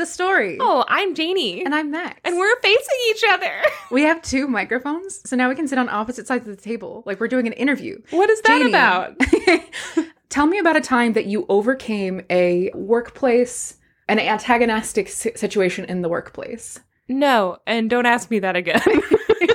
[0.00, 0.56] The story.
[0.58, 1.62] Oh, I'm Janey.
[1.62, 2.18] And I'm Max.
[2.24, 3.52] And we're facing each other.
[3.90, 7.02] we have two microphones, so now we can sit on opposite sides of the table,
[7.04, 8.00] like we're doing an interview.
[8.08, 8.70] What is that Janey.
[8.70, 9.20] about?
[10.30, 13.76] Tell me about a time that you overcame a workplace,
[14.08, 16.80] an antagonistic situation in the workplace.
[17.06, 18.80] No, and don't ask me that again.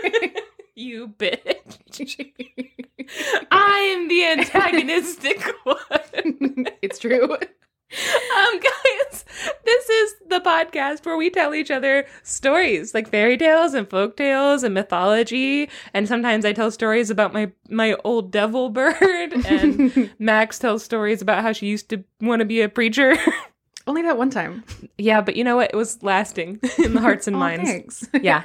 [0.76, 2.20] you bitch.
[3.50, 6.68] I'm the antagonistic one.
[6.84, 7.36] it's true.
[7.92, 9.26] Um, guys,
[9.64, 14.18] this is the podcast where we tell each other stories, like fairy tales and folk
[14.18, 15.70] tales and mythology.
[15.94, 18.98] And sometimes I tell stories about my my old devil bird,
[19.46, 23.16] and Max tells stories about how she used to want to be a preacher.
[23.88, 24.64] Only that one time.
[24.98, 25.70] yeah, but you know what?
[25.72, 27.70] It was lasting in the hearts and Aw, minds.
[27.70, 28.10] thanks.
[28.20, 28.44] Yeah.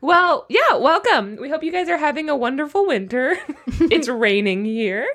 [0.00, 1.36] Well, yeah, welcome.
[1.40, 3.36] We hope you guys are having a wonderful winter.
[3.82, 5.06] it's raining here.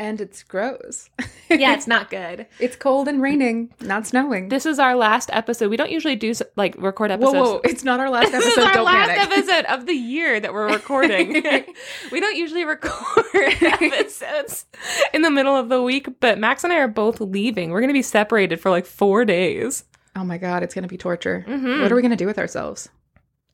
[0.00, 1.10] And it's gross.
[1.50, 2.46] Yeah, it's not good.
[2.58, 4.48] It's cold and raining, not snowing.
[4.48, 5.68] This is our last episode.
[5.68, 7.34] We don't usually do like record episodes.
[7.36, 7.52] whoa!
[7.56, 7.60] whoa.
[7.64, 8.40] It's not our last episode.
[8.40, 8.60] This episode.
[8.62, 9.38] is our Don't last panic.
[9.38, 11.32] episode of the year that we're recording.
[12.12, 14.64] we don't usually record episodes
[15.12, 17.70] in the middle of the week, but Max and I are both leaving.
[17.70, 19.84] We're going to be separated for like four days.
[20.16, 21.44] Oh my god, it's gonna be torture.
[21.48, 21.82] Mhm.
[21.82, 22.88] What are we gonna do with ourselves?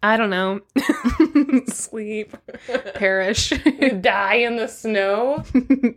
[0.03, 0.61] I don't know.
[1.69, 2.37] Sleep.
[2.95, 3.51] Perish.
[4.01, 5.43] Die in the snow.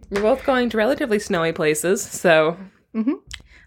[0.10, 2.58] We're both going to relatively snowy places, so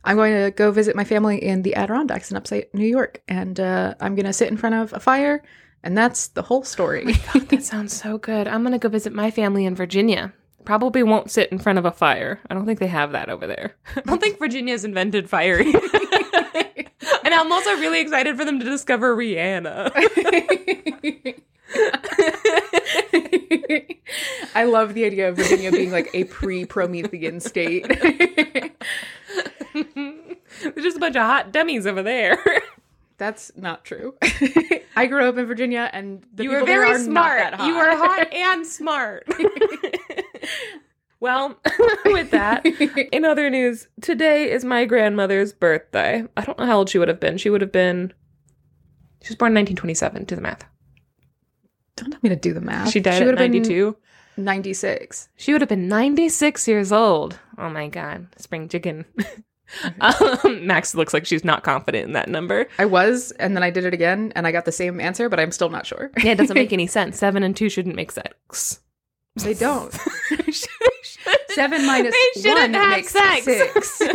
[0.05, 3.59] I'm going to go visit my family in the Adirondacks in upstate New York, and
[3.61, 5.43] uh, I'm going to sit in front of a fire,
[5.85, 7.13] and that's the whole story.
[7.35, 8.49] that sounds so good.
[8.49, 10.33] I'm going to go visit my family in Virginia.
[10.65, 12.41] Probably won't sit in front of a fire.
[12.49, 13.77] I don't think they have that over there.
[13.97, 15.63] I don't think Virginia's invented fire.
[17.25, 19.93] and I'm also really excited for them to discover Rihanna.
[24.55, 27.87] I love the idea of Virginia being like a pre-Promethean state.
[29.75, 32.39] There's just a bunch of hot dummies over there.
[33.17, 34.15] that's not true.
[34.95, 37.61] I grew up in Virginia, and the you people were there very are not smart.
[37.67, 39.27] You were hot and smart.
[41.23, 41.57] Well,
[42.07, 42.67] with that,
[43.13, 46.25] in other news, today is my grandmother's birthday.
[46.37, 47.39] I don't know how old she would have been.
[47.39, 48.13] She would have been.
[49.23, 50.25] She was born in 1927.
[50.25, 50.65] Do the math.
[51.95, 52.91] Don't tell me to do the math.
[52.91, 53.97] She died would at have been 92.
[54.37, 55.29] 96.
[55.37, 57.39] She would have been 96 years old.
[57.57, 59.05] Oh my god, spring chicken.
[60.01, 62.67] um, Max looks like she's not confident in that number.
[62.81, 65.39] I was, and then I did it again, and I got the same answer, but
[65.39, 66.11] I'm still not sure.
[66.21, 67.17] Yeah, it doesn't make any sense.
[67.17, 68.81] Seven and two shouldn't make six.
[69.37, 69.97] They don't.
[71.51, 73.45] Seven minus one makes sex.
[73.45, 74.01] six.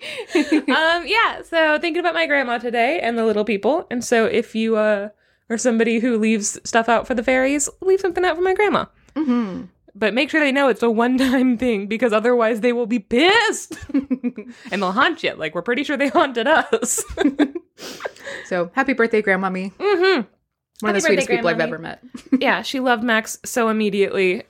[0.68, 3.86] um, yeah, so thinking about my grandma today and the little people.
[3.90, 5.08] And so if you uh,
[5.50, 8.86] are somebody who leaves stuff out for the fairies, leave something out for my grandma.
[9.16, 9.62] hmm
[9.94, 13.00] But make sure they know it's a one time thing because otherwise they will be
[13.00, 15.34] pissed and they'll haunt you.
[15.34, 17.02] Like, we're pretty sure they haunted us.
[18.46, 19.72] So happy birthday, grandmommy.
[19.78, 20.20] hmm
[20.80, 22.02] One of the sweetest people I've ever met.
[22.38, 24.44] Yeah, she loved Max so immediately.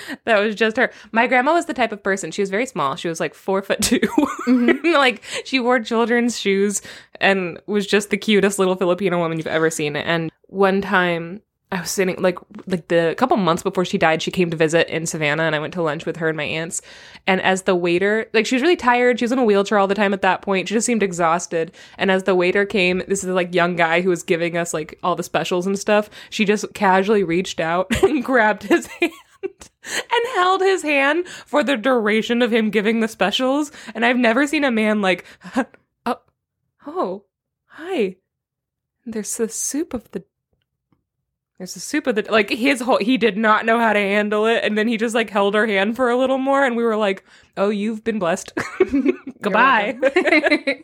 [0.24, 0.90] that was just her.
[1.12, 2.30] My grandma was the type of person.
[2.30, 2.96] She was very small.
[2.96, 4.86] She was like four foot 2 mm-hmm.
[4.94, 6.82] like she wore children's shoes
[7.20, 9.96] and was just the cutest little Filipino woman you've ever seen.
[9.96, 11.42] And one time
[11.72, 14.88] I was sitting like like the couple months before she died, she came to visit
[14.88, 16.82] in Savannah and I went to lunch with her and my aunts.
[17.26, 19.88] And as the waiter, like she was really tired, she was in a wheelchair all
[19.88, 20.68] the time at that point.
[20.68, 21.72] She just seemed exhausted.
[21.96, 24.98] And as the waiter came, this is like young guy who was giving us like
[25.02, 26.10] all the specials and stuff.
[26.28, 29.12] She just casually reached out and grabbed his hand.
[29.84, 33.72] And held his hand for the duration of him giving the specials.
[33.94, 35.24] And I've never seen a man like,
[36.06, 36.20] oh,
[36.86, 37.24] oh,
[37.66, 38.16] hi.
[39.04, 40.24] There's the soup of the
[41.58, 44.46] there's the soup of the like his whole he did not know how to handle
[44.46, 46.82] it and then he just like held her hand for a little more and we
[46.82, 47.24] were like
[47.56, 48.52] oh you've been blessed
[49.42, 49.96] goodbye.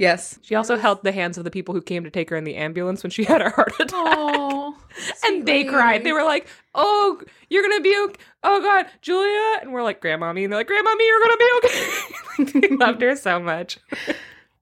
[0.00, 0.38] yes.
[0.42, 2.56] she also held the hands of the people who came to take her in the
[2.56, 3.90] ambulance when she had a heart attack.
[3.92, 4.76] Oh,
[5.24, 6.04] and they cried.
[6.04, 9.60] They were like oh you're gonna be okay oh god julia.
[9.62, 12.10] And we're like grandmommy and they're like grandmommy you're gonna be okay
[12.60, 13.78] they loved her so much.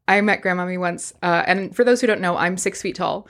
[0.07, 3.29] I met grandmommy once, uh, and for those who don't know, I'm six feet tall.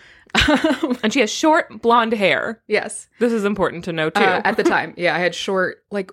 [0.49, 2.63] Um, and she has short blonde hair.
[2.69, 4.23] Yes, this is important to know too.
[4.23, 6.13] Uh, at the time, yeah, I had short, like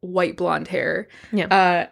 [0.00, 1.08] white blonde hair.
[1.32, 1.46] Yeah.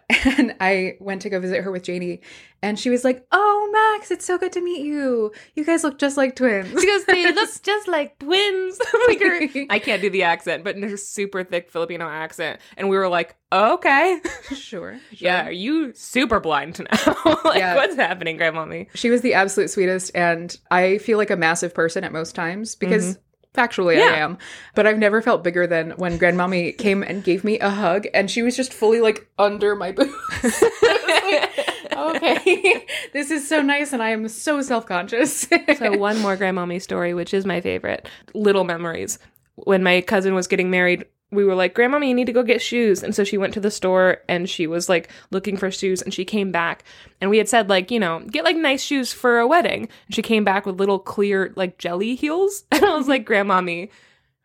[0.09, 2.21] Uh, and I went to go visit her with Janey,
[2.61, 5.31] and she was like, "Oh, Max, it's so good to meet you.
[5.55, 8.79] You guys look just like twins." because they look just like twins.
[9.07, 12.89] like her, I can't do the accent, but in her super thick Filipino accent, and
[12.89, 14.19] we were like, okay,
[14.55, 17.13] sure, yeah, are you super blind now?
[17.45, 17.75] like, Yeah.
[17.75, 18.87] what's happening, grandmommy?
[18.95, 22.75] She was the absolute sweetest, and I feel like a massive person at most times
[22.75, 23.17] because
[23.57, 24.15] factually I Mm-hmm.
[24.23, 24.37] Am.
[24.75, 28.29] But I've never felt bigger than when grandmommy came and gave me a hug, and
[28.31, 30.13] she was just fully like under my boots.
[30.43, 31.49] I
[31.97, 32.85] okay.
[33.13, 35.47] this is so nice, and I am so self conscious.
[35.77, 38.07] so one more grandmommy story, which is my favorite.
[38.33, 39.19] Little memories.
[39.55, 42.61] When my cousin was getting married, we were like, Grandmommy, you need to go get
[42.61, 43.03] shoes.
[43.03, 46.13] And so she went to the store and she was like looking for shoes and
[46.13, 46.83] she came back.
[47.19, 49.89] And we had said, like, you know, get like nice shoes for a wedding.
[50.05, 52.63] And she came back with little clear, like jelly heels.
[52.71, 53.89] And I was like, Grandmommy,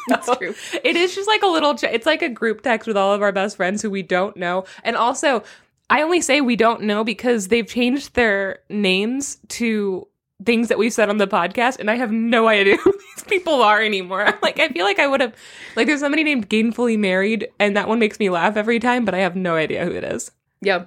[0.27, 0.55] That's true.
[0.85, 3.33] It is just like a little, it's like a group text with all of our
[3.33, 4.65] best friends who we don't know.
[4.85, 5.43] And also,
[5.91, 10.07] I only say we don't know because they've changed their names to
[10.45, 13.63] things that we've said on the podcast, and I have no idea who these people
[13.63, 14.25] are anymore.
[14.25, 15.35] I'm like, I feel like I would have,
[15.77, 19.15] like, there's somebody named Gainfully Married, and that one makes me laugh every time, but
[19.15, 20.31] I have no idea who it is.
[20.61, 20.85] yeah,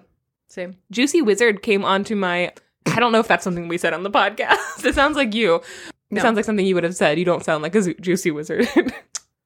[0.48, 0.78] same.
[0.92, 2.52] Juicy Wizard came onto my.
[2.88, 4.58] I don't know if that's something we said on the podcast.
[4.86, 5.62] It sounds like you.
[6.12, 7.18] It sounds like something you would have said.
[7.18, 8.68] You don't sound like a Juicy Wizard.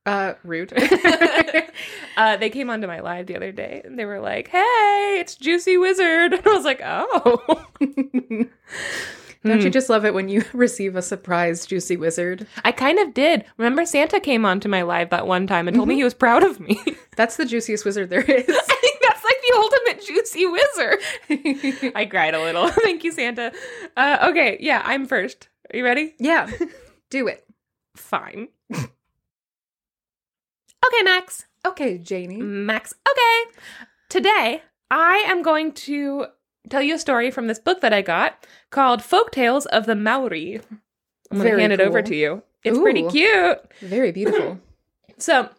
[0.07, 0.71] Uh, rude.
[2.17, 5.33] uh, they came onto my live the other day and they were like, "Hey, it's
[5.35, 8.49] Juicy Wizard," and I was like, "Oh." Don't
[9.43, 9.59] Hmm.
[9.65, 12.45] you just love it when you receive a surprise juicy wizard?
[12.63, 13.45] I kind of did.
[13.57, 16.43] Remember, Santa came onto my live that one time and told me he was proud
[16.43, 16.79] of me.
[17.15, 18.45] That's the juiciest wizard there is.
[18.47, 21.93] I think that's like the ultimate Juicy Wizard.
[21.95, 22.69] I cried a little.
[22.69, 23.51] Thank you, Santa.
[23.97, 25.47] Uh, okay, yeah, I'm first.
[25.73, 26.13] Are you ready?
[26.19, 26.49] yeah,
[27.09, 27.45] do it.
[27.95, 28.49] Fine.
[28.73, 28.89] okay,
[31.03, 31.45] Max.
[31.65, 32.37] Okay, Janey.
[32.37, 32.93] Max.
[33.09, 33.57] Okay.
[34.09, 36.27] Today, I am going to
[36.69, 39.95] tell you a story from this book that I got called Folk Tales of the
[39.95, 40.61] Maori.
[41.31, 42.43] I'm going to hand it over to you.
[42.63, 43.59] It's pretty cute.
[43.81, 44.59] Very beautiful.
[45.17, 45.49] So, I'm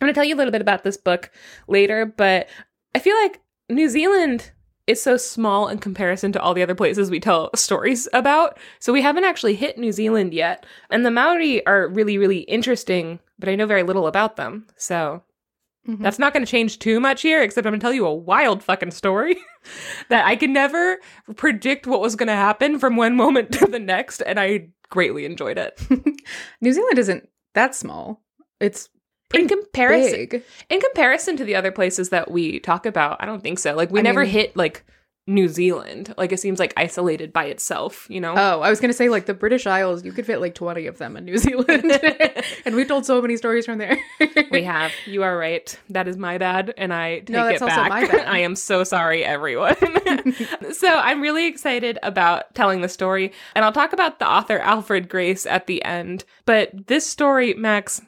[0.00, 1.30] going to tell you a little bit about this book
[1.66, 2.48] later, but
[2.94, 4.50] I feel like New Zealand
[4.86, 8.58] is so small in comparison to all the other places we tell stories about.
[8.80, 10.66] So, we haven't actually hit New Zealand yet.
[10.90, 14.66] And the Maori are really, really interesting, but I know very little about them.
[14.76, 15.22] So,
[15.88, 16.02] Mhm.
[16.02, 18.14] that's not going to change too much here, except I'm going to tell you a
[18.14, 19.36] wild fucking story
[20.08, 20.98] that I can never
[21.36, 24.22] predict what was going to happen from one moment to the next.
[24.22, 25.78] And I greatly enjoyed it.
[26.62, 28.22] New Zealand isn't that small.
[28.60, 28.88] It's
[29.32, 30.42] In comparison, big.
[30.68, 33.74] in comparison to the other places that we talk about, I don't think so.
[33.74, 34.84] Like we I never mean- hit like
[35.26, 36.14] New Zealand.
[36.18, 38.34] Like it seems like isolated by itself, you know?
[38.36, 40.04] Oh, I was gonna say like the British Isles.
[40.04, 41.90] You could fit like twenty of them in New Zealand,
[42.66, 43.96] and we've told so many stories from there.
[44.52, 44.92] we have.
[45.06, 45.76] You are right.
[45.88, 47.88] That is my bad, and I take No, that's it also back.
[47.88, 48.26] my bad.
[48.28, 49.74] I am so sorry, everyone.
[50.72, 55.08] so I'm really excited about telling the story, and I'll talk about the author Alfred
[55.08, 56.24] Grace at the end.
[56.44, 58.02] But this story, Max,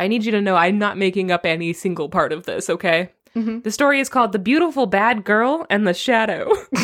[0.00, 2.68] I need you to know I'm not making up any single part of this.
[2.70, 3.10] Okay.
[3.36, 3.62] Mhm.
[3.62, 6.50] The story is called "The Beautiful Bad Girl and the Shadow."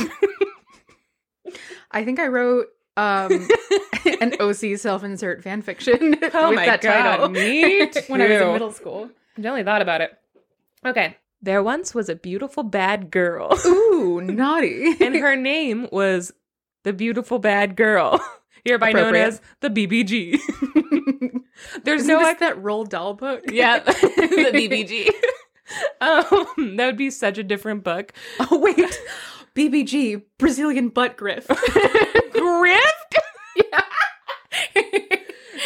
[1.91, 3.49] I think I wrote um,
[4.21, 8.43] an OC self-insert fan fiction Oh with my that God, title me when I was
[8.43, 9.11] in middle school.
[9.43, 10.17] I only thought about it.
[10.85, 11.17] Okay.
[11.43, 13.57] There once was a beautiful bad girl.
[13.67, 14.95] Ooh, naughty!
[15.01, 16.33] and her name was
[16.85, 18.21] the beautiful bad girl,
[18.67, 20.39] hereby known as the BBG.
[21.85, 23.45] There's Isn't no this that Roald Dahl book?
[23.51, 25.09] yeah, the BBG.
[26.01, 28.13] um, that would be such a different book.
[28.39, 29.01] Oh wait,
[29.55, 31.47] BBG Brazilian butt griff.
[31.47, 33.15] Grift.
[33.57, 33.83] yeah.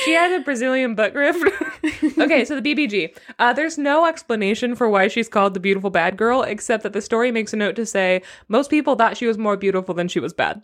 [0.04, 1.42] She had a Brazilian butt grift.
[2.19, 3.14] okay, so the BBG.
[3.38, 7.02] Uh, there's no explanation for why she's called the beautiful bad girl, except that the
[7.02, 10.21] story makes a note to say most people thought she was more beautiful than she
[10.21, 10.62] was bad.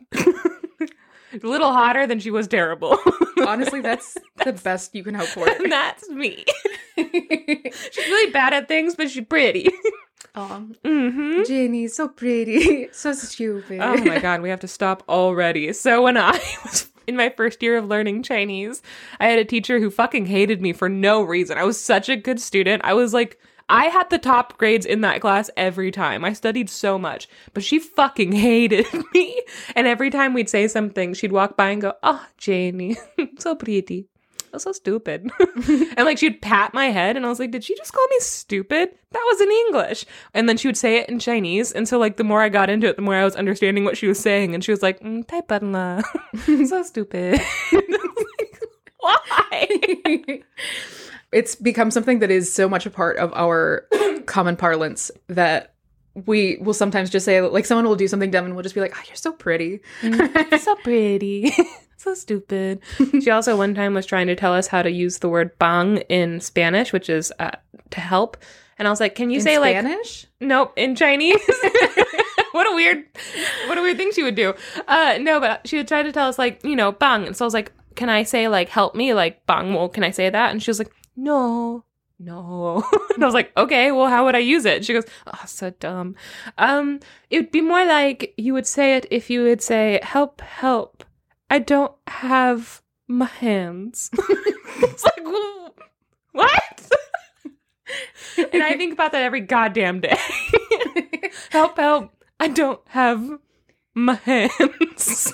[1.45, 2.99] A little hotter than she was terrible.
[3.47, 5.49] Honestly, that's the best you can hope for.
[5.49, 6.45] and that's me.
[6.97, 9.69] she's really bad at things, but she's pretty.
[10.35, 13.81] Aw, hmm Jenny, so pretty, so stupid.
[13.81, 15.73] Oh my god, we have to stop already.
[15.73, 16.33] So when I
[16.65, 18.83] was in my first year of learning Chinese,
[19.21, 21.57] I had a teacher who fucking hated me for no reason.
[21.57, 22.83] I was such a good student.
[22.85, 23.39] I was like,
[23.69, 26.25] I had the top grades in that class every time.
[26.25, 29.43] I studied so much, but she fucking hated me.
[29.75, 32.97] And every time we'd say something, she'd walk by and go, Oh, Janey,
[33.39, 34.07] so pretty.
[34.53, 35.31] That's so stupid.
[35.69, 38.21] and like she'd pat my head, and I was like, Did she just call me
[38.21, 38.91] stupid?
[39.11, 40.07] That was in English.
[40.33, 41.73] And then she would say it in Chinese.
[41.73, 43.97] And so, like, the more I got into it, the more I was understanding what
[43.97, 44.55] she was saying.
[44.55, 45.25] And she was like, mm,
[45.73, 46.03] la.
[46.67, 47.41] so stupid.
[47.73, 48.61] like,
[49.01, 50.43] Why?
[51.37, 53.87] It's become something that is so much a part of our
[54.25, 55.75] common parlance that
[56.25, 58.81] we will sometimes just say like someone will do something dumb and we'll just be
[58.81, 59.81] like oh you're so pretty.
[60.59, 61.53] So pretty.
[61.99, 62.81] So stupid.
[63.23, 65.99] She also one time was trying to tell us how to use the word bang
[66.09, 67.51] in spanish which is uh,
[67.91, 68.37] to help.
[68.79, 70.27] And i was like can you in say like spanish?
[70.41, 71.41] nope in chinese?
[72.53, 73.05] What a weird
[73.67, 74.55] what a weird thing she would do.
[74.89, 77.27] Uh no but she would try to tell us like you know bang.
[77.27, 79.75] And so i was like can i say like help me like bang?
[79.75, 80.51] Well can i say that?
[80.51, 81.85] And she was like no.
[82.19, 82.83] No.
[83.15, 84.85] And i was like okay well how would i use it?
[84.85, 86.15] She goes oh so dumb.
[86.59, 90.41] Um it would be more like you would say it if you would say help
[90.43, 91.05] help.
[91.51, 94.11] I don't have my hands.
[94.79, 95.75] It's like "Well,
[96.33, 96.91] what?
[98.53, 100.19] And i think about that every goddamn day.
[101.51, 102.13] Help help.
[102.39, 103.39] I don't have
[103.95, 105.33] my hands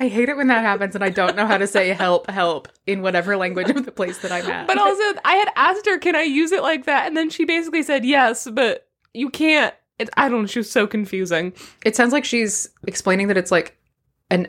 [0.00, 2.68] i hate it when that happens and i don't know how to say help help
[2.86, 5.98] in whatever language of the place that i'm at But also, I had asked her,
[5.98, 9.74] "Can I use it like that?" And then she basically said yes, but you can't.
[9.98, 10.46] It, I don't know.
[10.46, 11.52] She was so confusing.
[11.84, 13.76] it sounds like she's explaining that it's like
[14.30, 14.48] an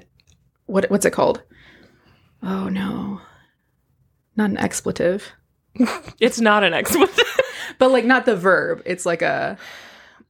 [0.67, 1.41] what what's it called
[2.43, 3.20] oh no
[4.38, 5.31] not an expletive
[6.20, 7.25] It's not an expletive.
[7.79, 9.58] but like not the verb it's like a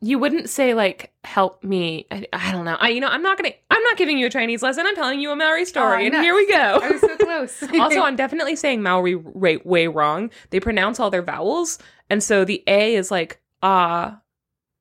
[0.02, 2.76] you wouldn't say like "help me." I, I don't know.
[2.80, 3.54] I, you know, I'm not gonna.
[3.70, 4.86] I'm not giving you a Chinese lesson.
[4.88, 6.80] I'm telling you a Maori story, Oh, and here we go.
[6.82, 10.32] i was so close also, I'm definitely saying Maori way, way wrong.
[10.50, 11.78] They pronounce all their vowels,
[12.10, 14.20] and so the A is like ah,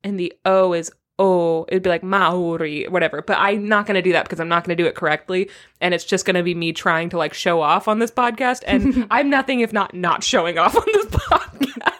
[0.03, 1.65] and the O is oh.
[1.69, 3.21] It'd be like Maori, whatever.
[3.21, 5.51] But I'm not going to do that because I'm not going to do it correctly,
[5.79, 8.63] and it's just going to be me trying to like show off on this podcast,
[8.65, 11.90] and I'm nothing if not not showing off on this podcast.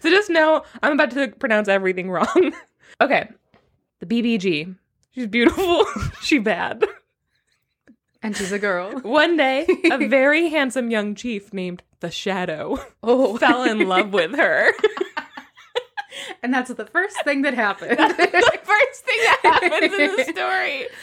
[0.00, 2.52] So just know I'm about to pronounce everything wrong.
[3.00, 3.28] okay,
[4.00, 4.74] the BBG.
[5.12, 5.84] She's beautiful.
[6.22, 6.84] she bad.
[8.22, 13.36] and she's a girl One day, a very handsome young chief named the Shadow oh
[13.38, 14.72] fell in love with her.
[16.42, 20.86] And that's the first thing that happened the first thing that happens in the story.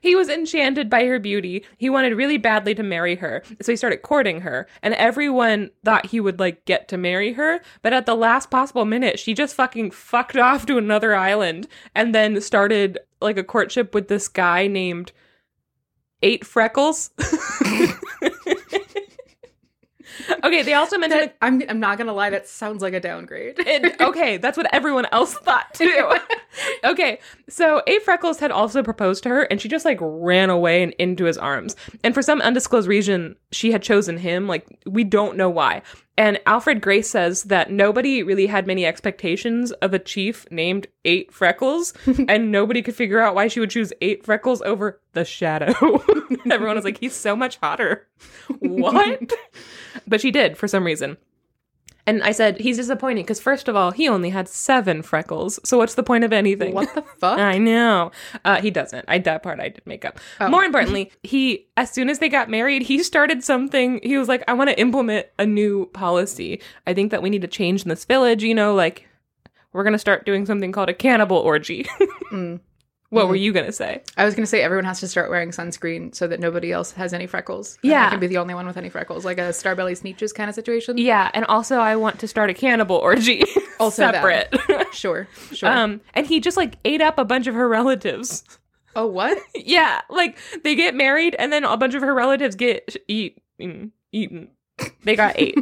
[0.00, 1.64] He was enchanted by her beauty.
[1.76, 3.42] He wanted really badly to marry her.
[3.60, 4.68] So he started courting her.
[4.80, 7.60] And everyone thought he would like get to marry her.
[7.82, 12.14] But at the last possible minute, she just fucking fucked off to another island and
[12.14, 15.12] then started like a courtship with this guy named
[16.22, 17.10] Eight Freckles.
[20.44, 23.56] Okay, they also mentioned That- I'm, I'm not gonna lie that sounds like a downgrade
[23.58, 26.12] it, okay, that's what everyone else thought too.
[26.84, 27.18] okay,
[27.48, 30.92] so A Freckles had also proposed to her, and she just like ran away and
[30.98, 31.76] into his arms.
[32.04, 34.46] And for some undisclosed reason, she had chosen him.
[34.46, 35.82] Like we don't know why.
[36.18, 41.32] And Alfred Grace says that nobody really had many expectations of a chief named Eight
[41.32, 41.94] Freckles,
[42.28, 45.72] and nobody could figure out why she would choose Eight Freckles over the Shadow.
[46.50, 48.06] Everyone was like, he's so much hotter.
[48.58, 49.32] What?
[50.08, 51.18] but she did for some reason.
[52.08, 55.60] And I said, he's disappointing because, first of all, he only had seven freckles.
[55.62, 56.72] So what's the point of anything?
[56.72, 58.12] what the fuck I know.
[58.46, 59.04] Uh, he doesn't.
[59.08, 60.18] I that part I did make up.
[60.40, 60.48] Oh.
[60.48, 64.00] More importantly, he as soon as they got married, he started something.
[64.02, 66.62] He was like, I want to implement a new policy.
[66.86, 68.42] I think that we need to change in this village.
[68.42, 69.06] You know, like
[69.74, 71.86] we're gonna start doing something called a cannibal orgy.
[72.28, 72.60] Mm.
[73.10, 74.02] What were you gonna say?
[74.16, 77.12] I was gonna say everyone has to start wearing sunscreen so that nobody else has
[77.14, 77.78] any freckles.
[77.82, 78.06] And Yeah.
[78.06, 80.54] I can be the only one with any freckles, like a Starbelly Sneetches kind of
[80.54, 80.98] situation.
[80.98, 83.42] Yeah, and also I want to start a cannibal orgy.
[83.80, 84.52] Also separate.
[84.92, 85.68] Sure, sure.
[85.68, 88.42] um, and he just like ate up a bunch of her relatives.
[88.96, 89.38] oh, what?
[89.54, 93.92] Yeah, like they get married and then a bunch of her relatives get eat mm,
[94.10, 94.48] eaten.
[95.04, 95.56] They got ate.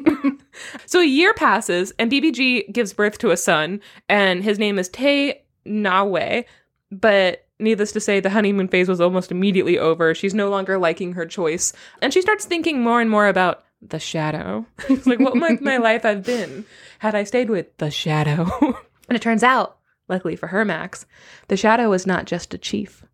[0.87, 4.88] so a year passes and BBG gives birth to a son and his name is
[4.88, 6.45] Tae Nawe,
[6.90, 10.14] but needless to say the honeymoon phase was almost immediately over.
[10.14, 13.99] She's no longer liking her choice and she starts thinking more and more about the
[13.99, 14.66] shadow.
[14.88, 16.64] It's like what might my life have been
[16.99, 18.50] had I stayed with the shadow.
[19.09, 19.78] and it turns out,
[20.09, 21.07] luckily for her Max,
[21.49, 23.05] the shadow was not just a chief.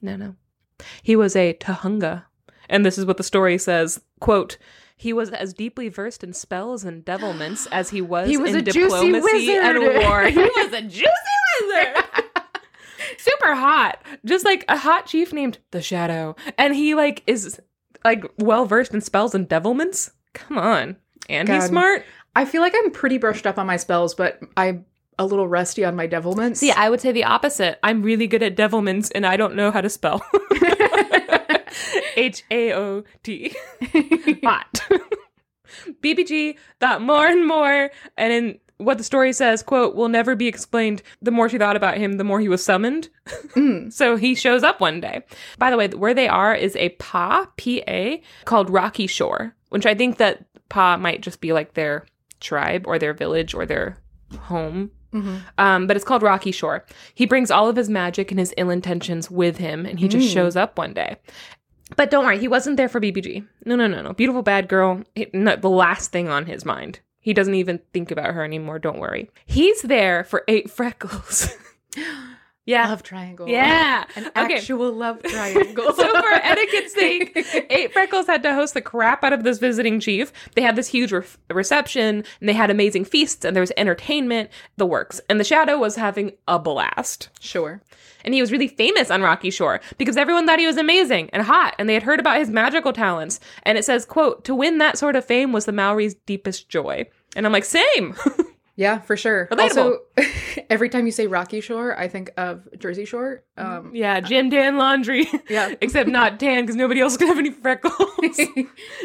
[0.00, 0.36] No, no.
[1.02, 2.24] He was a Tahunga.
[2.68, 4.58] And this is what the story says, quote,
[4.96, 8.64] he was as deeply versed in spells and devilments as he was, He was in
[8.64, 10.24] diplomacy and war.
[10.30, 11.08] He was a juicy
[11.60, 11.93] wizard.
[13.18, 14.02] Super hot.
[14.24, 16.36] Just like a hot chief named the Shadow.
[16.58, 17.60] And he like is
[18.04, 20.10] like well versed in spells and devilments.
[20.32, 20.96] Come on.
[21.28, 22.04] And he's smart.
[22.36, 24.84] I feel like I'm pretty brushed up on my spells, but I'm
[25.18, 26.56] a little rusty on my devilments.
[26.56, 27.78] See, I would say the opposite.
[27.82, 30.24] I'm really good at devilments and I don't know how to spell.
[32.16, 33.54] H A O T.
[34.44, 34.80] Hot.
[36.02, 40.46] BBG thought more and more, and in what the story says, quote, will never be
[40.46, 41.02] explained.
[41.22, 43.08] The more she thought about him, the more he was summoned.
[43.54, 43.92] Mm.
[43.92, 45.22] so he shows up one day.
[45.58, 49.86] By the way, where they are is a pa, P A, called Rocky Shore, which
[49.86, 52.04] I think that pa might just be like their
[52.40, 53.96] tribe or their village or their
[54.38, 55.40] home Mhm.
[55.58, 56.84] um, but it's called Rocky Shore.
[57.14, 60.28] He brings all of his magic and his ill intentions with him, and he just
[60.28, 60.34] Mm.
[60.34, 61.16] shows up one day.
[61.96, 63.44] But don't worry, he wasn't there for BBG.
[63.64, 64.12] No, no, no, no.
[64.12, 66.98] Beautiful bad girl, not the last thing on his mind.
[67.24, 68.78] He doesn't even think about her anymore.
[68.78, 69.30] Don't worry.
[69.46, 71.48] He's there for eight freckles.
[72.66, 72.88] yeah.
[72.88, 73.48] Love triangle.
[73.48, 74.04] Yeah.
[74.16, 74.56] An Okay.
[74.56, 75.92] actual love triangle.
[75.92, 80.00] So for etiquette's sake, Eight Freckles had to host the crap out of this visiting
[80.00, 80.32] chief.
[80.54, 84.50] They had this huge re- reception, and they had amazing feasts, and there was entertainment,
[84.76, 85.20] the works.
[85.28, 87.28] And the Shadow was having a blast.
[87.40, 87.82] Sure.
[88.24, 91.42] And he was really famous on Rocky Shore because everyone thought he was amazing and
[91.42, 93.38] hot, and they had heard about his magical talents.
[93.64, 97.06] And it says, "quote To win that sort of fame was the Maori's deepest joy."
[97.36, 98.14] And I'm like, same.
[98.76, 99.48] Yeah, for sure.
[99.52, 99.60] Relatable.
[99.60, 99.98] Also,
[100.70, 103.44] every time you say Rocky Shore, I think of Jersey Shore.
[103.56, 105.26] Um, yeah, gym tan laundry.
[105.48, 105.74] yeah.
[105.80, 108.36] Except not tan because nobody else can have any freckles.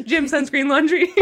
[0.06, 1.14] gym sunscreen laundry.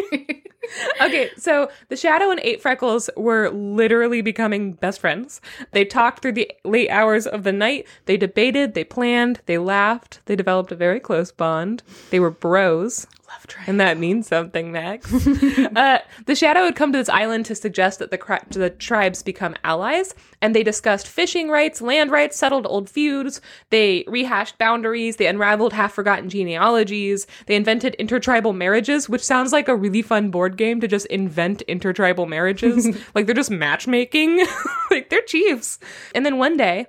[1.02, 5.42] okay, so the Shadow and Eight Freckles were literally becoming best friends.
[5.72, 7.86] They talked through the late hours of the night.
[8.06, 11.84] They debated, they planned, they laughed, they developed a very close bond.
[12.12, 13.08] They were bros.
[13.38, 13.72] Love triangle.
[13.72, 15.14] And that means something, Max.
[15.76, 19.24] uh, the Shadow had come to this island to suggest that the, cri- the tribes
[19.24, 23.42] become allies, and they discussed fishing rights, land rights, settled old feuds.
[23.70, 25.18] They rehashed boundaries.
[25.18, 27.28] They unraveled half forgotten genealogies.
[27.46, 31.62] They invented intertribal marriages, which sounds like a really fun board game to just invent
[31.64, 32.88] intertribal marriages.
[33.16, 34.46] like they're just matchmaking.
[34.92, 35.80] like they're chiefs.
[36.16, 36.88] And then one day,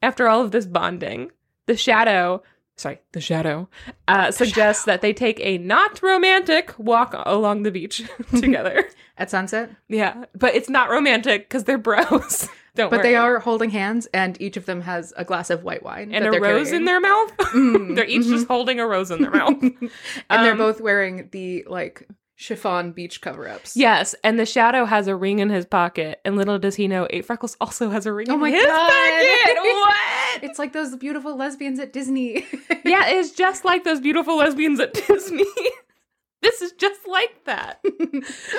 [0.00, 1.30] after all of this bonding,
[1.66, 2.42] the Shadow
[2.76, 3.68] sorry, the shadow,
[4.08, 8.02] uh, suggests that they take a not romantic walk along the beach
[8.36, 8.84] together.
[9.18, 9.70] At sunset.
[9.88, 12.48] yeah, but it's not romantic because they're bros.
[12.74, 13.10] Don't But worry.
[13.10, 16.10] they are holding hands, and each of them has a glass of white wine.
[16.14, 17.36] and a they're rose in their mouth.
[17.36, 19.62] Mm, they're each just holding a rose in their mouth.
[19.62, 19.90] and
[20.30, 23.76] they're Um, both wearing the like chiffon beach cover ups.
[23.76, 27.06] Yes, and the shadow has a ring in his pocket, and little does he know,
[27.10, 28.88] Eight Freckles also has a ring Oh in my his God.
[28.88, 29.58] pocket.
[29.62, 30.44] What?
[30.44, 32.46] It's like those beautiful lesbians at Disney.
[32.84, 35.44] yeah, it's just like those beautiful lesbians at Disney.
[36.40, 37.80] this is just like that.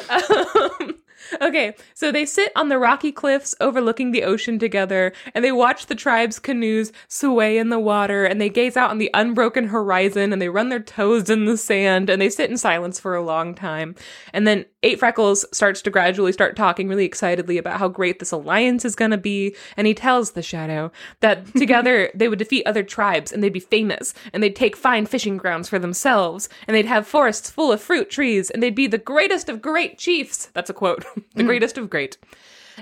[0.10, 0.96] um,
[1.42, 5.86] okay, so they sit on the rocky cliffs overlooking the ocean together, and they watch
[5.86, 10.34] the tribe's canoes sway in the water, and they gaze out on the unbroken horizon,
[10.34, 13.24] and they run their toes in the sand, and they sit in silence for a
[13.24, 13.96] long time.
[14.34, 18.32] And then Eight Freckles starts to gradually start talking really excitedly about how great this
[18.32, 22.66] alliance is going to be, and he tells the Shadow that together they would defeat
[22.66, 26.76] other tribes, and they'd be famous, and they'd take fine fishing grounds for themselves, and
[26.76, 30.48] they'd have forests full of fruit trees, and they'd be the greatest of great chiefs.
[30.54, 31.06] That's a quote.
[31.36, 32.18] the greatest of great.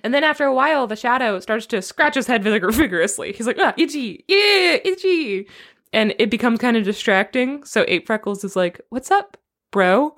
[0.04, 3.34] And then after a while, the shadow starts to scratch his head vigor- vigorously.
[3.34, 5.48] He's like, ah, itchy, yeah, itchy.
[5.94, 7.64] And it becomes kind of distracting.
[7.64, 9.38] So Eight Freckles is like, what's up,
[9.72, 10.16] bro?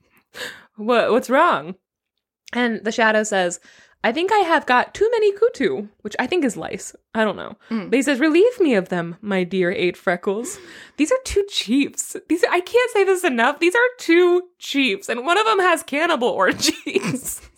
[0.76, 1.74] what, what's wrong?
[2.52, 3.60] And the shadow says,
[4.02, 6.94] I think I have got too many kutu, which I think is lice.
[7.14, 7.56] I don't know.
[7.70, 7.90] Mm.
[7.90, 10.58] But he says, Relieve me of them, my dear Eight Freckles.
[10.96, 12.16] These are two chiefs.
[12.28, 13.58] These are, I can't say this enough.
[13.58, 17.42] These are two chiefs, and one of them has cannibal orgies.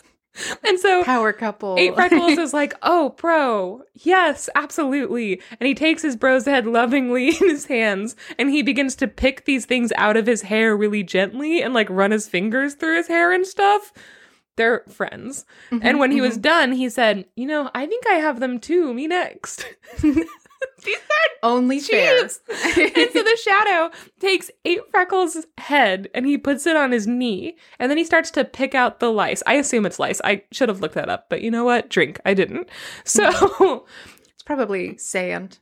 [0.66, 1.76] and so Power couple.
[1.78, 5.40] Eight Freckles is like, oh, bro, yes, absolutely.
[5.60, 9.44] And he takes his bro's head lovingly in his hands and he begins to pick
[9.44, 13.08] these things out of his hair really gently and like run his fingers through his
[13.08, 13.92] hair and stuff.
[14.56, 15.44] They're friends.
[15.70, 16.42] Mhm, And when he was mhm.
[16.42, 18.92] done, he said, you know, I think I have them too.
[18.92, 19.64] Me next.
[20.02, 22.20] These are only fair.
[22.20, 27.56] And so the shadow takes Eight Freckles' head and he puts it on his knee,
[27.78, 29.42] and then he starts to pick out the lice.
[29.46, 30.20] I assume it's lice.
[30.24, 31.88] I should have looked that up, but you know what?
[31.88, 32.20] Drink.
[32.24, 32.68] I didn't.
[33.04, 33.28] So
[34.34, 35.58] it's probably sand.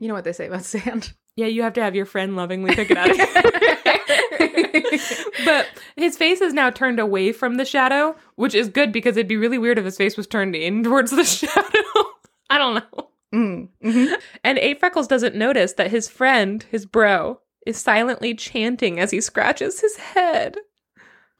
[0.00, 1.12] You know what they say about sand.
[1.36, 3.08] Yeah, you have to have your friend lovingly pick it out.
[5.44, 5.66] but
[5.96, 9.36] his face is now turned away from the shadow, which is good because it'd be
[9.36, 12.04] really weird if his face was turned in towards the shadow.
[12.50, 13.08] I don't know.
[13.34, 14.14] Mm, mhm.
[14.44, 19.20] And Eight Freckles doesn't notice that his friend, his bro, is silently chanting as he
[19.20, 20.56] scratches his head.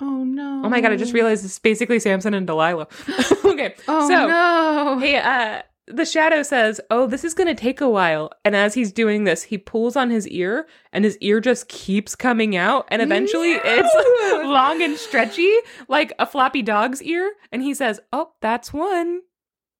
[0.01, 0.63] Oh no.
[0.65, 2.89] Oh my god, I just realized it's basically Samson and Delilah.
[3.45, 3.77] okay.
[3.87, 4.99] Oh so no.
[4.99, 8.31] hey, uh the shadow says, Oh, this is going to take a while.
[8.45, 12.15] And as he's doing this, he pulls on his ear and his ear just keeps
[12.15, 12.87] coming out.
[12.89, 13.61] And eventually No!
[13.65, 15.55] it's long and stretchy,
[15.89, 17.35] like a floppy dog's ear.
[17.53, 19.21] And he says, Oh, that's one.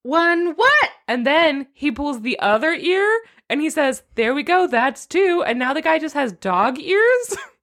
[0.03, 0.91] One what?
[1.09, 5.43] And then he pulls the other ear and he says, There we go, that's two.
[5.47, 7.37] And now the guy just has dog ears.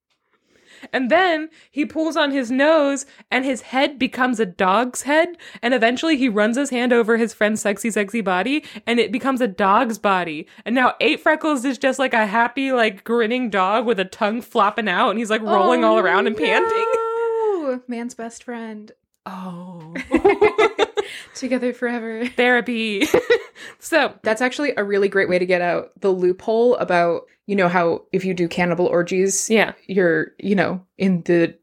[0.91, 5.37] and then he pulls on his nose and his head becomes a dog's head.
[5.61, 9.41] And eventually he runs his hand over his friend's sexy, sexy body and it becomes
[9.41, 10.47] a dog's body.
[10.65, 14.41] And now Eight Freckles is just like a happy, like grinning dog with a tongue
[14.41, 16.69] flopping out and he's like rolling oh, all around and panting.
[16.69, 17.83] panting.
[17.87, 18.91] Man's best friend.
[19.25, 19.93] Oh.
[21.35, 22.25] Together forever.
[22.35, 23.05] Therapy.
[23.79, 27.67] so That's actually a really great way to get out the loophole about, you know,
[27.67, 31.57] how if you do cannibal orgies, yeah, you're, you know, in the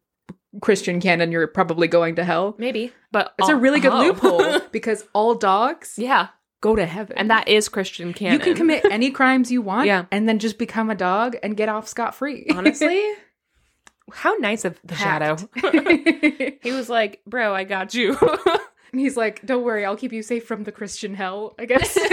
[0.63, 2.55] Christian canon, you're probably going to hell.
[2.59, 2.93] maybe.
[3.13, 4.03] But It's a really good oh.
[4.03, 6.29] loophole because all dogs yeah.
[6.61, 7.17] go to heaven.
[7.17, 8.35] And that is Christian canon.
[8.35, 10.07] you can commit any crimes you want Yeah.
[10.11, 12.47] and then just become a dog and get off scot free.
[12.55, 13.03] honestly.
[14.11, 15.37] How nice of the shadow.
[16.63, 18.17] He was like, "Bro, I got you."
[18.93, 21.95] And he's like, don't worry, I'll keep you safe from the Christian hell, I guess.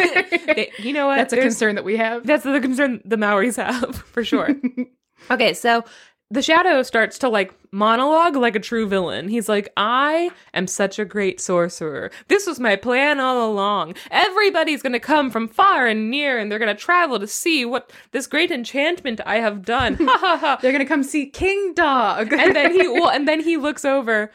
[0.45, 1.15] They- you know what?
[1.17, 2.25] That's a There's- concern that we have.
[2.25, 4.49] That's the concern the Maoris have for sure.
[5.31, 5.83] okay, so
[6.31, 9.27] the shadow starts to like monologue like a true villain.
[9.27, 12.09] He's like, I am such a great sorcerer.
[12.29, 13.93] This was my plan all along.
[14.09, 18.25] Everybody's gonna come from far and near and they're gonna travel to see what this
[18.27, 19.95] great enchantment I have done.
[19.97, 20.59] Ha ha ha.
[20.61, 22.33] They're gonna come see King Dog.
[22.33, 24.31] and then he well, and then he looks over.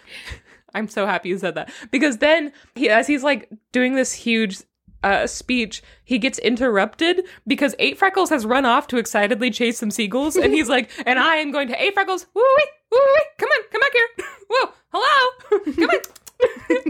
[0.75, 4.63] I'm so happy you said that because then he, as he's like doing this huge
[5.03, 9.91] uh, speech, he gets interrupted because Eight Freckles has run off to excitedly chase some
[9.91, 13.25] seagulls, and he's like, "And I am going to Eight Freckles, woo wee, woo wee,
[13.39, 16.20] come on, come back here, whoa, hello, come on."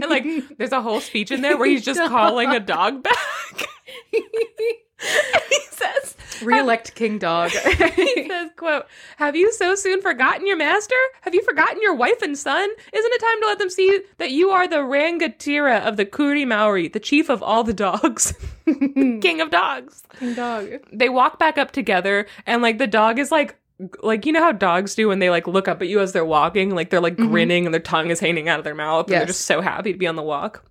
[0.01, 0.25] And like,
[0.57, 3.67] there's a whole speech in there where he's just calling a dog back.
[4.11, 7.51] he says, Re-elect King Dog.
[7.95, 8.85] he says, quote,
[9.17, 10.95] Have you so soon forgotten your master?
[11.21, 12.69] Have you forgotten your wife and son?
[12.93, 16.45] Isn't it time to let them see that you are the Rangatira of the Kuri
[16.45, 18.33] Maori, the chief of all the dogs?
[18.65, 20.03] King of dogs.
[20.19, 20.69] King Dog.
[20.91, 23.55] They walk back up together and like the dog is like
[24.01, 26.25] like you know how dogs do when they like look up at you as they're
[26.25, 27.31] walking, like they're like mm-hmm.
[27.31, 29.91] grinning and their tongue is hanging out of their mouth and they're just so happy
[29.93, 30.63] to be on the walk.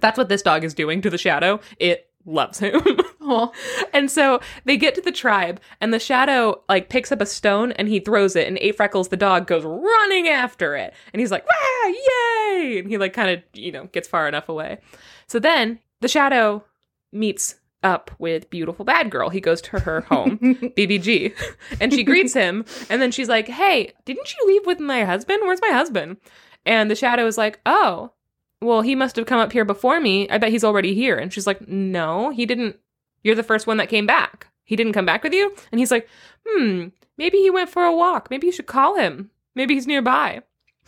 [0.00, 1.60] That's what this dog is doing to the shadow.
[1.78, 2.82] It loves him.
[3.94, 7.72] And so they get to the tribe, and the shadow like picks up a stone
[7.72, 11.30] and he throws it, and Eight Freckles the dog goes running after it, and he's
[11.30, 14.78] like, "Wah, yay!" And he like kind of you know gets far enough away.
[15.26, 16.64] So then the shadow
[17.12, 19.28] meets up with beautiful bad girl.
[19.28, 21.34] He goes to her home, BBG,
[21.80, 25.40] and she greets him, and then she's like, "Hey, didn't you leave with my husband?
[25.42, 26.16] Where's my husband?"
[26.64, 28.12] And the shadow is like, "Oh."
[28.60, 30.30] Well, he must have come up here before me.
[30.30, 31.18] I bet he's already here.
[31.18, 32.76] And she's like, No, he didn't
[33.22, 34.48] you're the first one that came back.
[34.64, 35.54] He didn't come back with you?
[35.70, 36.08] And he's like,
[36.46, 38.30] hmm, maybe he went for a walk.
[38.30, 39.30] Maybe you should call him.
[39.54, 40.42] Maybe he's nearby.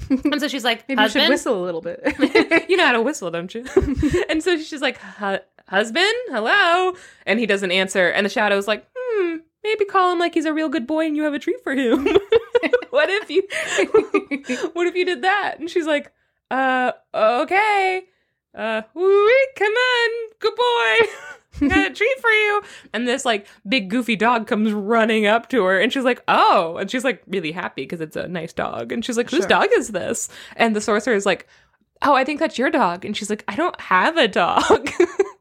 [0.09, 2.01] and so she's like, maybe you should whistle a little bit.
[2.69, 3.65] you know how to whistle, don't you?
[4.29, 5.39] and so she's like, "Hu-
[5.75, 6.95] husband, hello.
[7.27, 8.09] And he doesn't answer.
[8.09, 11.17] And the shadow's like, hmm, maybe call him like he's a real good boy and
[11.17, 12.05] you have a treat for him.
[12.91, 13.43] what if you,
[14.73, 15.59] what if you did that?
[15.59, 16.13] And she's like,
[16.51, 18.03] uh, okay.
[18.55, 21.07] Uh, come on, good boy.
[21.69, 22.63] Got a treat for you.
[22.93, 26.77] And this like big goofy dog comes running up to her and she's like, oh.
[26.77, 28.93] And she's like really happy because it's a nice dog.
[28.93, 29.49] And she's like, whose Sure.
[29.49, 30.29] dog is this?
[30.57, 31.47] And the sorcerer is like,
[32.03, 33.05] oh, I think that's your dog.
[33.05, 34.91] And she's like, I don't have a dog.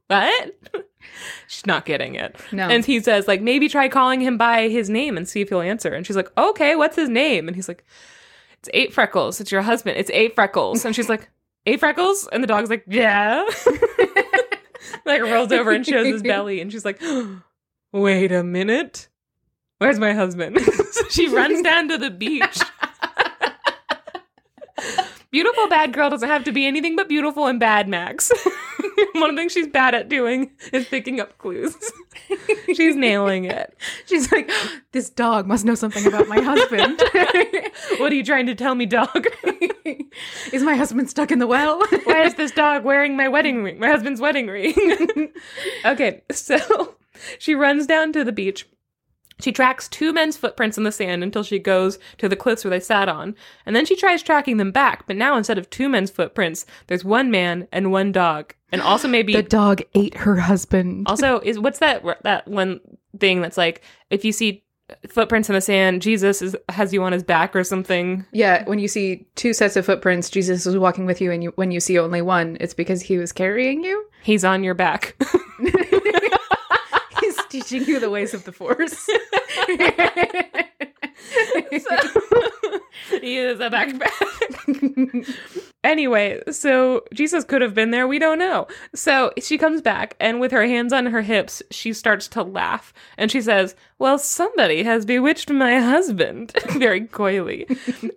[0.07, 0.53] What?
[1.47, 2.35] She's not getting it.
[2.51, 2.67] No.
[2.67, 5.61] And he says, like, maybe try calling him by his name and see if he'll
[5.61, 5.93] answer.
[5.93, 7.47] And she's like, okay, what's his name?
[7.47, 7.85] And he's like,
[8.59, 9.39] it's Eight Freckles.
[9.41, 9.97] It's your husband.
[9.97, 10.85] It's Eight Freckles.
[10.85, 11.29] And she's like,
[11.65, 12.27] Eight Freckles?
[12.31, 13.45] And the dog's like, yeah.
[15.05, 16.61] like rolls over and shows his belly.
[16.61, 17.01] And she's like,
[17.91, 19.09] wait a minute.
[19.79, 20.59] Where's my husband?
[20.91, 22.59] so she runs down to the beach.
[25.33, 28.31] Beautiful bad girl doesn't have to be anything but beautiful and bad, Max.
[29.13, 31.75] One of the things she's bad at doing is picking up clues.
[32.75, 33.75] she's nailing it.
[34.05, 34.51] She's like,
[34.91, 37.01] this dog must know something about my husband.
[37.97, 39.25] What are you trying to tell me, dog?
[40.51, 41.81] Is my husband stuck in the well?
[42.03, 43.79] Why is this dog wearing my wedding ring?
[43.79, 45.33] My husband's wedding ring.
[45.85, 46.95] okay, so
[47.39, 48.67] she runs down to the beach.
[49.43, 52.69] She tracks two men's footprints in the sand until she goes to the cliffs where
[52.69, 53.35] they sat on.
[53.65, 57.03] And then she tries tracking them back, but now instead of two men's footprints, there's
[57.03, 58.53] one man and one dog.
[58.71, 61.07] And also maybe the dog ate her husband.
[61.09, 62.79] also is what's that that one
[63.19, 64.63] thing that's like if you see
[65.09, 68.25] footprints in the sand, Jesus is has you on his back or something.
[68.31, 71.51] Yeah, when you see two sets of footprints, Jesus is walking with you, and you,
[71.55, 74.05] when you see only one, it's because he was carrying you.
[74.23, 75.15] He's on your back.
[77.53, 79.05] Teaching you the ways of the force.
[83.21, 84.09] he is a backpack.
[85.83, 88.07] anyway, so Jesus could have been there.
[88.07, 88.65] We don't know.
[88.95, 92.91] So she comes back, and with her hands on her hips, she starts to laugh.
[93.19, 96.53] And she says, Well, somebody has bewitched my husband.
[96.71, 97.67] Very coyly.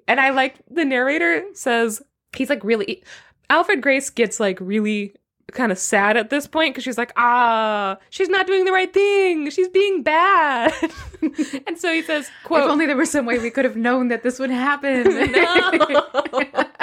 [0.08, 2.00] and I like the narrator says,
[2.34, 3.04] He's like really.
[3.50, 5.14] Alfred Grace gets like really
[5.52, 8.92] kind of sad at this point because she's like, ah, she's not doing the right
[8.92, 9.48] thing.
[9.50, 10.72] She's being bad.
[11.66, 14.08] and so he says, quote, if only there was some way we could have known
[14.08, 15.04] that this would happen.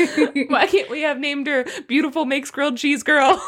[0.48, 3.40] Why can't we have named her Beautiful Makes Grilled Cheese Girl?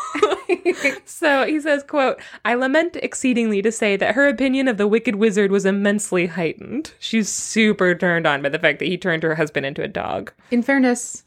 [1.05, 5.17] so he says, quote, I lament exceedingly to say that her opinion of the wicked
[5.17, 6.93] wizard was immensely heightened.
[6.99, 10.33] She's super turned on by the fact that he turned her husband into a dog.
[10.51, 11.25] In fairness,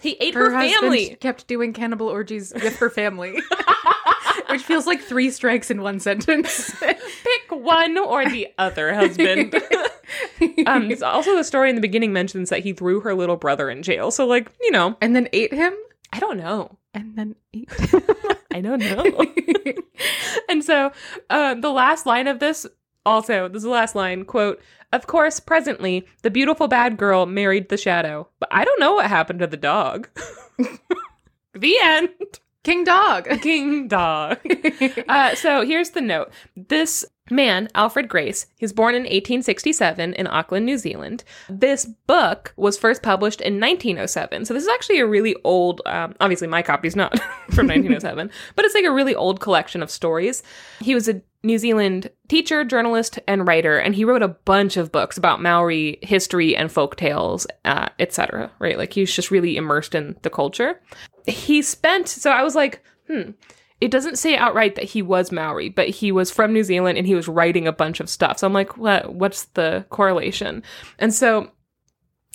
[0.00, 1.16] he ate her, her family.
[1.20, 3.38] Kept doing cannibal orgies with her family,
[4.50, 6.74] which feels like three strikes in one sentence.
[6.80, 9.54] Pick one or the other husband.
[10.66, 13.82] um, also, the story in the beginning mentions that he threw her little brother in
[13.82, 14.10] jail.
[14.10, 15.74] So, like, you know, and then ate him.
[16.12, 16.78] I don't know.
[16.94, 17.70] And then ate.
[18.50, 19.26] I don't know.
[20.48, 20.92] and so,
[21.28, 22.66] uh, the last line of this
[23.06, 24.60] also, this is the last line quote,
[24.92, 29.06] of course, presently, the beautiful bad girl married the shadow, but I don't know what
[29.06, 30.08] happened to the dog.
[31.54, 32.10] the end.
[32.62, 33.28] King Dog.
[33.42, 34.38] King Dog.
[35.08, 36.30] uh, so here's the note.
[36.56, 41.24] This man, Alfred Grace, he was born in 1867 in Auckland, New Zealand.
[41.48, 44.44] This book was first published in 1907.
[44.44, 47.18] So this is actually a really old, um, obviously my copy's not
[47.50, 50.42] from 1907, but it's like a really old collection of stories.
[50.80, 54.92] He was a New Zealand teacher, journalist, and writer, and he wrote a bunch of
[54.92, 58.50] books about Maori history and folk tales, uh, etc.
[58.58, 60.80] Right, like he's just really immersed in the culture.
[61.26, 63.30] He spent, so I was like, hmm.
[63.80, 67.06] It doesn't say outright that he was Maori, but he was from New Zealand and
[67.06, 68.38] he was writing a bunch of stuff.
[68.38, 69.14] So I'm like, what?
[69.14, 70.62] What's the correlation?
[70.98, 71.50] And so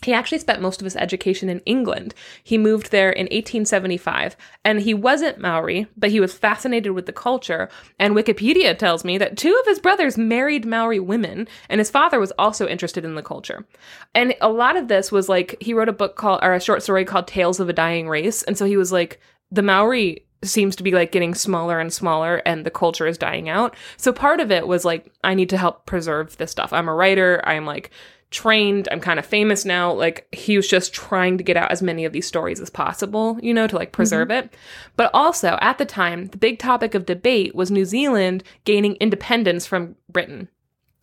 [0.03, 2.13] he actually spent most of his education in England.
[2.43, 7.13] He moved there in 1875, and he wasn't Maori, but he was fascinated with the
[7.13, 7.69] culture.
[7.97, 12.19] And Wikipedia tells me that two of his brothers married Maori women, and his father
[12.19, 13.65] was also interested in the culture.
[14.13, 16.83] And a lot of this was like he wrote a book called, or a short
[16.83, 18.43] story called Tales of a Dying Race.
[18.43, 22.37] And so he was like, the Maori seems to be like getting smaller and smaller
[22.45, 23.75] and the culture is dying out.
[23.97, 26.73] So part of it was like, I need to help preserve this stuff.
[26.73, 27.41] I'm a writer.
[27.45, 27.91] I'm like,
[28.31, 28.87] trained.
[28.91, 29.91] I'm kind of famous now.
[29.93, 33.37] Like he was just trying to get out as many of these stories as possible,
[33.41, 34.47] you know, to like preserve mm-hmm.
[34.47, 34.55] it.
[34.95, 39.65] But also at the time, the big topic of debate was New Zealand gaining independence
[39.65, 40.49] from Britain.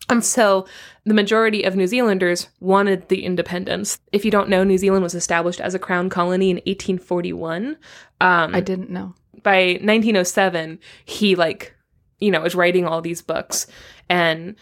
[0.09, 0.67] And so
[1.05, 3.99] the majority of New Zealanders wanted the independence.
[4.11, 7.77] If you don't know, New Zealand was established as a crown colony in 1841.
[8.19, 9.15] Um, I didn't know.
[9.41, 11.73] By 1907, he like,
[12.19, 13.65] you know, was writing all these books
[14.09, 14.55] and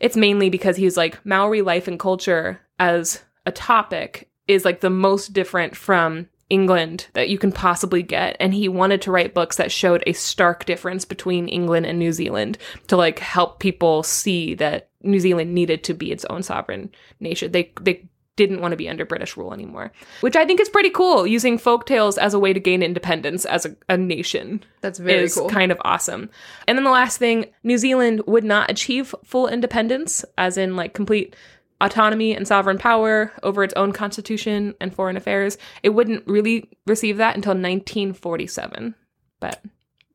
[0.00, 4.90] it's mainly because he's like Maori life and culture as a topic is like the
[4.90, 8.36] most different from England that you can possibly get.
[8.38, 12.12] And he wanted to write books that showed a stark difference between England and New
[12.12, 16.90] Zealand to like help people see that New Zealand needed to be its own sovereign
[17.18, 17.50] nation.
[17.52, 20.90] They they didn't want to be under British rule anymore, which I think is pretty
[20.90, 21.26] cool.
[21.26, 24.62] Using folk tales as a way to gain independence as a, a nation.
[24.82, 25.48] That's very is cool.
[25.48, 26.30] kind of awesome.
[26.68, 30.94] And then the last thing, New Zealand would not achieve full independence, as in like
[30.94, 31.34] complete
[31.80, 35.58] autonomy and sovereign power over its own constitution and foreign affairs.
[35.82, 38.94] It wouldn't really receive that until 1947.
[39.40, 39.62] But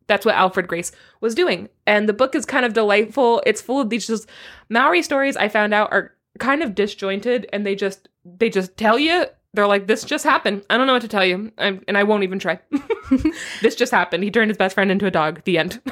[0.08, 1.70] that's what Alfred Grace was doing.
[1.86, 3.42] And the book is kind of delightful.
[3.46, 4.28] It's full of these just
[4.70, 8.98] Maori stories I found out are kind of disjointed and they just they just tell
[8.98, 10.64] you they're like this just happened.
[10.70, 11.52] I don't know what to tell you.
[11.58, 12.60] I'm, and i won't even try.
[13.62, 14.24] This just happened.
[14.24, 15.44] He turned his best friend into a dog.
[15.44, 15.82] The end.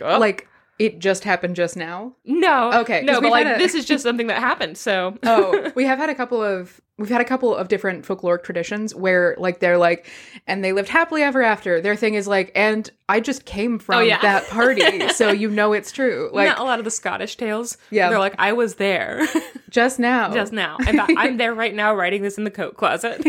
[0.00, 0.46] Like
[0.78, 2.14] it just happened just now?
[2.24, 2.72] No.
[2.72, 3.58] Okay no but like a...
[3.58, 5.16] this is just something that happened so.
[5.22, 8.94] Oh we have had a couple of we've had a couple of different folkloric traditions
[8.94, 10.06] where like they're like
[10.46, 11.80] and they lived happily ever after.
[11.80, 14.20] Their thing is like and i just came oh, from oh, yeah.
[14.22, 16.30] that party so you know it's true.
[16.32, 18.08] Like Not a lot of the scottish tales yeah.
[18.08, 19.26] they're like i was there.
[19.70, 20.32] Just now.
[20.32, 20.76] Just now.
[20.78, 23.22] In fact i'm there right now writing this in the coat closet.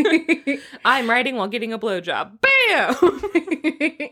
[0.84, 2.38] I'm writing while getting a blowjob.
[2.40, 4.10] Bam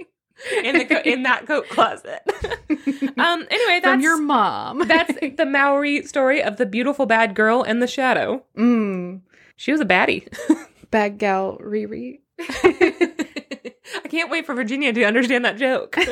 [0.62, 2.20] in the co- in that coat closet.
[3.18, 3.46] um.
[3.50, 4.78] Anyway, that's from your mom.
[4.86, 8.44] that's the Maori story of the beautiful bad girl and the shadow.
[8.56, 9.20] Mm.
[9.56, 10.28] She was a baddie.
[10.90, 12.20] Bad gal Riri.
[12.38, 15.98] I can't wait for Virginia to understand that joke.
[15.98, 16.08] uh,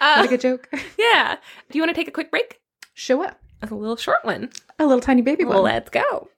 [0.00, 0.68] like a good joke.
[0.98, 1.36] Yeah.
[1.70, 2.60] Do you want to take a quick break?
[2.92, 3.40] Show up.
[3.62, 4.50] A little short one.
[4.78, 5.62] A little tiny baby one.
[5.62, 6.28] Let's go.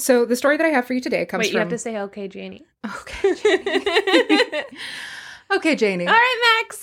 [0.00, 1.54] So the story that I have for you today comes Wait, from.
[1.54, 4.64] You have to say "Okay, Janey." Okay, Janey.
[5.52, 6.06] okay, Janey.
[6.06, 6.80] All right, Max.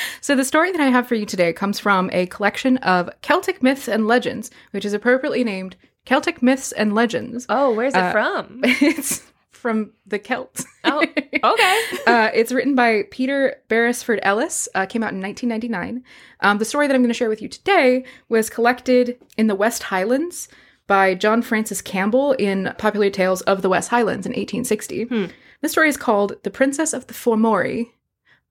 [0.20, 3.62] so the story that I have for you today comes from a collection of Celtic
[3.62, 8.12] myths and legends, which is appropriately named "Celtic Myths and Legends." Oh, where's it uh,
[8.12, 8.60] from?
[8.64, 9.22] It's
[9.64, 10.66] from the Celts.
[10.84, 11.00] Oh,
[11.42, 11.80] okay.
[12.06, 14.68] uh, it's written by Peter Berresford Ellis.
[14.74, 16.04] Uh, came out in 1999.
[16.40, 19.54] Um, the story that I'm going to share with you today was collected in the
[19.54, 20.48] West Highlands
[20.86, 25.04] by John Francis Campbell in Popular Tales of the West Highlands in 1860.
[25.04, 25.24] Hmm.
[25.62, 27.86] The story is called "The Princess of the Fomorii,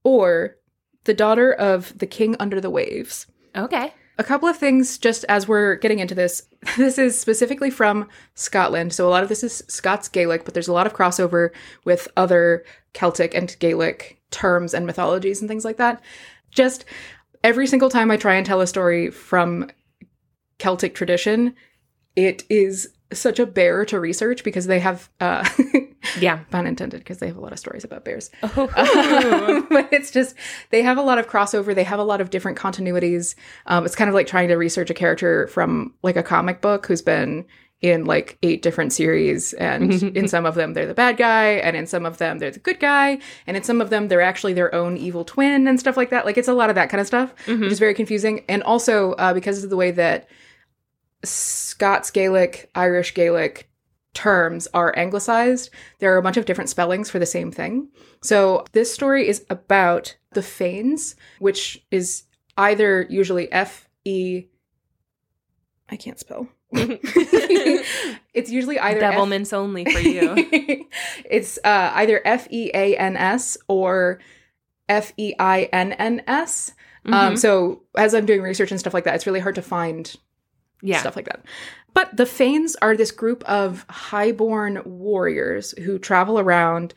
[0.04, 0.58] or
[1.04, 3.94] "The Daughter of the King Under the Waves." Okay.
[4.18, 6.44] A couple of things just as we're getting into this.
[6.78, 8.94] This is specifically from Scotland.
[8.94, 11.50] So a lot of this is Scots Gaelic, but there's a lot of crossover
[11.84, 16.02] with other Celtic and Gaelic terms and mythologies and things like that.
[16.52, 16.86] Just
[17.44, 19.70] every single time I try and tell a story from
[20.58, 21.54] Celtic tradition,
[22.16, 25.48] it is such a bear to research because they have uh
[26.20, 26.40] Yeah.
[26.52, 28.30] pun intended because they have a lot of stories about bears.
[28.44, 29.66] Oh.
[29.70, 30.36] but it's just
[30.70, 33.36] they have a lot of crossover they have a lot of different continuities.
[33.68, 36.86] Um, it's kind of like trying to research a character from like a comic book
[36.88, 37.46] who's been
[37.82, 41.76] in like eight different series and in some of them they're the bad guy and
[41.76, 44.54] in some of them they're the good guy and in some of them they're actually
[44.54, 46.26] their own evil twin and stuff like that.
[46.26, 48.44] Like it's a lot of that kind of stuff which is very confusing.
[48.48, 50.30] And also uh, because of the way that
[51.24, 53.70] scots gaelic irish gaelic
[54.14, 57.88] terms are anglicized, there are a bunch of different spellings for the same thing.
[58.22, 62.24] So this story is about the Fanes, which is
[62.58, 64.46] either usually F E.
[65.90, 66.48] I can't spell.
[68.34, 70.34] it's usually either F- Devilments only for you.
[71.30, 74.20] it's uh, either F E A N S or
[74.90, 76.74] F E I N N S.
[77.06, 77.38] Um, Mhm.
[77.38, 80.16] so as I'm doing research and stuff like that, it's really hard to find
[80.84, 81.00] yeah.
[81.00, 81.44] stuff like that.
[81.94, 86.94] But the Fanes are this group of highborn warriors who travel around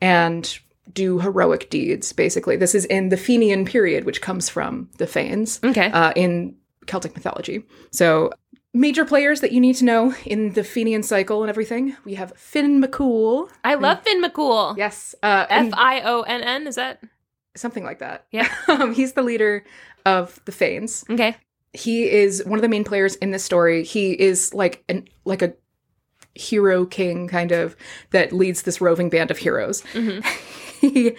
[0.00, 0.58] and
[0.92, 2.56] do heroic deeds, basically.
[2.56, 5.90] This is in the Fenian period, which comes from the Fanes Okay.
[5.90, 7.62] uh, in Celtic mythology.
[7.90, 8.32] So,
[8.72, 11.96] major players that you need to know in the Fenian cycle and everything.
[12.04, 13.50] We have Finn McCool.
[13.64, 14.76] I love Finn McCool.
[14.78, 15.14] Yes.
[15.22, 16.66] Uh, F I O N N.
[16.66, 17.02] Is that
[17.56, 18.26] something like that.
[18.30, 18.48] Yeah.
[18.68, 19.64] um, he's the leader
[20.06, 21.04] of the Fanes.
[21.10, 21.36] okay?
[21.72, 23.84] He is one of the main players in this story.
[23.84, 25.54] He is like an like a
[26.34, 27.76] hero king kind of
[28.10, 29.82] that leads this roving band of heroes.
[29.92, 30.24] Mhm.
[30.80, 31.16] he,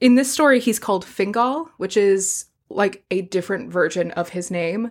[0.00, 4.90] in this story, he's called Fingal, which is like a different version of his name,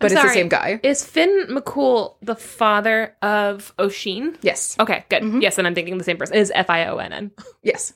[0.00, 0.34] but it's the sorry.
[0.34, 0.80] same guy.
[0.82, 4.36] Is Finn McCool the father of Oisín?
[4.42, 4.76] Yes.
[4.80, 5.22] Okay, good.
[5.22, 5.40] Mhm.
[5.40, 6.36] Yes, and I'm thinking the same person.
[6.36, 7.30] Is F I O N N.
[7.62, 7.94] Yes.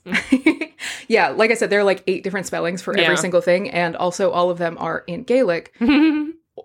[1.09, 3.05] yeah, like I said, there are like eight different spellings for Yeah.
[3.05, 5.75] every single thing, and also all of them are in Gaelic.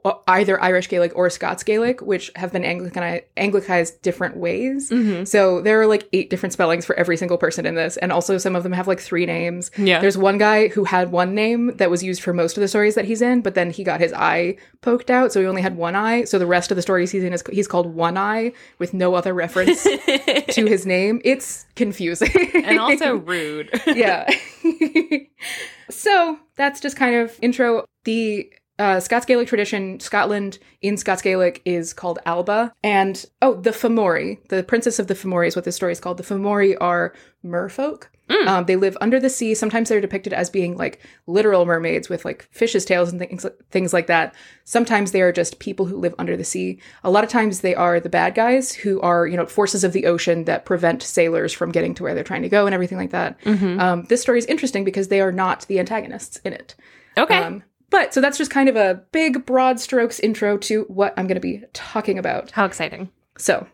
[0.06, 4.90] uh, either Irish Gaelic or Scots Gaelic, which have been Anglican- Anglicized different ways.
[4.90, 5.28] Mhm.
[5.28, 8.38] So there are like eight different spellings for every single person in this, and also
[8.38, 9.70] some of them have like three names.
[9.78, 10.00] Yeah.
[10.00, 12.96] There's one guy who had one name that was used for most of the stories
[12.96, 15.76] that he's in, but then he got his eye poked out, so he only had
[15.76, 16.24] one eye.
[16.24, 19.14] So the rest of the stories he's in is he's called One Eye with no
[19.16, 21.22] other reference to his name.
[21.26, 23.70] It's confusing and also rude.
[23.88, 24.30] yeah.
[25.90, 27.86] so that's just kind of intro.
[28.04, 28.52] The
[28.82, 32.74] uh, Scots Gaelic tradition, Scotland in Scots Gaelic is called Alba.
[32.84, 36.18] And oh, the Fomori, the princess of the Fomori is what this story is called.
[36.18, 37.14] The Fomori are
[37.46, 38.06] merfolk.
[38.48, 39.54] Um, they live under the sea.
[39.54, 43.92] Sometimes they're depicted as being like literal mermaids with like fish's tails and things things
[43.94, 44.34] like that.
[44.64, 46.80] Sometimes they are just people who live under the sea.
[47.04, 49.92] A lot of times they are the bad guys who are you know forces of
[49.92, 52.98] the ocean that prevent sailors from getting to where they're trying to go and everything
[52.98, 53.38] like that.
[53.80, 56.76] Um, this story is interesting because they are not the antagonists in it.
[57.18, 57.38] Okay.
[57.38, 61.28] Um, but so that's just kind of a big broad strokes intro to what I'm
[61.28, 62.50] going to be talking about.
[62.52, 63.12] How exciting.
[63.38, 63.68] So,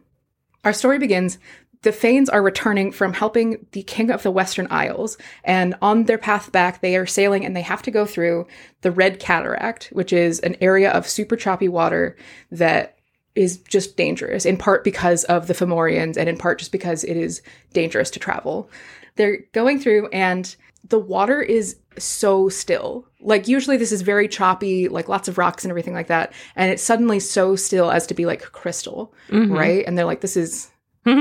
[0.66, 1.38] our story begins.
[1.84, 6.18] The Fanes are returning from helping the King of the Western Isles, and on their
[6.18, 8.48] path back, they are sailing and they have to go through
[8.82, 12.18] the Red Cataract, which is an area of super choppy water
[12.52, 12.98] that
[13.36, 17.16] is just dangerous, in part because of the Fomorians, and in part just because it
[17.16, 18.70] is dangerous to travel.
[19.16, 20.54] They're going through, and
[20.84, 23.08] the water is so still.
[23.20, 26.34] Like, usually, this is very choppy, like lots of rocks and everything like that.
[26.56, 29.14] And it's suddenly so still as to be like crystal,
[29.52, 29.84] right?
[29.86, 30.70] And they're like, this is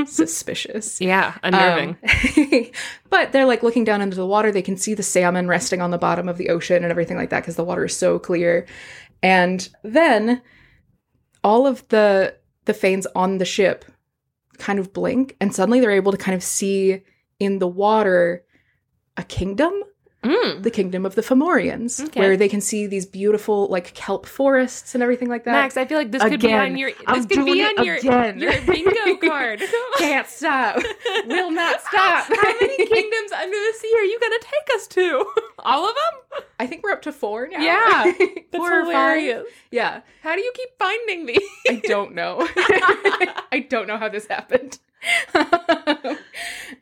[0.06, 1.00] suspicious.
[1.06, 1.96] Yeah, unnerving.
[2.02, 2.70] Um,
[3.10, 4.50] but they're like looking down into the water.
[4.50, 7.30] They can see the salmon resting on the bottom of the ocean and everything like
[7.30, 8.66] that because the water is so clear.
[9.22, 10.42] And then
[11.44, 12.34] all of the
[12.64, 13.84] the fanes on the ship
[14.58, 17.02] kind of blink, and suddenly they're able to kind of see
[17.38, 18.44] in the water
[19.16, 19.82] a kingdom
[20.24, 20.64] Mm.
[20.64, 22.18] the kingdom of the Fomorians, Okay.
[22.18, 25.52] where they can see these beautiful like kelp forests and everything like that.
[25.52, 27.94] Max, I feel like this could be on your this I'm could be on your
[27.96, 28.40] again.
[28.40, 29.62] your bingo card.
[29.98, 30.82] can't stop.
[31.26, 32.24] Will not stop.
[32.26, 35.26] How many kingdoms under the sea are you gonna take us to?
[35.60, 36.42] All of them?
[36.58, 37.60] I think we're up to four now.
[37.60, 38.12] Yeah.
[38.18, 39.44] That's four or hilarious.
[39.44, 39.52] five.
[39.70, 40.00] Yeah.
[40.22, 41.38] How do you keep finding these?
[41.68, 42.48] I don't know.
[43.52, 44.78] I don't know how this happened.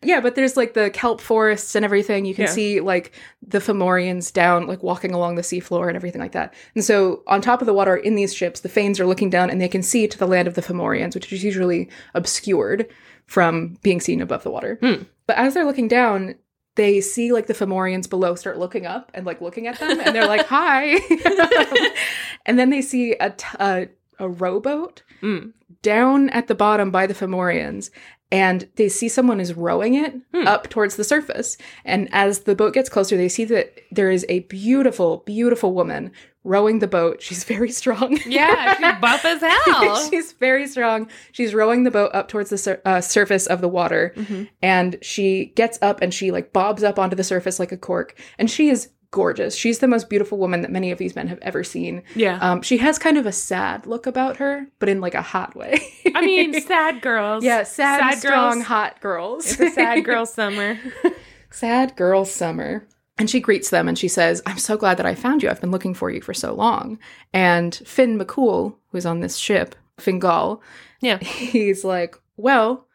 [0.03, 2.25] yeah, but there's like the kelp forests and everything.
[2.25, 2.51] You can Yeah.
[2.51, 3.13] see like
[3.47, 6.55] the Fomorians down, like walking along the seafloor and everything like that.
[6.75, 9.51] And so on top of the water in these ships, the Fanes are looking down
[9.51, 12.87] and they can see to the land of the Fomorians, which is usually obscured
[13.27, 14.79] from being seen above the water.
[14.81, 15.03] Hmm.
[15.27, 16.35] But as they're looking down,
[16.77, 20.15] they see like the Fomorians below start looking up and like looking at them, and
[20.15, 20.99] they're like, "Hi!"
[22.47, 23.89] and then they see a t- a,
[24.19, 25.53] a rowboat Mm.
[25.85, 27.91] Down at the bottom by the Fomorians,
[28.33, 30.49] and they see someone is rowing it Hmm.
[30.49, 31.57] up towards the surface.
[31.85, 36.11] And as the boat gets closer, they see that there is a beautiful, beautiful woman
[36.43, 37.23] rowing the boat.
[37.23, 38.19] She's very strong.
[38.27, 40.09] Yeah, she's buff as hell.
[40.11, 41.09] She's very strong.
[41.33, 44.49] She's rowing the boat up towards the sur- uh, surface of the water, Mhm.
[44.63, 48.19] and she gets up and she like bobs up onto the surface like a cork.
[48.39, 49.55] And she is gorgeous.
[49.55, 52.03] She's the most beautiful woman that many of these men have ever seen.
[52.17, 52.37] Yeah.
[52.41, 55.55] Um, she has kind of a sad look about her, but in like a hot
[55.55, 55.81] way.
[56.15, 57.45] I mean, sad girls.
[57.45, 58.67] yeah, sad, Sad strong, girls.
[58.67, 59.47] hot girls.
[59.53, 60.79] It's a sad girl summer.
[61.51, 62.87] sad girl summer.
[63.17, 65.49] And she greets them and she says, I'm so glad that I found you.
[65.49, 66.99] I've been looking for you for so long.
[67.33, 70.61] And Finn McCool, who's on this ship, Fingal,
[71.01, 71.19] Yeah.
[71.19, 72.89] he's like, Well,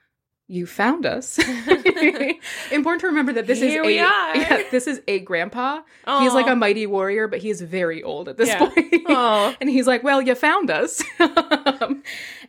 [0.50, 1.38] you found us.
[2.72, 5.82] Important to remember that this Here is a yeah, this is a grandpa.
[6.20, 8.68] He's like a mighty warrior, but he is very old at this Yeah.
[8.68, 9.56] point.
[9.62, 11.02] And he's like, "Well, you found us.
[11.20, 12.04] Um,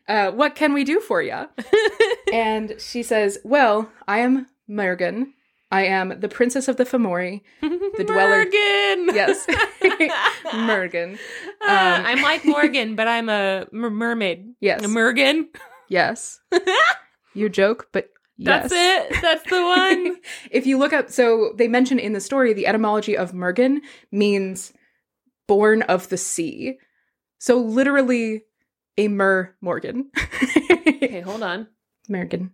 [0.08, 1.46] uh, what can we do for you?"
[2.32, 5.32] and she says, "Well, I am Mergen.
[5.72, 7.42] I am the princess of the Fomori.
[7.60, 9.14] the dweller- Morgan.
[9.14, 9.46] Yes,
[10.52, 11.18] Mergen.
[11.60, 14.54] Uh, Um, I'm like Morgan, but I'm a mermaid.
[14.60, 15.46] Yes, A Mergan.
[15.88, 16.40] yes.
[17.34, 18.70] You joke, but yes.
[18.70, 19.22] That's it.
[19.22, 20.16] That's the one.
[20.50, 23.78] if you look up, so they mention in the story the etymology of Mergen
[24.10, 24.72] means
[25.46, 26.78] born of the sea.
[27.38, 28.44] So literally
[28.96, 30.10] a mer Morgan.
[30.86, 31.68] okay, hold on.
[32.08, 32.50] Mergen.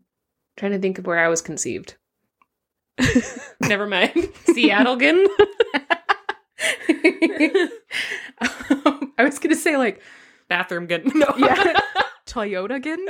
[0.57, 1.97] trying to think of where I was conceived.
[3.61, 4.15] Never mind.
[4.47, 5.27] Seattlegan.
[8.39, 10.01] Um, I was gonna say like
[10.49, 11.03] Bathroom gun.
[11.15, 11.35] No.
[11.37, 11.81] yeah,
[12.27, 13.07] Toyota again.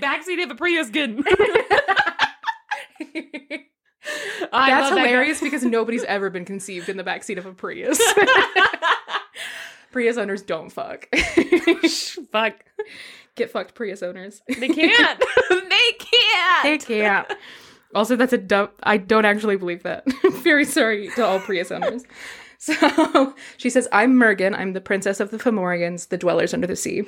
[0.00, 1.24] Backseat of a Prius gun.
[4.52, 8.00] That's hilarious because nobody's ever been conceived in the backseat of a Prius.
[9.92, 11.08] Prius owners don't fuck.
[12.32, 12.64] Fuck.
[13.34, 14.42] Get fucked, Prius owners.
[14.48, 15.24] They can't.
[15.50, 16.62] they can't.
[16.62, 17.32] They can't.
[17.94, 18.70] Also, that's a dumb.
[18.82, 20.04] I don't actually believe that.
[20.42, 22.02] Very sorry to all Prius owners.
[22.58, 24.58] So she says, I'm Mergen.
[24.58, 27.04] I'm the princess of the Fomorians, the dwellers under the sea.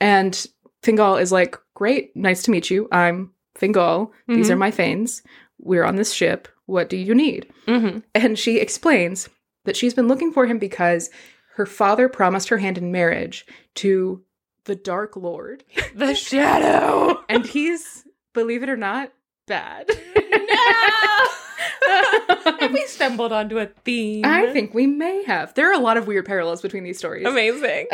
[0.00, 0.46] And
[0.82, 2.88] Fingal is like, Great, nice to meet you.
[2.92, 4.12] I'm Fingal.
[4.28, 4.50] These Mhm.
[4.50, 5.22] are my Fanes.
[5.58, 6.46] We're on this ship.
[6.66, 7.50] What do you need?
[7.66, 8.02] Mhm.
[8.14, 9.30] And she explains
[9.64, 11.08] that she's been looking for him because
[11.54, 14.22] her father promised her hand in marriage to
[14.64, 15.64] the Dark Lord.
[15.94, 17.24] The shadow.
[17.30, 18.04] And he's,
[18.34, 19.10] believe it or not,
[19.46, 19.88] bad.
[22.60, 24.24] Have we stumbled onto a theme?
[24.24, 25.54] I think we may have.
[25.54, 27.26] There are a lot of weird parallels between these stories.
[27.26, 27.86] amazing.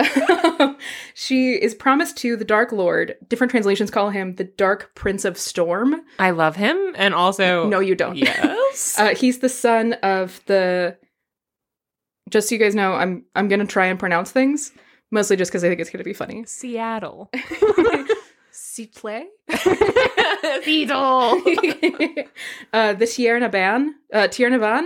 [1.15, 3.15] she is promised to the Dark Lord.
[3.29, 6.03] Different translations call him the Dark Prince of Storm.
[6.19, 8.17] I love him, and also No, you don't.
[8.17, 8.97] Yes.
[8.99, 10.97] Uh, he's the son of the.
[12.29, 14.73] Just so you guys know, I'm I'm gonna try and pronounce things
[15.11, 16.45] mostly just because I think it's gonna be funny.
[16.47, 17.31] Seattle.
[18.77, 19.25] Sitle,
[20.63, 21.33] Seattle.
[22.73, 24.85] uh, the Tierna Ban, uh, Tierna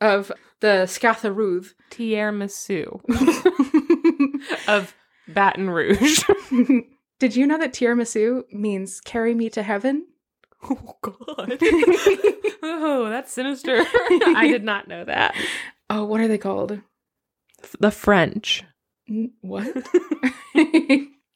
[0.00, 1.74] of the Scatharuth.
[1.90, 3.00] Tiramisu
[4.68, 4.94] of
[5.28, 6.22] Baton Rouge.
[7.18, 10.06] Did you know that tiramisu means "carry me to heaven"?
[10.62, 11.58] oh God.
[12.62, 13.78] oh, that's sinister.
[13.80, 15.34] I did not know that.
[15.90, 16.80] Oh, what are they called?
[17.80, 18.64] The French.
[19.40, 19.88] What?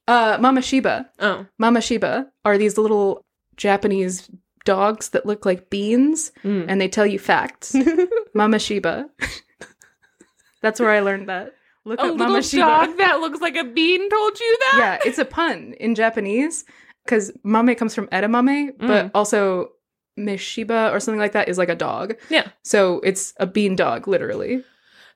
[0.09, 1.09] Uh, Mama Shiba.
[1.19, 1.47] Oh.
[1.59, 3.25] Mama Shiba are these little
[3.57, 4.31] Japanese
[4.65, 6.67] dogs that look like beans, Mm.
[6.69, 7.75] and they tell you facts.
[8.35, 9.09] Mama Shiba.
[10.63, 11.53] That's where I learned that.
[11.85, 12.63] Look a up little Shiba.
[12.63, 14.77] dog that looks like a bean told you that?
[14.79, 16.65] yeah, it's a pun in Japanese
[17.05, 19.11] because mame comes from edamame, but Mm.
[19.15, 19.73] also
[20.17, 22.15] Mishiba or something like that is like a dog.
[22.31, 22.49] Yeah.
[22.63, 24.63] So it's a bean dog, literally,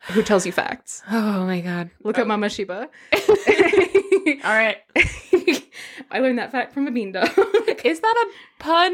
[0.08, 1.02] who tells you facts.
[1.12, 1.90] Oh my god.
[2.02, 2.88] Look up Mama Shiba.
[4.26, 4.78] All right.
[6.10, 7.28] I learned that fact from a bean dog.
[7.84, 8.92] Is that a pun?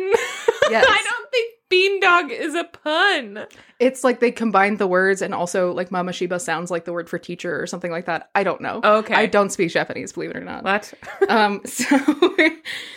[0.70, 0.84] Yes.
[0.88, 3.46] I don't think bean dog is a pun.
[3.78, 7.08] It's like they combined the words and also like Mama Shiba sounds like the word
[7.08, 8.28] for teacher or something like that.
[8.34, 8.82] I don't know.
[8.84, 9.14] Okay.
[9.14, 10.64] I don't speak Japanese, believe it or not.
[10.64, 10.92] What?
[11.30, 11.96] um so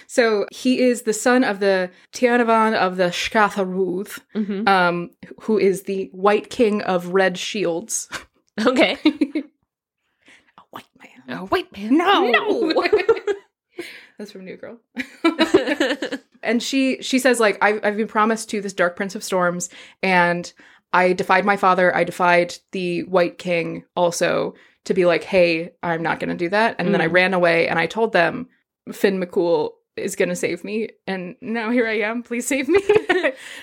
[0.07, 4.67] so he is the son of the Tianavan of the Shkatharuth, Mm-hmm.
[4.67, 5.11] um,
[5.43, 8.09] who is the white king of red shields.
[8.65, 8.97] Okay.
[11.27, 11.99] A white man.
[12.01, 12.91] Oh, wait.
[12.93, 12.93] No.
[12.93, 13.23] No.
[14.17, 14.77] That's from New Girl.
[16.43, 19.69] and she she says like I've, I've been promised to this dark prince of storms
[20.03, 20.51] and
[20.93, 24.53] i defied my father i defied the white king also
[24.85, 27.13] to be like hey i'm not going to do that and then i Mm.
[27.13, 28.47] ran away and i told them
[28.91, 32.79] finn mccool is going to save me and now here i am please save me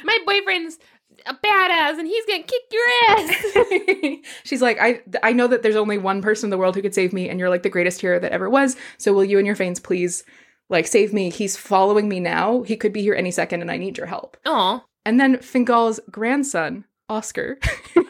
[0.05, 0.79] My boyfriend's
[1.27, 4.19] a badass and he's gonna kick your ass.
[4.45, 6.95] she's like i i know that there's only one person in the world who could
[6.95, 9.47] save me and you're like the greatest hero that ever was so will you and
[9.47, 10.25] your fans please
[10.69, 13.77] like save me he's following me now he could be here any second and i
[13.77, 14.83] need your help Aw.
[15.05, 17.59] And then Fingal's grandson, Oscar,
[17.97, 18.07] Oscar!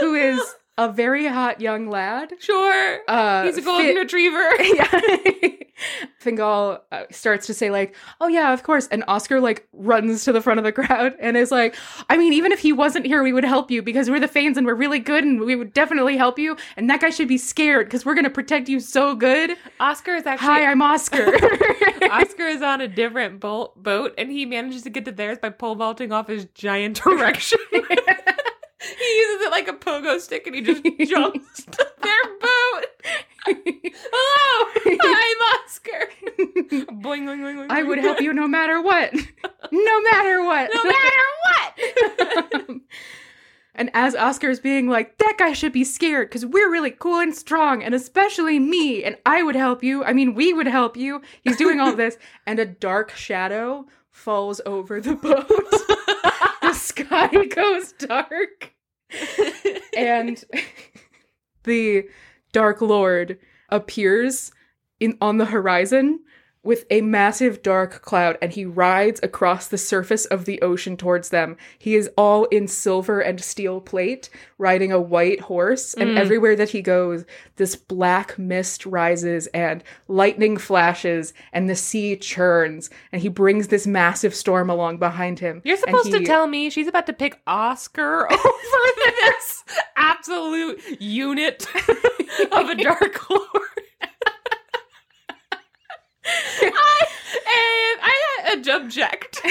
[0.00, 0.40] who is
[0.78, 2.34] a very hot young lad.
[2.38, 2.98] Sure.
[3.08, 4.50] Uh, He's a golden retriever.
[4.62, 5.00] yeah.
[6.18, 10.32] Fingal uh, starts to say like, "Oh yeah, of course," and Oscar like runs to
[10.32, 11.76] the front of the crowd and is like,
[12.08, 14.56] "I mean, even if he wasn't here, we would help you because we're the Fanes
[14.56, 16.56] and we're really good and we would definitely help you.
[16.78, 20.24] And that guy should be scared because we're gonna protect you so good." Oscar is
[20.26, 21.34] actually Hi, I'm Oscar.
[22.10, 25.50] Oscar is on a different bo- boat and he manages to get to theirs by
[25.50, 27.58] pole vaulting off his giant erection.
[28.98, 32.86] he uses it like a pogo stick and he just jumps to their boat.
[34.12, 36.08] Hello, I'm Oscar.
[36.38, 37.66] boing, boing, boing, boing.
[37.70, 39.14] I would help you no matter what.
[39.72, 40.70] No matter what.
[40.74, 42.80] no matter what.
[43.74, 47.34] and as Oscar's being like, that guy should be scared because we're really cool and
[47.34, 50.02] strong, and especially me, and I would help you.
[50.02, 51.22] I mean, we would help you.
[51.42, 55.48] He's doing all this, and a dark shadow falls over the boat.
[56.62, 58.72] the sky goes dark,
[59.96, 60.44] and
[61.64, 62.08] the
[62.52, 63.38] Dark Lord
[63.68, 64.52] appears
[65.00, 66.20] in on the horizon
[66.66, 71.28] with a massive dark cloud and he rides across the surface of the ocean towards
[71.30, 71.56] them.
[71.78, 76.18] He is all in silver and steel plate, riding a white horse, and Mm.
[76.18, 77.24] everywhere that he goes,
[77.56, 83.86] this black mist rises and lightning flashes and the sea churns, and he brings this
[83.86, 85.62] massive storm along behind him.
[85.64, 89.64] You're supposed to tell me she's about to pick Oscar over this
[89.96, 91.66] absolute unit
[92.52, 93.42] of a Dark Lord.
[96.62, 97.06] I,
[98.52, 99.40] and Object.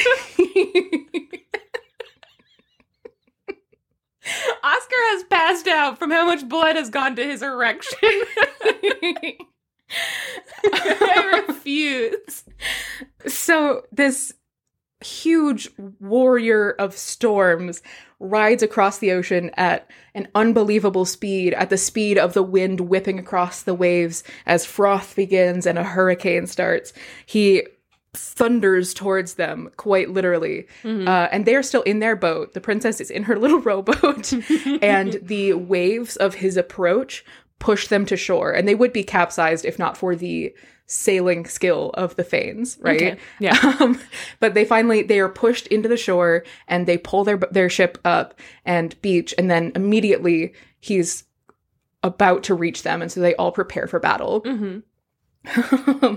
[4.63, 7.97] Oscar has passed out from how much blood has gone to his erection.
[10.63, 12.43] I refuse.
[13.27, 14.33] So this
[15.01, 17.81] huge warrior of storms
[18.19, 23.19] rides across the ocean at an unbelievable speed, at the speed of the wind whipping
[23.19, 26.93] across the waves as froth begins and a hurricane starts.
[27.25, 27.67] He
[28.15, 33.11] thunders towards them quite literally uh, and they're still in their boat the princess is
[33.11, 34.33] in her little rowboat
[34.81, 37.25] and the waves of his approach
[37.59, 40.53] push them to shore and they would be capsized if not for the
[40.87, 43.01] sailing skill of the Fanes, right?
[43.01, 43.57] Okay, yeah.
[43.79, 43.99] Um,
[44.39, 47.97] but they finally they are pushed into the shore and they pull their their ship
[48.05, 51.23] up and beach and then immediately he's
[52.03, 54.41] about to reach them and so they all prepare for battle.
[54.43, 56.15] Mm-hmm.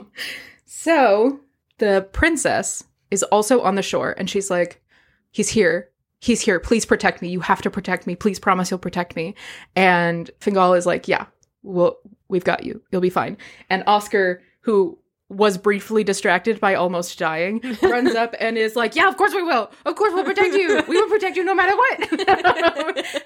[0.66, 1.40] so
[1.78, 4.82] the princess is also on the shore and she's like,
[5.30, 5.90] he's here.
[6.20, 6.58] He's here.
[6.58, 7.28] Please protect me.
[7.28, 8.16] You have to protect me.
[8.16, 9.34] Please promise you'll protect me.
[9.76, 11.26] And Fingal is like, yeah,
[11.62, 11.96] we'll,
[12.28, 12.82] we've got you.
[12.90, 13.38] You'll be fine.
[13.70, 14.98] And Oscar, who
[15.28, 19.42] was briefly distracted by almost dying, runs up and is like, yeah, of course we
[19.42, 19.70] will.
[19.84, 20.82] Of course we'll protect you.
[20.88, 22.08] We will protect you no matter what.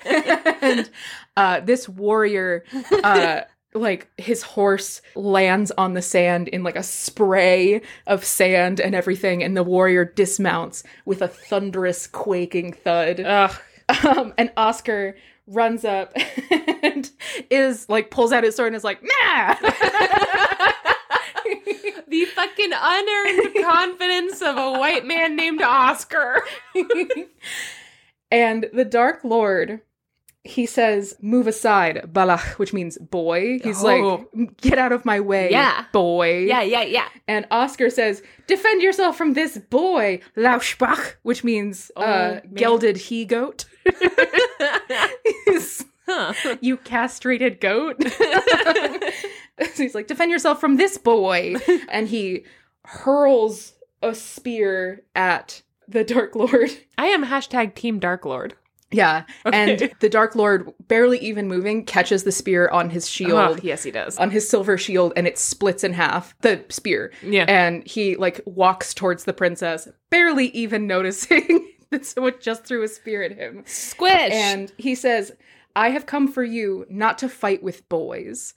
[0.62, 0.90] and
[1.36, 2.64] uh, this warrior,
[3.04, 3.42] uh,
[3.74, 9.42] like his horse lands on the sand in like a spray of sand and everything,
[9.42, 13.20] and the warrior dismounts with a thunderous, quaking thud.
[13.20, 13.54] Ugh.
[14.06, 15.16] Um, and Oscar
[15.46, 16.12] runs up
[16.82, 17.10] and
[17.50, 19.56] is like pulls out his sword and is like, nah.
[22.12, 26.42] The fucking unearned confidence of a white man named Oscar.
[28.30, 29.80] and the Dark Lord,
[30.44, 33.58] he says, "Move aside, balach," which means boy.
[33.62, 34.26] He's Oh.
[34.34, 35.84] like, "Get out of my way, Yeah.
[35.92, 36.82] boy." yeah, yeah.
[36.82, 37.08] Yeah.
[37.28, 42.42] And Oscar says, "Defend yourself from this boy, Lauschbach," which means uh, Oh, man.
[42.54, 43.66] gelded he goat.
[46.08, 46.34] huh.
[46.60, 47.96] you castrated goat.
[48.02, 49.02] so
[49.76, 51.54] he's like, defend yourself from this boy.
[51.88, 52.44] and he
[52.84, 56.70] hurls a spear at the Dark Lord.
[56.98, 58.54] I am hashtag Team Dark Lord.
[58.92, 59.24] Yeah.
[59.46, 59.56] Okay.
[59.56, 63.10] And the Dark Lord, barely even moving, catches the spear on his uh-huh.
[63.10, 63.58] shield.
[63.58, 64.18] Oh, yes, he does.
[64.18, 67.12] On his silver shield, and it splits in half, the spear.
[67.22, 67.46] Yeah.
[67.48, 72.88] And he, like, walks towards the princess, barely even noticing that someone just threw a
[72.88, 73.62] spear at him.
[73.66, 74.32] Squish!
[74.32, 75.32] And he says,
[75.74, 78.54] I have come for you, not to fight with boys.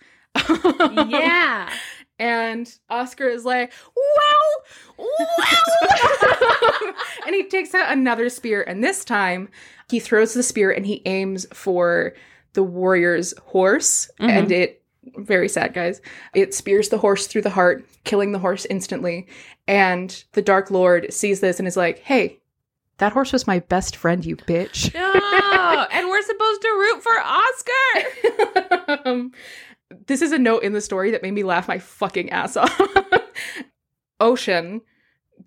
[1.09, 1.71] Yeah.
[2.17, 5.07] And Oscar is like, well,
[5.37, 6.93] well.
[7.25, 8.63] and he takes out another spear.
[8.63, 9.49] And this time
[9.89, 12.13] he throws the spear and he aims for
[12.53, 14.09] the warrior's horse.
[14.21, 14.29] Mm-hmm.
[14.29, 14.81] And it,
[15.17, 15.99] very sad, guys,
[16.33, 19.27] it spears the horse through the heart, killing the horse instantly.
[19.67, 22.39] And the Dark Lord sees this and is like, hey,
[22.97, 24.93] that horse was my best friend, you bitch.
[25.55, 29.09] No, and we're supposed to root for Oscar.
[29.09, 29.31] um,
[30.07, 32.81] this is a note in the story that made me laugh my fucking ass off.
[34.21, 34.81] Oisín,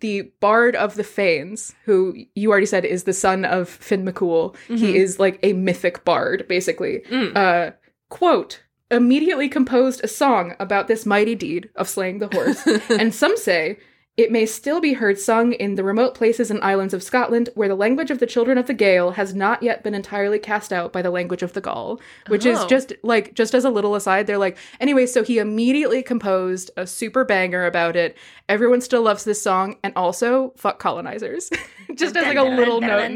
[0.01, 4.55] the bard of the Fanes, who you already said is the son of Finn McCool,
[4.55, 4.77] mm-hmm.
[4.77, 7.01] he is like a mythic bard, basically.
[7.11, 7.37] Mm.
[7.37, 7.73] Uh,
[8.09, 12.67] quote, immediately composed a song about this mighty deed of slaying the horse.
[12.91, 13.79] and some say
[14.19, 17.69] it may still be heard sung in the remote places and islands of Scotland where
[17.69, 20.93] the language of the children of the Gael has not yet been entirely cast out
[20.93, 22.51] by the language of the Gaul, which oh.
[22.51, 26.73] is just like, just as a little aside, they're like, anyway, so he immediately composed
[26.77, 28.19] a super banger about it.
[28.49, 31.49] Everyone still loves this song, and also, fuck colonizers.
[31.95, 33.13] just as like a little note.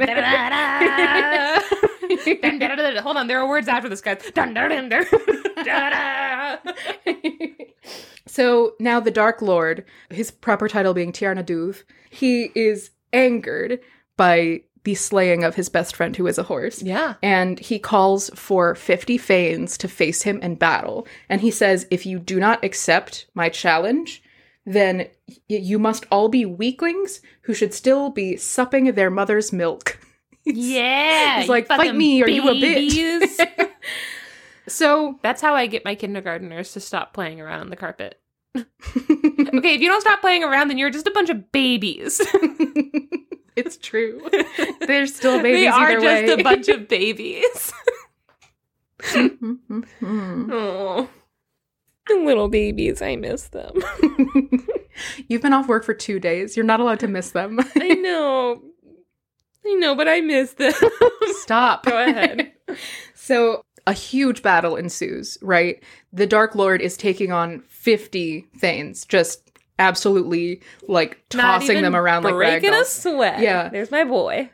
[3.03, 4.23] Hold on, there are words after this, guys.
[8.27, 11.43] So now the Dark Lord, his proper title being Tir na
[12.11, 13.81] he is angered
[14.17, 16.83] by the slaying of his best friend who is a horse.
[16.83, 17.15] Yeah.
[17.23, 21.07] And he calls for 50 Fanes to face him in battle.
[21.29, 24.23] And he says, if you do not accept my challenge,
[24.65, 29.99] then y- you must all be weaklings who should still be supping their mother's milk.
[30.45, 31.39] yeah.
[31.41, 33.69] He's like, fight me or you a bitch.
[34.69, 38.21] So that's how I get my kindergarteners to stop playing around on the carpet.
[38.57, 42.21] okay, if you don't stop playing around, then you're just a bunch of babies.
[43.57, 44.25] it's true.
[44.87, 45.63] They're still babies.
[45.63, 46.33] They are just way.
[46.33, 47.73] a bunch of babies.
[50.03, 51.09] oh,
[52.09, 53.73] little babies, I miss them.
[55.29, 56.57] You've been off work for two days.
[56.57, 57.59] You're not allowed to miss them.
[57.77, 58.63] I know.
[59.65, 60.73] I know, but I miss them.
[61.41, 61.87] Stop.
[61.87, 62.53] Go ahead.
[63.15, 65.81] So a huge battle ensues, right?
[66.13, 72.35] The Dark Lord is taking on 50 Fanes, just absolutely like tossing them around like
[72.35, 73.41] breaking a sweat.
[73.41, 73.69] Yeah.
[73.69, 74.51] There's my boy.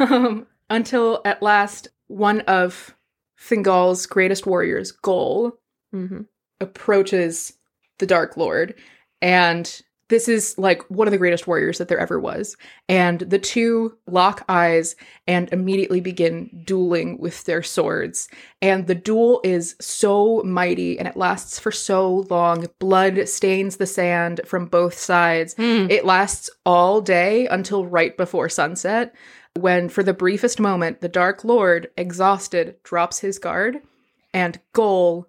[0.00, 2.94] Um, until at last one of
[3.36, 5.58] Fingal's greatest warriors, Gol,
[5.94, 6.22] mm-hmm.
[6.60, 7.52] approaches
[7.98, 8.74] the Dark Lord
[9.20, 12.56] and this is like one of the greatest warriors that there ever was.
[12.88, 14.94] And the two lock eyes
[15.26, 18.28] and immediately begin dueling with their swords.
[18.62, 22.66] And the duel is so mighty and it lasts for so long.
[22.78, 25.54] Blood stains the sand from both sides.
[25.56, 25.90] Mm.
[25.90, 29.14] It lasts all day until right before sunset,
[29.54, 33.80] when for the briefest moment, the Dark Lord, exhausted, drops his guard
[34.32, 35.26] and Gol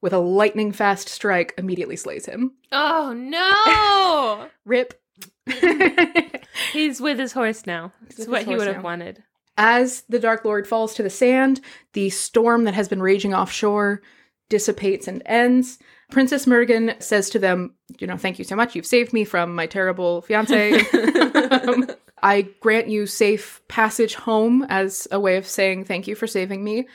[0.00, 2.52] with a lightning fast strike, immediately slays him.
[2.72, 4.48] Oh no!
[4.64, 5.00] Rip.
[6.72, 7.92] He's with his horse now.
[8.02, 9.22] That's what he would have wanted.
[9.58, 11.60] As the Dark Lord falls to the sand,
[11.94, 14.02] the storm that has been raging offshore
[14.48, 15.78] dissipates and ends.
[16.10, 18.74] Princess Mergen says to them, You know, thank you so much.
[18.74, 20.72] You've saved me from my terrible fiance.
[21.50, 21.90] um,
[22.22, 26.62] I grant you safe passage home as a way of saying thank you for saving
[26.62, 26.86] me.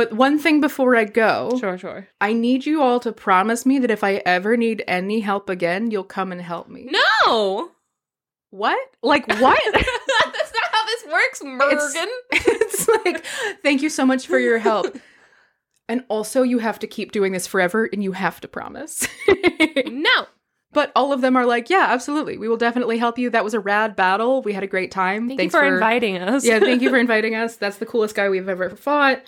[0.00, 1.58] But one thing before I go.
[1.60, 2.08] Sure, sure.
[2.22, 5.90] I need you all to promise me that if I ever need any help again,
[5.90, 6.88] you'll come and help me.
[6.90, 7.72] No!
[8.48, 8.78] What?
[9.02, 9.60] Like what?
[9.74, 12.06] That's not how this works, Mergen.
[12.32, 13.26] It's, it's like,
[13.62, 14.86] thank you so much for your help.
[15.86, 19.06] and also you have to keep doing this forever and you have to promise.
[19.86, 20.28] no.
[20.72, 22.38] But all of them are like, yeah, absolutely.
[22.38, 23.28] We will definitely help you.
[23.28, 24.40] That was a rad battle.
[24.40, 25.28] We had a great time.
[25.28, 26.46] Thank Thanks you for, for inviting us.
[26.46, 27.56] yeah, thank you for inviting us.
[27.56, 29.20] That's the coolest guy we've ever fought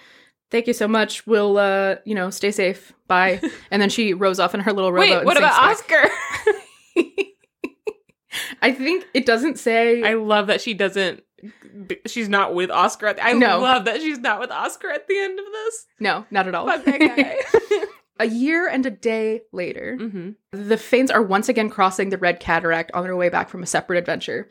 [0.52, 1.26] thank you so much.
[1.26, 2.92] We'll, uh, you know, stay safe.
[3.08, 3.40] Bye.
[3.72, 5.18] And then she rose off in her little rowboat.
[5.20, 6.02] Wait, what about Oscar?
[8.62, 10.02] I think it doesn't say.
[10.02, 11.22] I love that she doesn't.
[12.06, 13.06] She's not with Oscar.
[13.08, 13.60] At the, I no.
[13.60, 15.86] love that she's not with Oscar at the end of this.
[15.98, 16.66] No, not at all.
[16.66, 17.36] Fuck that guy.
[18.20, 20.30] a year and a day later, mm-hmm.
[20.52, 23.66] the Fanes are once again crossing the Red Cataract on their way back from a
[23.66, 24.48] separate adventure.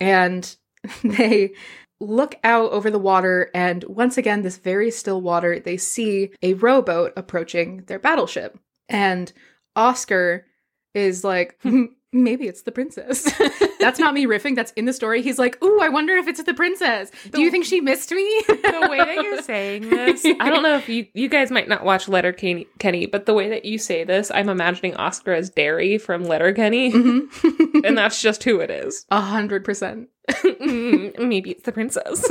[0.00, 0.56] And
[1.02, 1.52] they
[2.00, 6.54] look out over the water, and once again, this very still water, they see a
[6.54, 8.58] rowboat approaching their battleship.
[8.88, 9.32] And
[9.76, 10.46] Oscar
[10.94, 13.30] is like, hmm, maybe it's the princess.
[13.80, 14.56] that's not me riffing.
[14.56, 15.22] That's in the story.
[15.22, 17.10] He's like, ooh, I wonder if it's the princess.
[17.24, 18.42] The, Do you think she missed me?
[18.46, 21.84] the way that you're saying this, I don't know if you you guys might not
[21.84, 26.24] watch Letterkenny, but the way that you say this, I'm imagining Oscar as Derry from
[26.24, 27.80] Letterkenny, mm-hmm.
[27.84, 29.06] and that's just who it is.
[29.10, 30.08] A hundred percent.
[30.44, 32.24] Maybe it's the princess.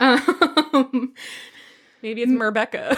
[0.00, 1.14] um,
[2.02, 2.96] maybe it's MerBecca.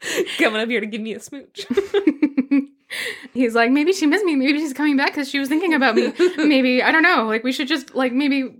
[0.38, 1.66] coming up here to give me a smooch.
[3.34, 4.34] He's like, maybe she missed me.
[4.34, 6.12] Maybe she's coming back because she was thinking about me.
[6.38, 7.24] maybe I don't know.
[7.24, 8.54] Like we should just like maybe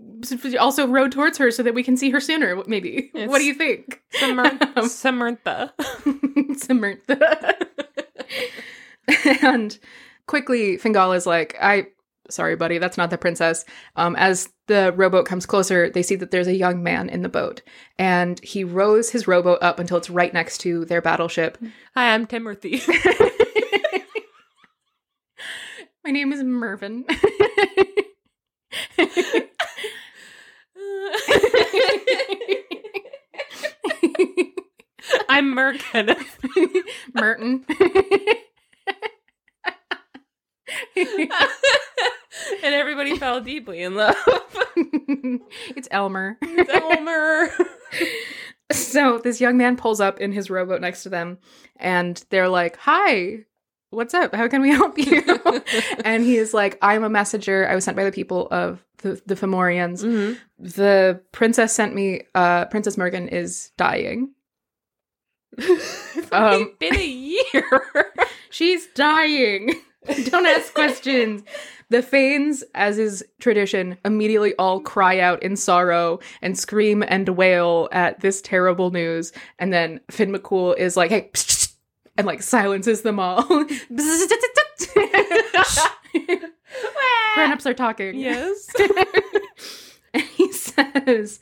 [0.59, 2.61] also road towards her so that we can see her sooner.
[2.67, 3.09] Maybe.
[3.13, 4.01] It's what do you think?
[4.11, 4.71] Samantha.
[4.75, 5.73] Um, Samantha.
[9.41, 9.79] and
[10.27, 11.87] quickly, Fingal is like, I
[12.29, 13.65] sorry, buddy, that's not the princess.
[13.95, 17.29] Um, as the rowboat comes closer, they see that there's a young man in the
[17.29, 17.61] boat,
[17.97, 21.57] and he rows his rowboat up until it's right next to their battleship.
[21.95, 22.81] Hi, I'm Timothy.
[26.03, 27.05] My name is Mervyn.
[35.27, 36.15] I'm Merkin.
[37.13, 37.65] Merton.
[42.63, 44.15] and everybody fell deeply in love.
[44.75, 46.37] it's Elmer.
[46.41, 47.49] It's Elmer.
[48.71, 51.37] so this young man pulls up in his rowboat next to them,
[51.77, 53.45] and they're like, "Hi."
[53.91, 54.35] What's up?
[54.35, 55.23] How can we help you?
[56.05, 57.67] and he is like, I'm a messenger.
[57.67, 60.03] I was sent by the people of the, the Fomorians.
[60.03, 60.33] Mm-hmm.
[60.59, 64.35] The princess sent me, uh, Princess Morgan is dying.
[66.31, 68.13] um, been a year.
[68.51, 69.73] she's dying.
[70.25, 71.43] Don't ask questions.
[71.89, 77.89] The Fanes, as is tradition, immediately all cry out in sorrow and scream and wail
[77.91, 79.33] at this terrible news.
[79.57, 81.31] And then Finn McCool is like, hey,
[82.17, 83.43] and like silences them all.
[87.35, 88.19] Grown ups are talking.
[88.19, 88.69] Yes.
[90.13, 91.39] and he says,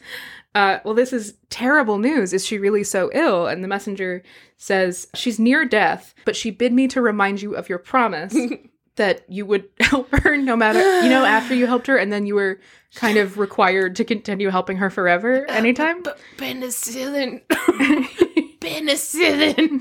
[0.57, 2.33] uh, well, this is terrible news.
[2.33, 3.45] Is she really so ill?
[3.45, 4.23] And the messenger
[4.57, 8.35] says, She's near death, but she bid me to remind you of your promise
[8.95, 12.25] that you would help her no matter you know after you helped her and then
[12.25, 12.59] you were
[12.95, 17.39] kind of required to continue helping her forever anytime uh, penicillin
[18.59, 19.79] penicillin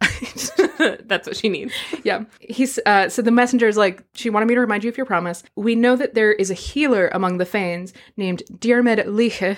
[1.04, 1.72] That's what she needs.
[2.02, 2.24] Yeah.
[2.40, 5.06] He's uh so the messenger is like, she wanted me to remind you of your
[5.06, 5.42] promise.
[5.56, 9.56] We know that there is a healer among the Fanes named Diarmid Leha.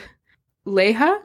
[0.67, 1.21] Leha?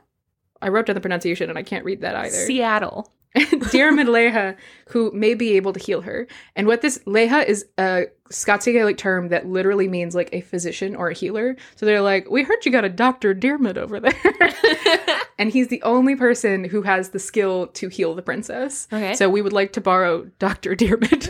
[0.61, 2.45] I wrote down the pronunciation and I can't read that either.
[2.45, 3.11] Seattle.
[3.35, 4.57] Diarmid Leha,
[4.89, 6.27] who may be able to heal her.
[6.55, 10.95] And what this Leha is a Scots Gaelic term that literally means like a physician
[10.95, 11.55] or a healer.
[11.75, 13.33] So they're like, we heard you got a Dr.
[13.33, 14.13] Diarmid over there.
[15.37, 18.87] and he's the only person who has the skill to heal the princess.
[18.91, 19.15] Okay.
[19.15, 20.75] So we would like to borrow Dr.
[20.75, 21.29] Diarmid.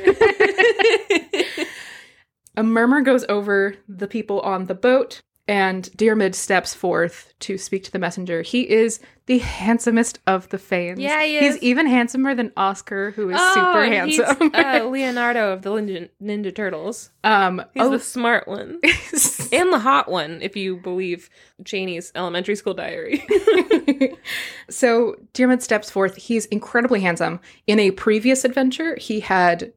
[2.57, 7.83] a murmur goes over the people on the boat and Diarmid steps forth to speak
[7.85, 8.41] to the messenger.
[8.41, 10.99] He is the handsomest of the Fanes.
[10.99, 11.55] Yeah, he is.
[11.55, 14.51] He's even handsomer than Oscar, who is oh, super handsome.
[14.53, 17.09] uh, Leonardo of the Ninja, Ninja Turtles.
[17.23, 18.79] Um, he's oh, the smart one
[19.51, 21.29] and the hot one, if you believe
[21.63, 23.25] Janey's elementary school diary.
[24.69, 26.15] so Diarmid steps forth.
[26.17, 27.39] He's incredibly handsome.
[27.67, 29.73] In a previous adventure, he had.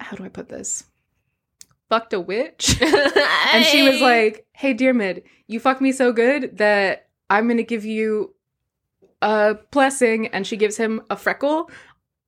[0.00, 0.84] How do I put this?
[1.88, 2.80] Fucked a witch.
[3.52, 7.62] and she was like, Hey, Diarmid, you fucked me so good that I'm going to
[7.64, 8.34] give you
[9.22, 10.28] a blessing.
[10.28, 11.70] And she gives him a freckle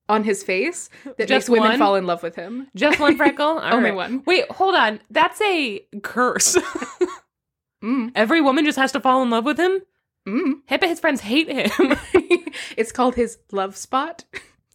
[0.08, 1.78] on his face that Just makes women one?
[1.78, 2.66] fall in love with him.
[2.74, 3.60] Just one freckle?
[3.62, 3.94] Only right.
[3.94, 4.22] one.
[4.26, 5.00] Wait, hold on.
[5.10, 6.56] That's a curse.
[7.82, 8.10] mm.
[8.14, 9.80] Every woman just has to fall in love with him?
[10.28, 10.66] Mm.
[10.68, 11.96] Bet his friends hate him.
[12.76, 14.24] it's called his love spot.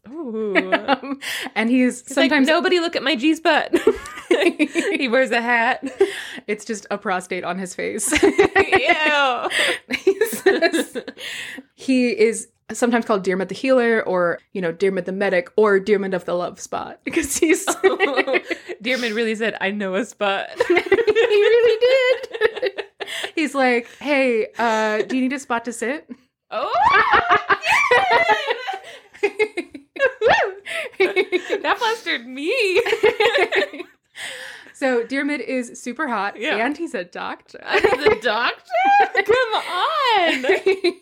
[1.56, 3.74] And he's, he's sometimes like, nobody look at my G spot.
[4.30, 5.84] he wears a hat.
[6.48, 8.14] It's just a prostate on his face.
[11.76, 16.14] He, is sometimes called Diarmid the healer, or you know Diarmid the medic, or Diarmid
[16.14, 18.40] of the love spot because he's oh,
[18.84, 22.84] really said, "I know a spot." he really did.
[23.36, 26.10] He's like, "Hey, uh, do you need a spot to sit?"
[26.50, 26.72] Oh
[31.00, 32.54] that flustered me.
[34.74, 36.58] so Diarmid is super hot, yeah.
[36.58, 37.60] and he's a doctor.
[37.64, 39.24] the doctor?
[39.24, 40.94] Come on.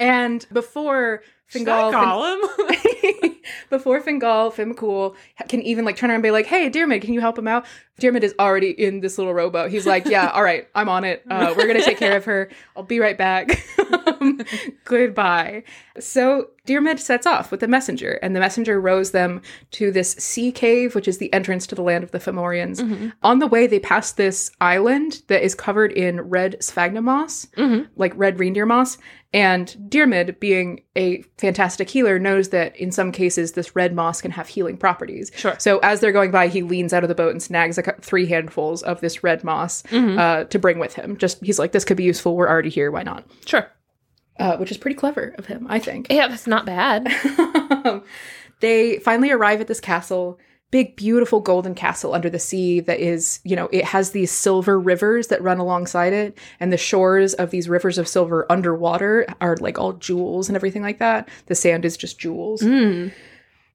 [0.00, 2.40] and before Fingal him?
[3.70, 5.14] before Fingal, Finn McCool
[5.48, 7.66] can even like turn around and be like, "Hey, Diarmid, can you help him out?"
[8.00, 9.70] Diarmid is already in this little rowboat.
[9.70, 11.22] He's like, "Yeah, all right, I'm on it.
[11.30, 12.50] Uh, we're gonna take care of her.
[12.76, 13.64] I'll be right back.
[14.84, 15.62] Goodbye."
[16.00, 19.40] So Diarmid sets off with the messenger, and the messenger rows them
[19.72, 22.80] to this sea cave, which is the entrance to the land of the Fomorians.
[22.80, 23.10] Mm-hmm.
[23.22, 27.84] On the way, they pass this island that is covered in red sphagnum moss, mm-hmm.
[27.96, 28.98] like red reindeer moss.
[29.32, 34.30] And Diarmid, being a fantastic healer, knows that in some cases this red moss can
[34.30, 35.30] have healing properties.
[35.36, 35.56] Sure.
[35.58, 38.26] So as they're going by, he leans out of the boat and snags like three
[38.26, 40.18] handfuls of this red moss mm-hmm.
[40.18, 41.16] uh, to bring with him.
[41.16, 42.34] Just he's like, this could be useful.
[42.34, 42.90] We're already here.
[42.90, 43.24] Why not?
[43.44, 43.70] Sure
[44.38, 46.06] uh, which is pretty clever of him, I think.
[46.10, 47.08] Yeah, that's not bad.
[48.60, 50.38] they finally arrive at this castle,
[50.70, 54.78] big, beautiful golden castle under the sea that is, you know, it has these silver
[54.78, 59.56] rivers that run alongside it, and the shores of these rivers of silver underwater are
[59.60, 61.28] like all jewels and everything like that.
[61.46, 62.62] The sand is just jewels.
[62.62, 63.12] Mm.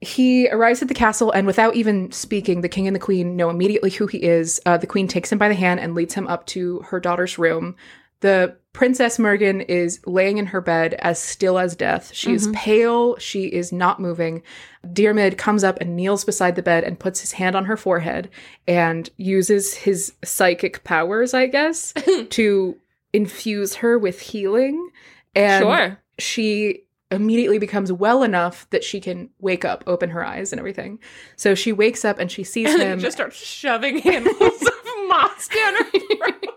[0.01, 3.49] He arrives at the castle, and without even speaking, the king and the queen know
[3.49, 4.59] immediately who he is.
[4.65, 7.37] Uh, the queen takes him by the hand and leads him up to her daughter's
[7.37, 7.75] room.
[8.21, 12.11] The Princess Mergen is laying in her bed as still as death.
[12.13, 12.35] She mm-hmm.
[12.35, 13.17] is pale.
[13.17, 14.43] She is not moving.
[14.85, 18.29] Diarmid comes up and kneels beside the bed and puts his hand on her forehead
[18.67, 21.93] and uses his psychic powers, I guess,
[22.29, 22.77] to
[23.13, 24.89] infuse her with healing.
[25.35, 25.99] And sure.
[26.17, 30.97] she immediately becomes well enough that she can wake up, open her eyes, and everything.
[31.35, 32.81] So she wakes up and she sees him.
[32.81, 34.73] And just starts shoving handfuls of
[35.07, 35.83] moss down her
[36.15, 36.47] throat.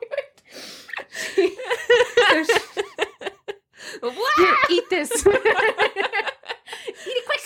[4.37, 5.11] Here, eat this.
[5.27, 5.33] eat
[7.07, 7.41] it quick,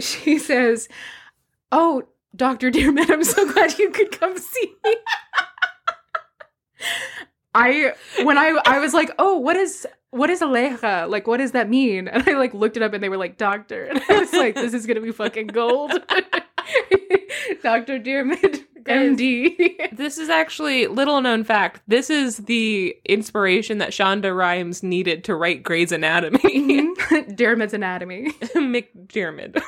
[0.00, 0.88] she says,
[1.72, 2.04] "Oh,
[2.36, 4.94] Doctor Diarmid, I'm so glad you could come see me."
[7.54, 7.92] I
[8.22, 11.08] when I I was like, "Oh, what is what is aleja?
[11.08, 13.38] Like, what does that mean?" And I like looked it up, and they were like,
[13.38, 15.92] "Doctor," and I was like, "This is gonna be fucking gold."
[17.62, 19.92] Doctor Diarmid MD.
[19.96, 21.82] this is actually little known fact.
[21.88, 26.38] This is the inspiration that Shonda Rhimes needed to write Grey's Anatomy.
[26.38, 26.94] mm
[27.36, 28.30] Diarmid's Anatomy.
[28.54, 29.60] McDiarmid.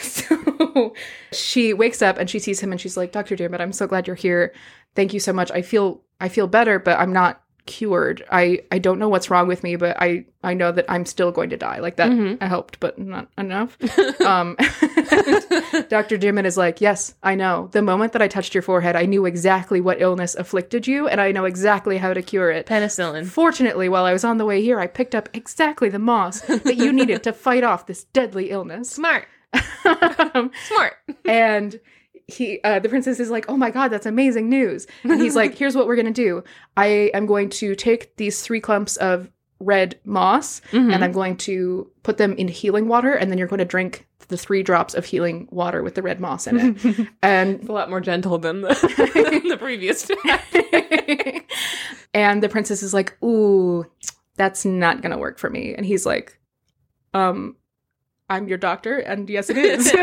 [0.00, 0.94] so
[1.32, 3.36] she wakes up and she sees him and she's like, Dr.
[3.36, 4.52] Diarmid, I'm so glad you're here.
[4.94, 5.50] Thank you so much.
[5.50, 8.24] I feel I feel better, but I'm not cured.
[8.30, 11.32] I I don't know what's wrong with me, but I I know that I'm still
[11.32, 11.78] going to die.
[11.78, 12.42] Like that mm-hmm.
[12.42, 13.76] I helped, but not enough.
[14.20, 14.56] um
[15.88, 16.18] Dr.
[16.18, 17.68] Diarmid is like, "Yes, I know.
[17.72, 21.20] The moment that I touched your forehead, I knew exactly what illness afflicted you and
[21.20, 22.66] I know exactly how to cure it.
[22.66, 23.26] Penicillin.
[23.26, 26.76] Fortunately, while I was on the way here, I picked up exactly the moss that
[26.76, 29.26] you needed to fight off this deadly illness." Smart.
[29.82, 30.94] Smart.
[31.24, 31.80] and
[32.26, 34.86] he uh, the princess is like oh my god that's amazing news.
[35.02, 36.42] And he's like here's what we're gonna do.
[36.76, 40.90] I am going to take these three clumps of red moss mm-hmm.
[40.90, 44.06] and i'm going to put them in healing water and then you're going to drink
[44.28, 47.08] the three drops of healing water with the red moss in it.
[47.22, 48.68] And it's a lot more gentle than the,
[49.48, 50.10] the previous
[52.14, 53.84] and the princess is like ooh
[54.36, 55.74] that's not gonna work for me.
[55.74, 56.38] And he's like
[57.12, 57.56] um
[58.28, 58.98] I'm your doctor.
[58.98, 59.94] And yes, it is.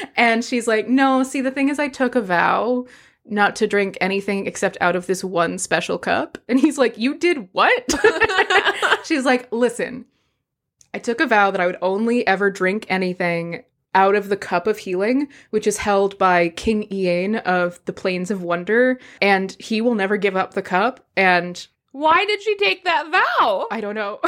[0.16, 2.86] and she's like, no, see, the thing is, I took a vow
[3.24, 6.38] not to drink anything except out of this one special cup.
[6.48, 7.94] And he's like, you did what?
[9.04, 10.06] she's like, listen,
[10.92, 13.62] I took a vow that I would only ever drink anything
[13.94, 18.30] out of the cup of healing, which is held by King Ian of the Plains
[18.30, 21.06] of Wonder, and he will never give up the cup.
[21.16, 23.66] And why did she take that vow?
[23.70, 24.20] I don't know.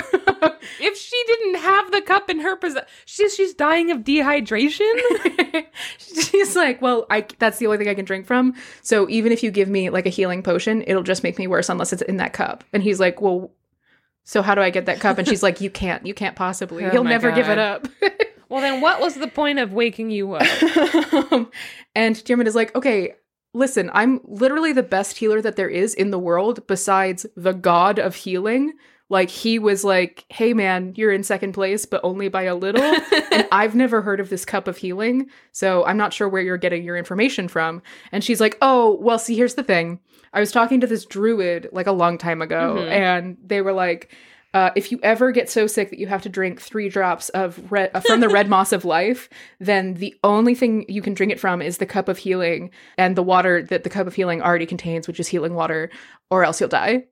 [0.80, 5.64] if she didn't have the cup in her possession, she's she's dying of dehydration.
[5.98, 8.54] she's like, well, I that's the only thing I can drink from.
[8.82, 11.68] So even if you give me like a healing potion, it'll just make me worse
[11.68, 12.64] unless it's in that cup.
[12.72, 13.52] And he's like, well,
[14.24, 15.18] so how do I get that cup?
[15.18, 16.84] And she's like, you can't, you can't possibly.
[16.84, 17.36] Oh He'll never God.
[17.36, 17.86] give it up.
[18.48, 20.46] well, then what was the point of waking you up?
[21.32, 21.50] Um,
[21.94, 23.14] and Diarmid is like, okay,
[23.54, 27.98] listen, I'm literally the best healer that there is in the world besides the god
[27.98, 28.72] of healing.
[29.08, 32.82] Like he was like, "Hey man, you're in second place, but only by a little."
[33.32, 36.56] and I've never heard of this cup of healing, so I'm not sure where you're
[36.56, 37.82] getting your information from.
[38.10, 40.00] And she's like, "Oh, well, see, here's the thing.
[40.32, 42.90] I was talking to this druid like a long time ago, mm-hmm.
[42.90, 44.14] and they were like,
[44.54, 47.72] uh, if you ever get so sick that you have to drink three drops of
[47.72, 49.28] red uh, from the red moss of life,
[49.60, 53.16] then the only thing you can drink it from is the cup of healing and
[53.16, 55.90] the water that the cup of healing already contains, which is healing water,
[56.30, 57.04] or else you'll die.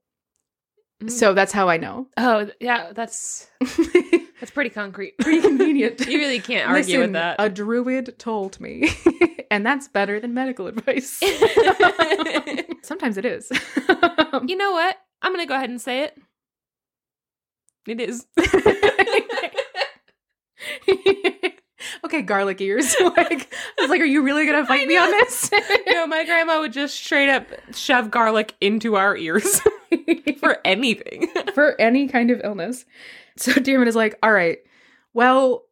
[1.02, 1.10] Mm.
[1.10, 2.08] So that's how I know.
[2.18, 6.00] Oh yeah, that's that's pretty concrete, pretty convenient.
[6.06, 7.36] you really can't argue Listen, with that.
[7.38, 8.90] A druid told me,
[9.50, 11.22] and that's better than medical advice.
[12.82, 13.50] Sometimes it is.
[14.46, 14.96] you know what?
[15.22, 16.18] I'm going to go ahead and say it.
[17.86, 18.26] It is.
[22.04, 22.94] okay, garlic ears.
[23.00, 25.50] like I was like, are you really gonna fight me on this?
[25.88, 29.60] no, my grandma would just straight up shove garlic into our ears
[30.38, 31.28] for anything.
[31.54, 32.84] for any kind of illness.
[33.36, 34.58] So Diarmid is like, all right,
[35.14, 35.64] well,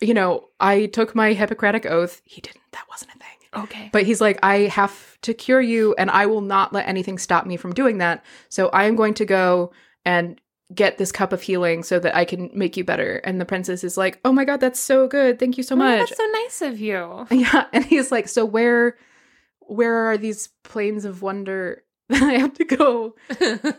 [0.00, 2.22] you know, I took my Hippocratic oath.
[2.24, 2.62] He didn't.
[2.72, 3.62] That wasn't a thing.
[3.64, 3.90] Okay.
[3.92, 7.46] But he's like, I have to cure you, and I will not let anything stop
[7.46, 8.24] me from doing that.
[8.48, 9.72] So I am going to go
[10.04, 10.40] and
[10.74, 13.16] get this cup of healing so that I can make you better.
[13.24, 15.38] And the princess is like, Oh my god, that's so good.
[15.38, 15.94] Thank you so oh much.
[15.94, 17.26] Oh, that's so nice of you.
[17.38, 17.66] Yeah.
[17.72, 18.96] And he's like, So where
[19.60, 21.82] where are these plains of wonder
[22.12, 23.14] I have to go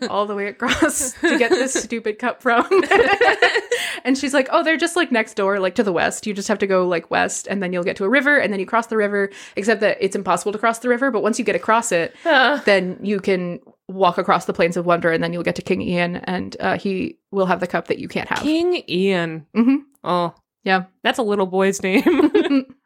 [0.09, 2.67] all the way across to get this stupid cup from.
[4.03, 6.27] and she's like, "Oh, they're just like next door, like to the west.
[6.27, 8.53] You just have to go like west, and then you'll get to a river, and
[8.53, 9.32] then you cross the river.
[9.55, 12.59] Except that it's impossible to cross the river, but once you get across it, uh.
[12.65, 15.82] then you can walk across the plains of wonder, and then you'll get to King
[15.82, 18.39] Ian, and uh, he will have the cup that you can't have.
[18.43, 19.47] King Ian.
[19.55, 19.77] Mm-hmm.
[20.03, 22.03] Oh, yeah, that's a little boy's name.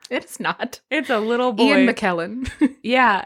[0.09, 0.79] it's not.
[0.89, 1.63] It's a little boy.
[1.65, 2.49] Ian McKellen.
[2.81, 3.25] yeah,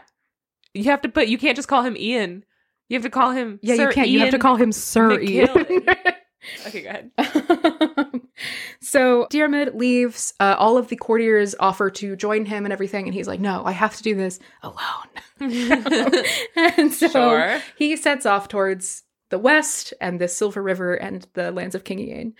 [0.78, 1.28] you have to put.
[1.28, 2.44] You can't just call him Ian.
[2.88, 3.58] You have to call him.
[3.62, 4.08] Yeah, Sir you can't.
[4.08, 5.70] Ian you have to call him Sir McKellen.
[5.70, 5.86] Ian.
[6.66, 8.20] okay, go ahead.
[8.80, 10.32] so Diarmid leaves.
[10.40, 13.64] Uh, all of the courtiers offer to join him and everything, and he's like, "No,
[13.64, 15.08] I have to do this alone."
[16.56, 17.62] and so sure.
[17.76, 22.00] he sets off towards the west and the Silver River and the lands of King
[22.00, 22.34] Ian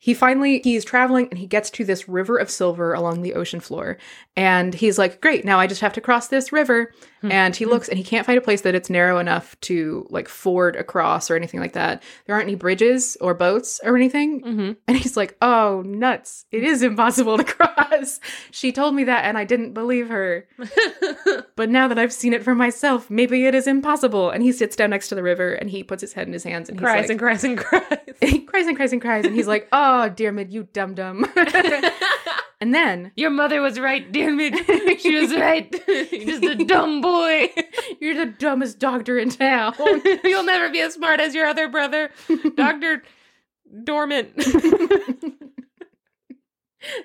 [0.00, 3.60] he finally he's traveling and he gets to this river of silver along the ocean
[3.60, 3.98] floor
[4.34, 7.30] and he's like great now i just have to cross this river hmm.
[7.30, 10.28] and he looks and he can't find a place that it's narrow enough to like
[10.28, 14.72] ford across or anything like that there aren't any bridges or boats or anything mm-hmm.
[14.88, 19.36] and he's like oh nuts it is impossible to cross she told me that and
[19.36, 20.46] i didn't believe her
[21.56, 24.74] but now that i've seen it for myself maybe it is impossible and he sits
[24.74, 26.84] down next to the river and he puts his head in his hands and he
[26.84, 29.68] cries like, and cries and cries he cries and cries and cries and he's like
[29.72, 31.26] oh dear Diarmid, you dum dum.
[32.60, 34.98] and then your mother was right, Diarmid.
[35.00, 35.72] She was right.
[35.88, 37.09] You're just a dumb boy.
[38.00, 39.74] You're the dumbest doctor in town.
[40.24, 42.10] You'll never be as smart as your other brother,
[42.56, 43.02] Doctor
[43.84, 44.36] Dormant.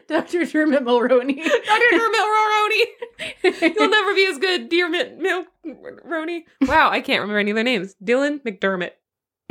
[0.08, 0.45] Dr.
[0.45, 1.43] Dermot Mulroney.
[1.43, 1.89] Dr.
[1.91, 3.76] Dermot Mulroney.
[3.76, 6.43] You'll never be as good, Dermot Mulroney.
[6.62, 7.95] Wow, I can't remember any of their names.
[8.03, 8.91] Dylan McDermott.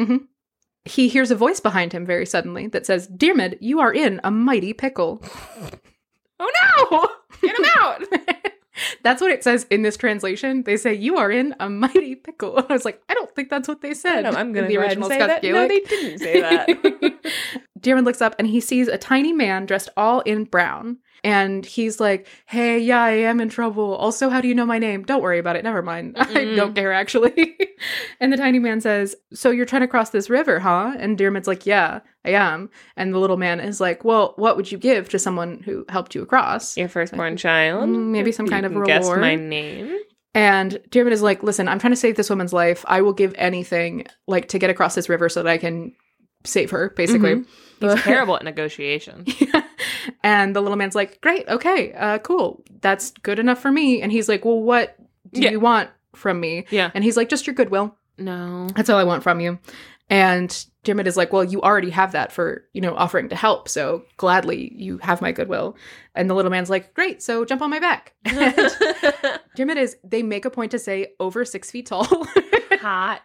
[0.01, 0.25] Mm-hmm
[0.85, 4.31] he hears a voice behind him very suddenly that says, Diarmid, you are in a
[4.31, 5.23] mighty pickle.
[6.39, 6.51] oh
[6.91, 7.09] no!
[7.41, 8.03] Get him out!
[9.05, 10.63] That's what it says in this translation.
[10.65, 12.59] They say, You are in a mighty pickle.
[12.69, 14.25] I was like, I don't think that's what they said.
[14.25, 15.43] I'm going to the original say that.
[15.43, 15.55] Gaelic.
[15.55, 16.69] No, they didn't say that.
[17.81, 21.99] Diarmid looks up and he sees a tiny man dressed all in brown and he's
[21.99, 23.95] like, "Hey, yeah, I am in trouble.
[23.95, 25.03] Also, how do you know my name?
[25.03, 25.65] Don't worry about it.
[25.65, 26.15] Never mind.
[26.15, 26.37] Mm-hmm.
[26.53, 27.57] I don't care actually."
[28.21, 31.49] and the tiny man says, "So you're trying to cross this river, huh?" And Diarmid's
[31.49, 35.09] like, "Yeah, I am." And the little man is like, "Well, what would you give
[35.09, 37.89] to someone who helped you across?" Your firstborn child.
[37.89, 38.87] Mm, maybe some kind of reward.
[38.87, 39.99] Guess my name.
[40.35, 42.85] And Diarmid is like, "Listen, I'm trying to save this woman's life.
[42.87, 45.95] I will give anything, like, to get across this river so that I can
[46.45, 47.89] save her, basically." Mm-hmm.
[47.89, 49.25] He's terrible at negotiation.
[50.25, 54.11] And the little man's like, "Great, okay, uh, cool, that's good enough for me." And
[54.11, 54.97] he's like, "Well, what
[55.33, 55.51] do yeah.
[55.51, 56.91] you want from me?" Yeah.
[56.95, 59.59] And he's like, "Just your goodwill." No, that's all I want from you.
[60.09, 60.49] And
[60.83, 64.07] Diarmid is like, "Well, you already have that for you know offering to help, so
[64.17, 65.77] gladly you have my goodwill."
[66.15, 70.47] And the little man's like, "Great, so jump on my back." Diarmid is they make
[70.47, 72.27] a point to say over six feet tall.
[72.81, 73.21] Hot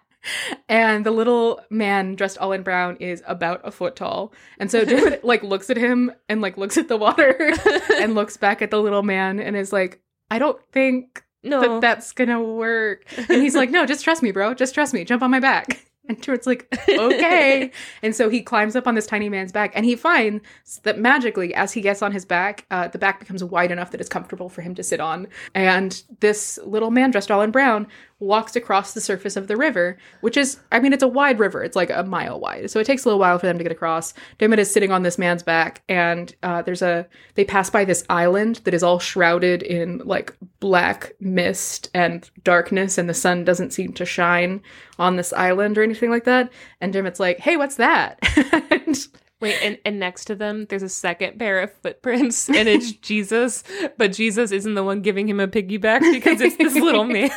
[0.68, 4.34] and the little man dressed all in brown is about a foot tall.
[4.60, 7.54] And so David like looks at him and like looks at the water
[8.00, 10.02] and looks back at the little man and is like,
[10.32, 11.62] I don't think no.
[11.62, 13.06] that that's gonna work.
[13.18, 14.54] And he's like, No, just trust me, bro.
[14.54, 15.04] Just trust me.
[15.04, 15.86] Jump on my back.
[16.10, 17.72] And Stuart's like, okay.
[18.04, 20.44] and so he climbs up on this tiny man's back and he finds
[20.82, 24.02] that magically, as he gets on his back, uh, the back becomes wide enough that
[24.02, 25.28] it's comfortable for him to sit on.
[25.54, 27.88] And this little man dressed all in brown
[28.20, 31.64] walks across the surface of the river, which is, I mean, it's a wide river.
[31.64, 32.70] It's like a mile wide.
[32.70, 34.14] So it takes a little while for them to get across.
[34.40, 38.04] Diarmid is sitting on this man's back, and uh, there's a, they pass by this
[38.10, 43.72] island that is all shrouded in like black mist and darkness, and the sun doesn't
[43.72, 44.62] seem to shine
[44.98, 46.52] on this island or anything like that.
[46.82, 48.20] And Diarmid's like, hey, what's that?
[48.72, 49.08] and,
[49.42, 53.64] Wait, and, and next to them, there's a second pair of footprints, and it's Jesus,
[53.98, 57.30] but Jesus isn't the one giving him a piggyback because it's this little man.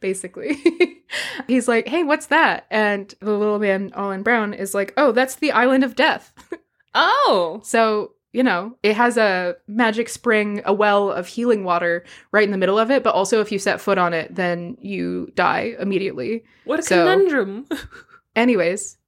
[0.00, 0.56] Basically.
[1.46, 2.66] He's like, hey, what's that?
[2.70, 6.32] And the little man, all in brown, is like, oh, that's the island of death.
[6.94, 7.60] oh.
[7.64, 12.50] So you know, it has a magic spring, a well of healing water right in
[12.50, 15.74] the middle of it, but also if you set foot on it, then you die
[15.78, 16.44] immediately.
[16.64, 17.66] What a so, conundrum.
[18.36, 18.98] anyways,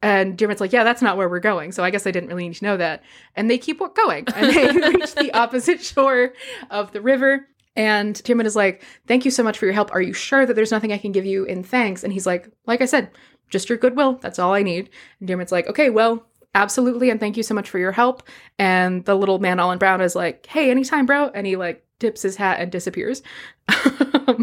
[0.00, 1.70] and Dermot's like, yeah, that's not where we're going.
[1.70, 3.02] So I guess I didn't really need to know that.
[3.36, 4.24] And they keep going.
[4.34, 6.32] And they reach the opposite shore
[6.70, 7.46] of the river.
[7.74, 9.92] And Dermot is like, thank you so much for your help.
[9.94, 12.04] Are you sure that there's nothing I can give you in thanks?
[12.04, 13.10] And he's like, like I said,
[13.48, 14.18] just your goodwill.
[14.20, 14.90] That's all I need.
[15.20, 17.10] And Dermot's like, okay, well, absolutely.
[17.10, 18.22] And thank you so much for your help.
[18.58, 21.28] And the little man all in brown is like, hey, anytime, bro.
[21.28, 23.22] And he like tips his hat and disappears.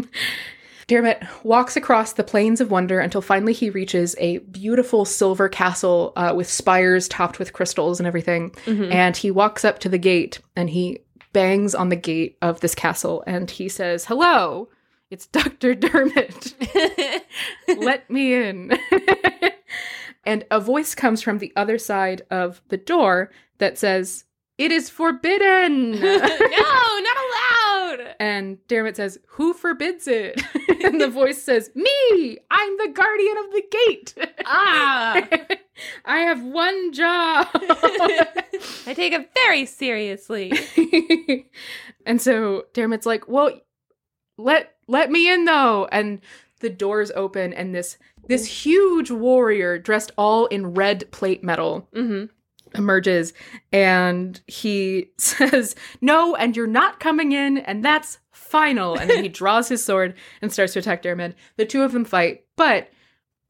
[0.86, 6.12] Dermot walks across the plains of wonder until finally he reaches a beautiful silver castle
[6.16, 8.50] uh, with spires topped with crystals and everything.
[8.66, 8.90] Mm-hmm.
[8.90, 10.98] And he walks up to the gate and he
[11.32, 14.68] bangs on the gate of this castle and he says, Hello,
[15.10, 15.74] it's Dr.
[15.76, 16.54] Dermot.
[17.78, 18.78] Let me in.
[20.24, 24.24] and a voice comes from the other side of the door that says,
[24.58, 25.92] It is forbidden.
[25.92, 27.49] no, not allowed.
[28.18, 30.42] And Dermot says, Who forbids it?
[30.84, 32.38] and the voice says, Me!
[32.50, 34.14] I'm the guardian of the gate.
[34.44, 35.28] Ah.
[36.04, 37.48] I have one job.
[37.54, 40.52] I take it very seriously.
[42.04, 43.52] and so Dermot's like, Well,
[44.36, 45.88] let let me in though.
[45.92, 46.20] And
[46.60, 52.26] the doors open and this this huge warrior dressed all in red plate metal mm-hmm.
[52.74, 53.32] Emerges
[53.72, 58.96] and he says, No, and you're not coming in, and that's final.
[58.96, 61.34] And then he draws his sword and starts to attack Dermot.
[61.56, 62.90] The two of them fight, but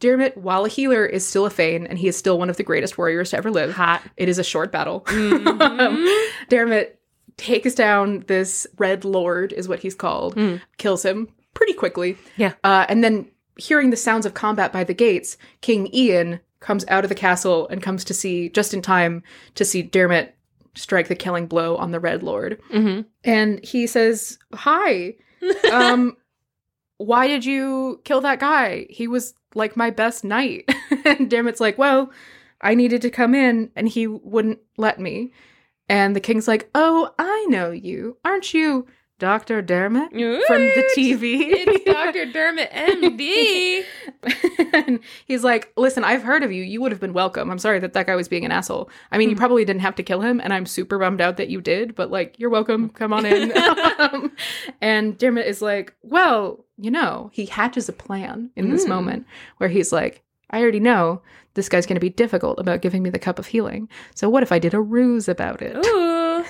[0.01, 2.63] Dermot, while a healer, is still a Fane, and he is still one of the
[2.63, 3.73] greatest warriors to ever live.
[3.73, 4.03] Hot.
[4.17, 5.03] It is a short battle.
[5.03, 6.45] Mm-hmm.
[6.49, 6.99] Dermot
[7.37, 10.61] takes down this Red Lord, is what he's called, mm.
[10.79, 12.17] kills him pretty quickly.
[12.37, 12.55] Yeah.
[12.65, 17.05] Uh, and then hearing the sounds of combat by the gates, King Ian comes out
[17.05, 19.23] of the castle and comes to see, just in time
[19.55, 20.37] to see Dermot
[20.75, 22.61] strike the killing blow on the Red Lord.
[22.73, 23.03] Mm-hmm.
[23.25, 25.15] And he says, Hi.
[25.73, 26.17] um,
[26.99, 28.87] why did you kill that guy?
[28.91, 30.71] He was like my best knight.
[31.05, 32.13] and Dermot's like, Well,
[32.61, 35.33] I needed to come in and he wouldn't let me.
[35.89, 38.19] And the king's like, Oh, I know you.
[38.25, 38.87] Aren't you
[39.21, 39.61] Dr.
[39.61, 40.47] Dermot what?
[40.47, 41.43] from the TV.
[41.51, 42.25] It's Dr.
[42.33, 43.85] Dermot MD.
[44.75, 46.65] and he's like, Listen, I've heard of you.
[46.65, 47.51] You would have been welcome.
[47.51, 48.91] I'm sorry that that guy was being an asshole.
[49.13, 49.33] I mean, mm.
[49.33, 49.41] you hmm.
[49.41, 52.11] probably didn't have to kill him, and I'm super bummed out that you did, but
[52.11, 52.89] like, you're welcome.
[52.89, 53.57] Come on in.
[53.99, 54.33] um,
[54.81, 58.89] and Dermot is like, Well, you know, he hatches a plan in this mm.
[58.89, 59.27] moment
[59.59, 61.23] where he's like, I already know
[61.55, 63.89] this guy's going to be difficult about giving me the cup of healing.
[64.15, 65.85] So what if I did a ruse about it?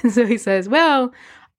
[0.13, 1.13] so he says, Well,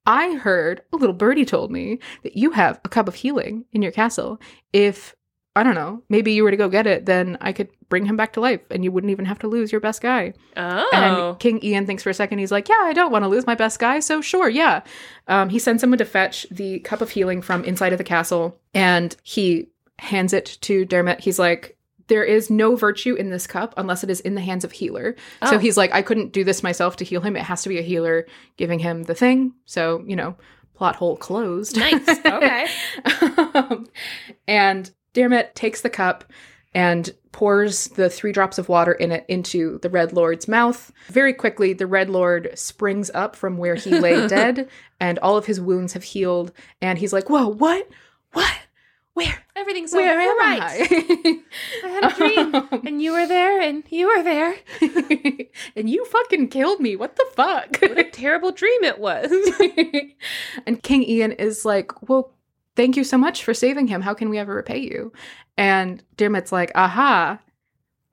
[0.06, 3.82] I heard a little birdie told me that you have a cup of healing in
[3.82, 4.40] your castle.
[4.72, 5.14] If
[5.54, 8.16] I don't know, maybe you were to go get it, then I could bring him
[8.16, 10.32] back to life and you wouldn't even have to lose your best guy.
[10.56, 10.90] Oh.
[10.94, 12.38] And King Ian thinks for a second.
[12.38, 14.00] He's like, Yeah, I don't want to lose my best guy.
[14.00, 14.82] So, sure, yeah.
[15.28, 18.58] Um, he sends someone to fetch the cup of healing from inside of the castle
[18.72, 21.20] and he hands it to Dermot.
[21.20, 21.76] He's like,
[22.08, 25.16] there is no virtue in this cup unless it is in the hands of healer.
[25.40, 25.50] Oh.
[25.50, 27.36] So he's like, I couldn't do this myself to heal him.
[27.36, 28.26] It has to be a healer
[28.56, 29.54] giving him the thing.
[29.64, 30.36] So, you know,
[30.74, 31.76] plot hole closed.
[31.76, 32.08] Nice.
[32.26, 32.66] Okay.
[33.54, 33.86] um,
[34.48, 36.24] and Dermot takes the cup
[36.74, 40.90] and pours the three drops of water in it into the Red Lord's mouth.
[41.08, 44.68] Very quickly, the Red Lord springs up from where he lay dead,
[45.00, 46.52] and all of his wounds have healed.
[46.80, 47.88] And he's like, Whoa, what?
[48.32, 48.54] What?
[49.14, 49.44] Where?
[49.54, 50.60] Everything's so where am right.
[50.62, 51.40] I?
[51.84, 54.54] I had a dream, um, and you were there, and you were there,
[55.76, 56.96] and you fucking killed me.
[56.96, 57.76] What the fuck?
[57.80, 59.30] what a terrible dream it was.
[60.66, 62.32] and King Ian is like, well,
[62.74, 64.00] thank you so much for saving him.
[64.00, 65.12] How can we ever repay you?
[65.58, 67.38] And Dermot's like, aha,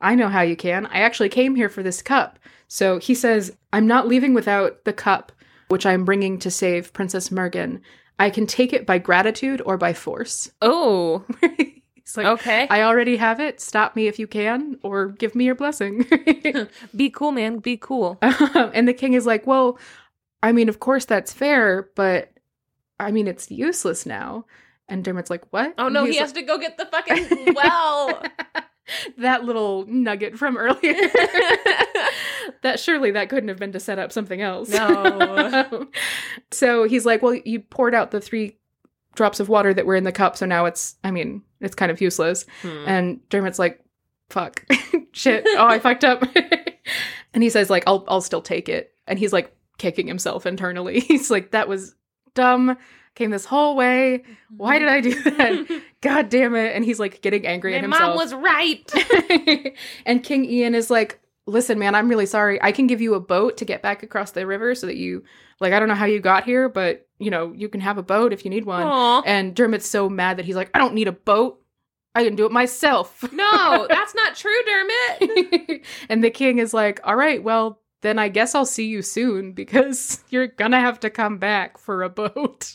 [0.02, 0.86] I know how you can.
[0.88, 2.40] I actually came here for this cup.
[2.68, 5.32] So he says, I'm not leaving without the cup,
[5.70, 7.82] which I'm bringing to save Princess Mergen.
[8.20, 10.52] I can take it by gratitude or by force.
[10.62, 11.26] Oh.
[11.42, 12.68] He's like, okay.
[12.72, 13.62] I already have it.
[13.62, 16.08] Stop me if you can, or give me your blessing.
[16.96, 17.60] Be cool, man.
[17.60, 18.18] Be cool.
[18.22, 19.78] and the king is like, well,
[20.42, 22.32] I mean, of course that's fair, but
[23.00, 24.46] I mean, it's useless now.
[24.88, 25.76] And Dermot's like, what?
[25.78, 28.24] Oh no, he has to go get the fucking well.
[29.20, 30.96] that little nugget from earlier.
[32.62, 34.70] That surely that couldn't have been to set up something else.
[34.70, 35.88] No.
[36.52, 38.58] so he's like, well, you poured out the three
[39.16, 41.92] drops of water that were in the cup, so now it's, I mean, it's kind
[41.92, 42.46] of useless.
[42.62, 42.84] Hmm.
[42.88, 43.84] And Dermot's like,
[44.30, 44.66] fuck,
[45.12, 46.24] shit, oh, I fucked up.
[47.34, 48.94] and he says, like, I'll, I'll still take it.
[49.08, 51.00] And he's like kicking himself internally.
[51.00, 51.96] He's like, that was
[52.36, 52.78] dumb
[53.16, 54.24] came this whole way.
[54.56, 55.82] Why did I do that?
[56.02, 56.76] God damn it.
[56.76, 58.02] And he's like getting angry My at himself.
[58.02, 59.74] mom was right.
[60.06, 61.20] and King Ian is like,
[61.50, 62.62] listen, man, I'm really sorry.
[62.62, 65.24] I can give you a boat to get back across the river so that you,
[65.60, 68.04] like, I don't know how you got here, but, you know, you can have a
[68.04, 68.84] boat if you need one.
[68.84, 69.22] Aw.
[69.26, 71.62] And Dermot's so mad that he's like, I don't need a boat.
[72.16, 73.24] I can do it myself.
[73.32, 75.86] No, that's not true, Dermot.
[76.10, 79.52] and the king is like, all right, well, then I guess I'll see you soon
[79.52, 82.74] because you're gonna have to come back for a boat.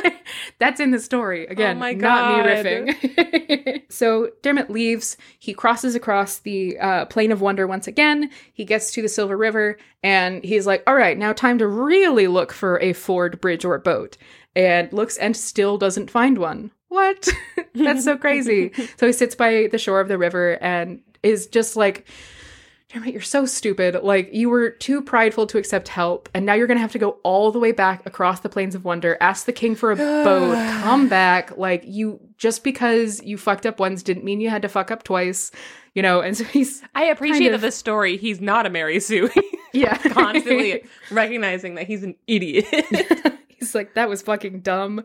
[0.58, 1.46] That's in the story.
[1.48, 3.82] Again, Oh my not me riffing.
[3.90, 5.16] so Dermot leaves.
[5.38, 8.30] He crosses across the uh, Plain of Wonder once again.
[8.52, 12.28] He gets to the Silver River and he's like, all right, now time to really
[12.28, 14.16] look for a ford, bridge, or boat.
[14.56, 16.70] And looks and still doesn't find one.
[16.88, 17.28] What?
[17.74, 18.72] That's so crazy.
[18.96, 22.06] so he sits by the shore of the river and is just like,
[22.92, 24.02] Dermot, you're so stupid.
[24.02, 27.18] Like, you were too prideful to accept help, and now you're gonna have to go
[27.22, 30.54] all the way back across the Plains of Wonder, ask the king for a boat,
[30.82, 31.56] come back.
[31.56, 35.02] Like, you just because you fucked up once didn't mean you had to fuck up
[35.04, 35.52] twice,
[35.94, 36.22] you know?
[36.22, 39.30] And so he's, I appreciate Kind that the story, he's not a Mary Sue.
[39.74, 42.64] yeah, Constantly recognizing that he's an idiot.
[43.48, 45.04] he's like, that was fucking dumb.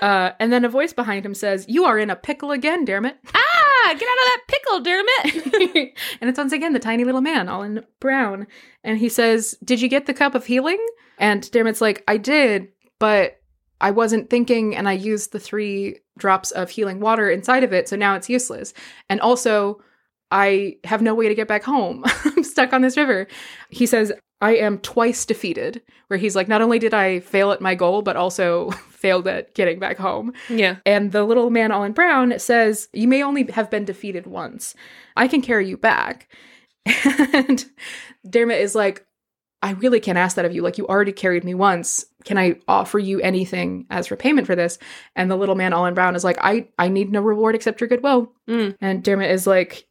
[0.00, 3.18] uh, and then a voice behind him says, You are in a pickle again, Dermot.
[3.34, 5.94] ah, get out of that pickle, Dermot.
[6.20, 8.46] and it's once again the tiny little man, all in brown.
[8.84, 10.78] And he says, Did you get the cup of healing?
[11.18, 12.68] And Dermot's like, I did,
[13.00, 13.40] but
[13.80, 17.88] I wasn't thinking, and I used the three drops of healing water inside of it,
[17.88, 18.74] so now it's useless.
[19.08, 19.80] And also,
[20.30, 22.04] I have no way to get back home.
[22.24, 23.26] I'm stuck on this river.
[23.70, 27.60] He says, I am twice defeated, where he's like, Not only did I fail at
[27.60, 30.32] my goal, but also failed at getting back home.
[30.48, 30.76] yeah.
[30.84, 34.74] And the little man all in brown says, You may only have been defeated once.
[35.16, 36.28] I can carry you back.
[37.34, 37.64] And
[38.28, 39.06] Dermot is like,
[39.62, 40.62] I really can't ask that of you.
[40.62, 42.04] Like, you already carried me once.
[42.24, 44.78] Can I offer you anything as repayment for this?
[45.16, 47.80] And the little man all in brown is like, I, I need no reward except
[47.80, 48.32] your goodwill.
[48.48, 48.76] Mm.
[48.80, 49.88] And Dermot is like,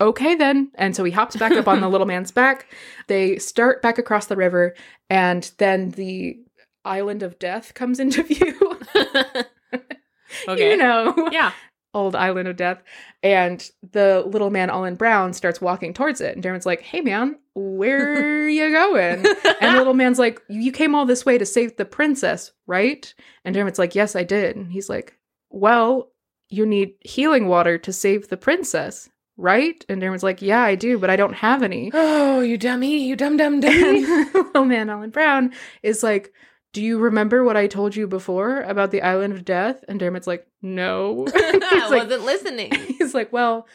[0.00, 0.70] okay then.
[0.74, 2.66] And so he hops back up on the little man's back.
[3.06, 4.74] They start back across the river,
[5.08, 6.38] and then the
[6.84, 8.80] island of death comes into view.
[10.48, 10.70] okay.
[10.70, 11.52] You know, Yeah.
[11.96, 12.82] Old island of death.
[13.22, 16.34] And the little man all in brown starts walking towards it.
[16.34, 19.24] And Dermot's like, hey man, where are you going?
[19.60, 23.12] And the little man's like, you came all this way to save the princess, right?
[23.44, 24.56] And Dermot's like, yes, I did.
[24.56, 25.18] And he's like,
[25.50, 26.10] well,
[26.48, 29.84] you need healing water to save the princess, right?
[29.88, 31.90] And Dermot's like, yeah, I do, but I don't have any.
[31.94, 32.98] oh, you dummy.
[33.06, 34.04] You dumb, dumb, dummy.
[34.34, 35.52] little man, Alan Brown,
[35.82, 36.32] is like,
[36.76, 39.82] Do you remember what I told you before about the island of death?
[39.88, 41.26] And Dermot's like, No.
[41.34, 42.70] I he's, like, wasn't listening.
[42.98, 43.66] he's like, Well,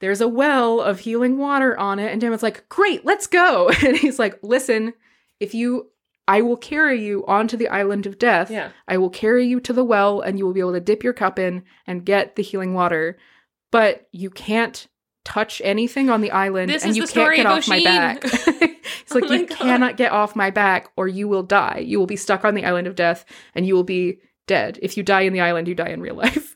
[0.00, 2.10] there's a well of healing water on it.
[2.10, 3.70] And Dermot's like, Great, let's go.
[3.84, 4.92] And he's like, Listen,
[5.38, 5.92] if you,
[6.26, 8.50] I will carry you onto the island of death.
[8.50, 8.70] Yeah.
[8.88, 11.12] I will carry you to the well and you will be able to dip your
[11.12, 13.18] cup in and get the healing water.
[13.70, 14.88] But you can't
[15.24, 17.68] touch anything on the island This and is you the can't story get of off
[17.68, 18.24] my back.
[19.02, 19.58] It's like Oh you God.
[19.58, 21.82] cannot get off my back or you will die.
[21.84, 23.24] You will be stuck on the island of death
[23.54, 24.78] and you will be dead.
[24.82, 26.54] If you die in the island, you die in real life.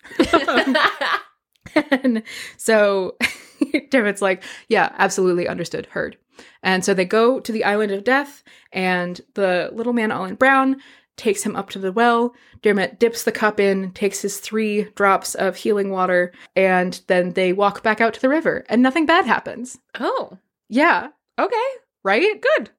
[1.90, 2.22] and
[2.56, 3.16] so
[3.90, 6.16] Dermot's like, yeah, absolutely understood, heard.
[6.62, 8.42] And so they go to the island of death,
[8.72, 10.76] and the little man, all in brown,
[11.16, 12.34] takes him up to the well.
[12.62, 17.52] Dermot dips the cup in, takes his three drops of healing water, and then they
[17.52, 19.78] walk back out to the river, and nothing bad happens.
[19.98, 20.38] oh,
[20.68, 21.56] Yeah, okay.
[22.04, 22.40] Right?
[22.40, 22.70] Good.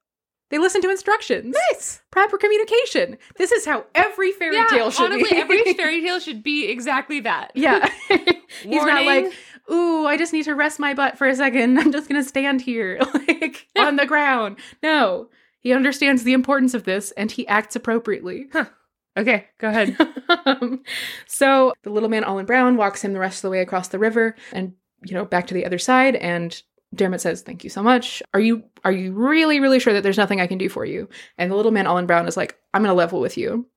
[0.49, 1.55] They listen to instructions.
[1.71, 2.01] Nice.
[2.09, 3.17] Proper communication.
[3.37, 5.41] This is how every fairy yeah, tale should honestly, be.
[5.41, 7.51] every fairy tale should be exactly that.
[7.53, 7.87] Yeah.
[8.07, 9.31] He's not like,
[9.71, 11.77] ooh, I just need to rest my butt for a second.
[11.79, 14.57] I'm just going to stand here, like on the ground.
[14.81, 15.29] No,
[15.59, 18.47] he understands the importance of this and he acts appropriately.
[19.17, 19.97] Okay, go ahead.
[20.45, 20.83] Um,
[21.27, 23.89] so the little man, all in brown, walks him the rest of the way across
[23.89, 24.73] the river and,
[25.03, 26.15] you know, back to the other side.
[26.15, 26.61] And
[26.95, 28.21] Dermot says, "Thank you so much.
[28.33, 31.07] Are you are you really really sure that there's nothing I can do for you?"
[31.37, 33.67] And the little man, all in brown, is like, "I'm going to level with you."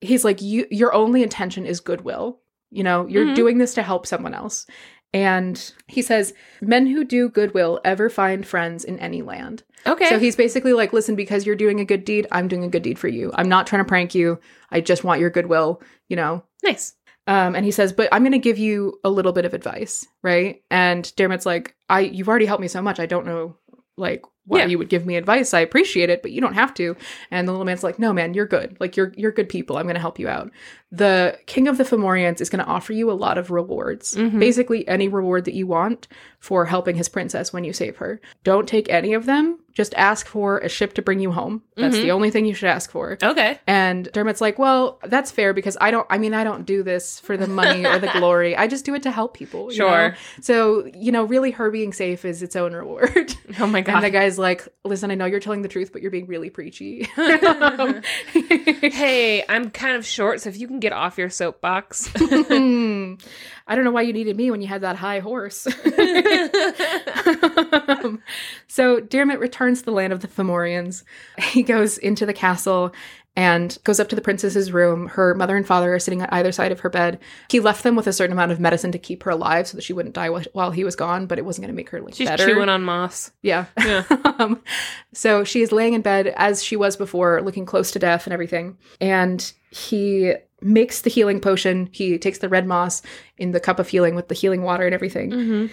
[0.00, 2.40] He's like, "You your only intention is goodwill.
[2.70, 3.34] You know, you're Mhm.
[3.34, 4.66] doing this to help someone else."
[5.14, 10.08] And he says, "Men who do goodwill ever find friends in any land." Okay.
[10.08, 12.82] So he's basically like, listen, because you're doing a good deed, I'm doing a good
[12.82, 13.30] deed for you.
[13.34, 14.38] I'm not trying to prank you.
[14.70, 16.42] I just want your goodwill, you know.
[16.64, 16.94] nice.
[17.28, 20.06] Um, and he says, but I'm going to give you a little bit of advice,
[20.22, 20.62] right?
[20.70, 22.98] And Dermot's like, I, you've already helped me so much.
[22.98, 23.54] I don't know,
[23.98, 24.66] like, why Yeah.
[24.66, 25.54] you would give me advice.
[25.54, 26.96] I appreciate it, but you don't have to.
[27.30, 28.76] And the little man's like, no, man, you're good.
[28.80, 29.76] Like you're you're good people.
[29.76, 30.50] I'm going to help you out.
[30.90, 34.14] The king of the Fomorians is going to offer you a lot of rewards.
[34.16, 34.40] Mhm.
[34.40, 36.08] Basically, any reward that you want
[36.40, 38.20] for helping his princess when you save her.
[38.42, 39.58] Don't take any of them.
[39.74, 41.62] Just ask for a ship to bring you home.
[41.76, 42.02] That's Mhm.
[42.02, 43.18] the only thing you should ask for.
[43.22, 43.58] Okay.
[43.66, 47.20] And Dermot's like, well, that's fair because I don't, I mean, I don't do this
[47.20, 48.56] for the money or the glory.
[48.56, 49.70] I just do it to help people.
[49.70, 50.10] Sure.
[50.10, 50.14] know?
[50.40, 53.34] So, you know, really her being safe is its own reward.
[53.60, 54.00] Oh my And god.
[54.00, 57.08] the guy's like, listen, I know you're telling the truth, but you're being really preachy.
[58.98, 62.10] Hey, I'm kind of short, so if you can get off your soapbox.
[62.16, 65.66] I don't know why you needed me when you had that high horse.
[67.88, 68.22] Um,
[68.66, 71.04] so Dermot returns to the land of the Fomorians.
[71.38, 72.92] He goes into the castle
[73.38, 75.06] and goes up to the princess's room.
[75.06, 77.20] Her mother and father are sitting at either side of her bed.
[77.48, 79.84] He left them with a certain amount of medicine to keep her alive so that
[79.84, 82.16] she wouldn't die while he was gone, but it wasn't going to make her like
[82.16, 82.44] She's better.
[82.44, 83.30] chewing on moss.
[83.42, 83.66] Yeah.
[83.78, 84.02] Yeah.
[84.40, 84.60] um,
[85.14, 88.32] so she is laying in bed as she was before, looking close to death and
[88.32, 88.76] everything.
[89.00, 91.90] And he makes the healing potion.
[91.92, 93.02] He takes the red moss
[93.36, 95.30] in the cup of healing with the healing water and everything.
[95.30, 95.66] Mm-hmm.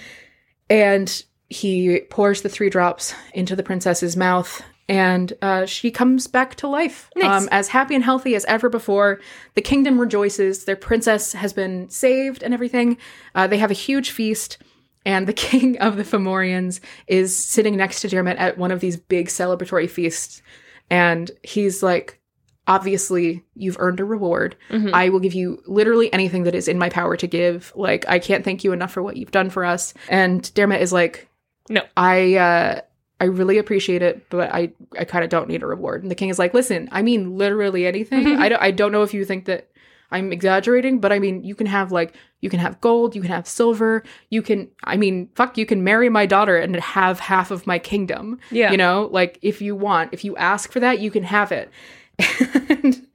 [0.70, 4.62] And he pours the three drops into the princess's mouth.
[4.88, 7.44] And uh, she comes back to life, Nice.
[7.44, 9.20] um, as happy and healthy as ever before.
[9.56, 10.66] The kingdom rejoices.
[10.66, 12.98] Their princess has been saved and everything.
[13.34, 14.60] Uh, they have a huge feast
[15.04, 18.96] and the king of the Fomorians is sitting next to Dermot at one of these
[18.98, 20.44] big celebratory feasts.
[20.92, 22.20] And he's like,
[22.68, 24.56] obviously, you've earned a reward.
[24.70, 24.92] Mhm.
[24.94, 27.72] I will give you literally anything that is in my power to give.
[27.76, 29.94] Like, I can't thank you enough for what you've done for us.
[30.10, 31.28] And Dermot is like,
[31.70, 31.82] No.
[31.98, 32.82] I, uh,
[33.20, 36.02] I really appreciate it, but I, I kind of don't need a reward.
[36.02, 38.26] And the king is like, listen, I mean literally anything.
[38.26, 38.40] Mhm.
[38.40, 39.70] I don't, I don't know if you think that
[40.12, 43.32] I'm exaggerating, but I mean, you can have like, you can have gold, you can
[43.32, 47.52] have silver, you can, I mean, fuck, you can marry my daughter and have half
[47.52, 48.40] of my kingdom.
[48.52, 48.72] Yeah.
[48.72, 51.72] You know, like if you want, if you ask for that, you can have it.
[52.70, 53.08] And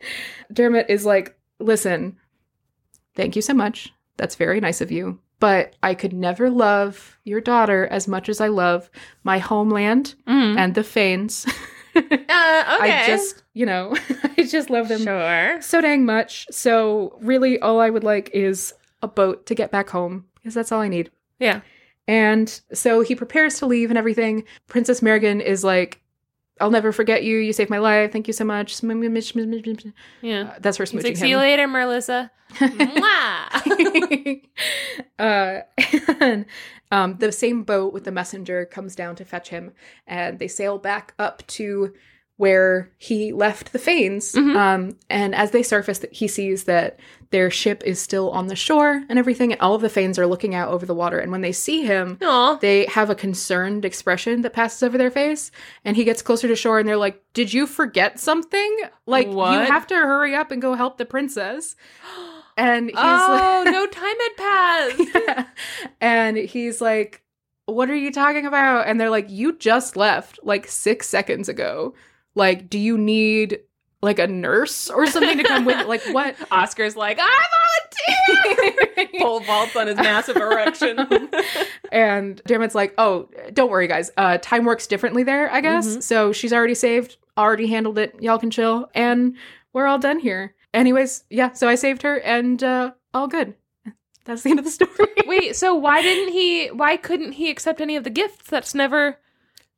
[0.53, 2.17] Dermot is like, listen,
[3.15, 3.93] thank you so much.
[4.17, 5.19] That's very nice of you.
[5.41, 8.91] But I could never love your daughter as much as I love
[9.25, 10.57] my homeland Mhm.
[10.59, 11.47] and the Fanes.
[11.97, 12.23] Uh, okay.
[12.93, 13.97] I just, you know,
[14.39, 15.61] I just love them sure.
[15.61, 16.47] so dang much.
[16.51, 18.73] So really, all I would like is
[19.03, 21.11] a boat to get back home because that's all I need.
[21.41, 21.63] Yeah.
[22.07, 24.45] And so he prepares to leave and everything.
[24.69, 26.01] Princess Marigan is like,
[26.61, 27.39] I'll never forget you.
[27.39, 28.13] You saved my life.
[28.13, 28.85] Thank you so much.
[28.85, 28.89] Uh,
[30.23, 30.55] Yeah.
[30.61, 32.31] That's her smooching like, see you later, Melissa.
[35.19, 35.61] Uh,
[36.21, 36.47] and
[36.91, 39.73] um, the same boat with the messenger comes down to fetch him,
[40.07, 41.93] and they sail back up to
[42.41, 44.33] where he left the Fanes.
[44.33, 44.57] Mhm.
[44.57, 46.99] Um, and as they surface, he sees that
[47.33, 50.27] their ship is still on the shore and everything, and all of the Fanes are
[50.27, 51.19] looking out over the water.
[51.19, 52.55] And when they see him, Aw.
[52.55, 55.51] they have a concerned expression that passes over their face
[55.85, 59.39] and he gets closer to shore and they're like did you forget something like you
[59.39, 61.77] have to hurry up and go help the princess
[62.61, 65.15] and he's oh, no time had passed.
[65.27, 65.47] like
[66.01, 67.23] and he's like
[67.67, 71.95] what are you talking about and they're like you just left like six seconds ago
[72.35, 73.61] like do you need
[74.03, 77.45] like a nurse or something to come with like what Oscar's like, I
[78.17, 79.21] volunteer.
[79.21, 81.29] Pole vaults on his massive erection.
[81.93, 84.11] And Dermot's like, oh, don't worry, guys.
[84.17, 85.87] Uh, time works differently there, I guess.
[85.99, 86.03] Mhm.
[86.03, 88.15] So she's already saved, already handled it.
[88.21, 88.89] Y'all can chill.
[88.95, 89.37] And
[89.75, 90.55] we're all done here.
[90.73, 93.55] Anyways, yeah, so I saved her and uh, all good.
[94.25, 94.91] That's the end of the story.
[95.27, 96.69] Wait, so why didn't he?
[96.69, 98.49] Why couldn't he accept any of the gifts?
[98.51, 99.19] That's never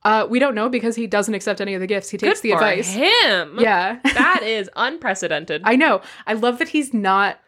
[0.04, 2.10] Uh, we don't know because he doesn't accept any of the gifts.
[2.10, 2.92] He takes good the advice.
[2.92, 3.56] him.
[3.60, 4.00] Yeah.
[4.02, 5.62] that is unprecedented.
[5.64, 6.02] I know.
[6.26, 7.38] I love that he's not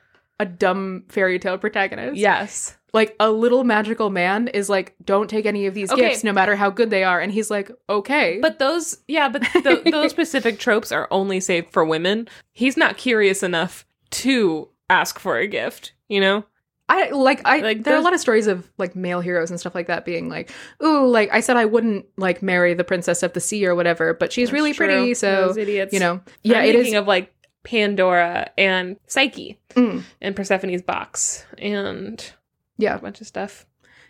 [0.41, 2.17] a dumb fairy tale protagonist.
[2.17, 2.77] yes.
[2.93, 6.11] Like a little magical man is like, don't take any of these Okay.
[6.11, 7.21] gifts, no matter how good they are.
[7.21, 8.39] And he's like, okay.
[8.41, 12.29] But those, yeah, but th- those specific tropes are only saved for women.
[12.53, 16.45] He's not curious enough to ask for a gift, you know?
[16.89, 19.59] I like I Like, there are a lot of stories of like male heroes and
[19.59, 20.53] stuff like that being like,
[20.85, 24.15] ooh, like I said I wouldn't like marry the princess of the sea or whatever,
[24.15, 24.87] but she's really true.
[24.87, 25.93] pretty, so Those idiots.
[25.95, 26.21] you know.
[26.45, 27.34] Yeah, I'm it thinking is of like
[27.65, 32.33] Pandora and Psyche mm, and Persephone's box and
[32.79, 32.95] yeah.
[32.95, 33.67] a bunch of stuff.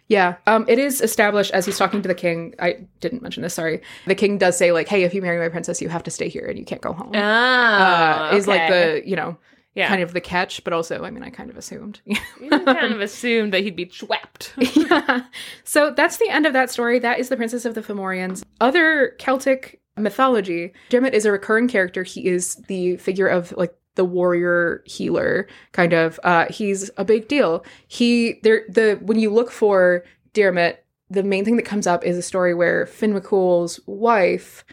[0.09, 0.37] Yeah.
[0.47, 2.55] Um it is established as he's talking to the king.
[2.59, 3.81] I didn't mention this, sorry.
[4.07, 6.29] The king does say like, "Hey, if you marry my princess, you have to stay
[6.29, 9.39] here and you can't go home." Ah, uh, is like the, you know,
[9.75, 9.89] yeah.
[9.89, 12.01] kind of the catch, but also I mean, I kind of assumed.
[12.41, 14.53] You kind of assumed that he'd be swept.
[14.59, 15.25] yeah.
[15.63, 16.99] So that's the end of that story.
[16.99, 18.45] That is the Princess of the Fomorians.
[18.61, 22.03] Other Celtic mythology, Dermot is a recurring character.
[22.03, 26.19] He is the figure of like the warrior healer kind of.
[26.25, 27.65] Uh, he's a big deal.
[27.87, 32.17] He there the when you look for Dermot, the main thing that comes up is
[32.19, 34.65] a story where Finn McCool's wife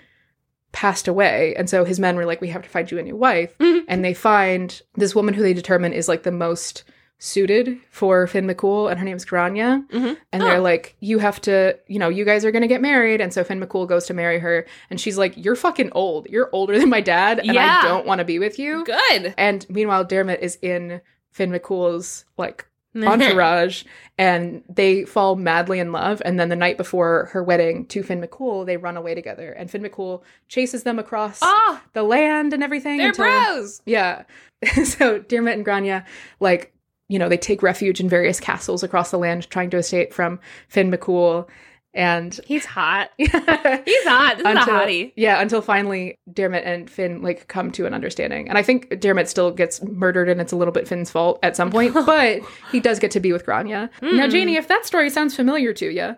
[0.71, 1.53] passed away.
[1.55, 3.55] And so his men were like, we have to find you a new wife.
[3.59, 3.83] Mhm.
[3.87, 6.83] And they find this woman who they determine is like the most
[7.23, 9.85] suited for Finn McCool, and her name's Grania.
[9.93, 10.17] Mhm.
[10.33, 10.61] And they're Oh.
[10.61, 13.21] like, you have to, you know, you guys are going to get married.
[13.21, 14.65] And so Finn McCool goes to marry her.
[14.89, 16.25] And she's like, you're fucking old.
[16.31, 17.37] You're older than my dad.
[17.37, 17.81] And Yeah.
[17.83, 18.83] I don't want to be with you.
[18.85, 19.35] Good.
[19.37, 20.99] And meanwhile, Dermot is in
[21.31, 22.65] Finn McCool's like
[22.95, 23.83] entourage
[24.17, 28.19] and they fall madly in love and then the night before her wedding to Finn
[28.21, 32.61] McCool they run away together and Finn McCool chases them across Ah, the land and
[32.61, 33.81] everything they're until- bros.
[33.85, 34.23] yeah
[34.83, 36.03] so Dermot and Grania
[36.41, 36.73] like
[37.11, 40.39] you know they take refuge in various castles across the land trying to escape from
[40.69, 41.47] Finn McCool
[41.93, 43.09] and He's hot.
[43.17, 44.37] he's hot.
[44.37, 45.11] This is a hottie.
[45.17, 48.47] yeah, until finally Dermot and Finn like come to an understanding.
[48.47, 51.57] And I think Dermot still gets murdered and it's a little bit Finn's fault at
[51.57, 52.39] some point, but
[52.71, 53.89] he does get to be with Grania.
[54.01, 54.31] Now, Mm.
[54.31, 56.15] Janey, if that story sounds familiar to you,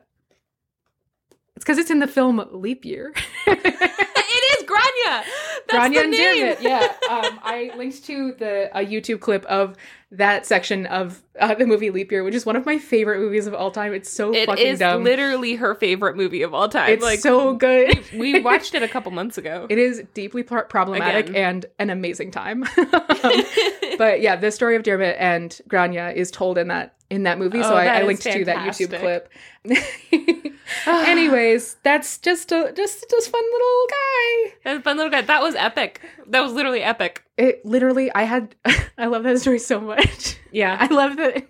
[1.55, 3.11] it's because it's in the film Leap Year.
[3.47, 5.23] it is Grania.
[5.67, 6.13] That's Grania the and.
[6.13, 6.61] Dermot.
[6.61, 6.93] Yeah.
[7.09, 9.75] Um, I linked to the a YouTube clip of
[10.13, 13.47] that section of uh, the movie Leap Year, which is one of my favorite movies
[13.47, 13.93] of all time.
[13.93, 15.03] It's so It fucking is dumb.
[15.03, 16.91] literally her favorite movie of all time.
[16.91, 17.99] it's like so good.
[18.15, 19.65] we watched it a couple months ago.
[19.69, 21.43] It is deeply pro- problematic Again.
[21.43, 22.63] and an amazing time.
[22.63, 22.69] Um,
[23.97, 27.61] but yeah, the story of Dermot and Grania is told in that in that movie.
[27.61, 29.29] so Oh, I, that I is linked to that YouTube clip.
[30.87, 34.53] Anyways, that's just a just just fun little guy.
[34.63, 35.21] That's a fun little guy.
[35.21, 36.01] That was epic.
[36.27, 37.23] That was literally epic.
[37.37, 38.55] It literally, I had,
[38.97, 40.37] I love that story so much.
[40.51, 40.75] Yeah.
[40.79, 41.47] I love that.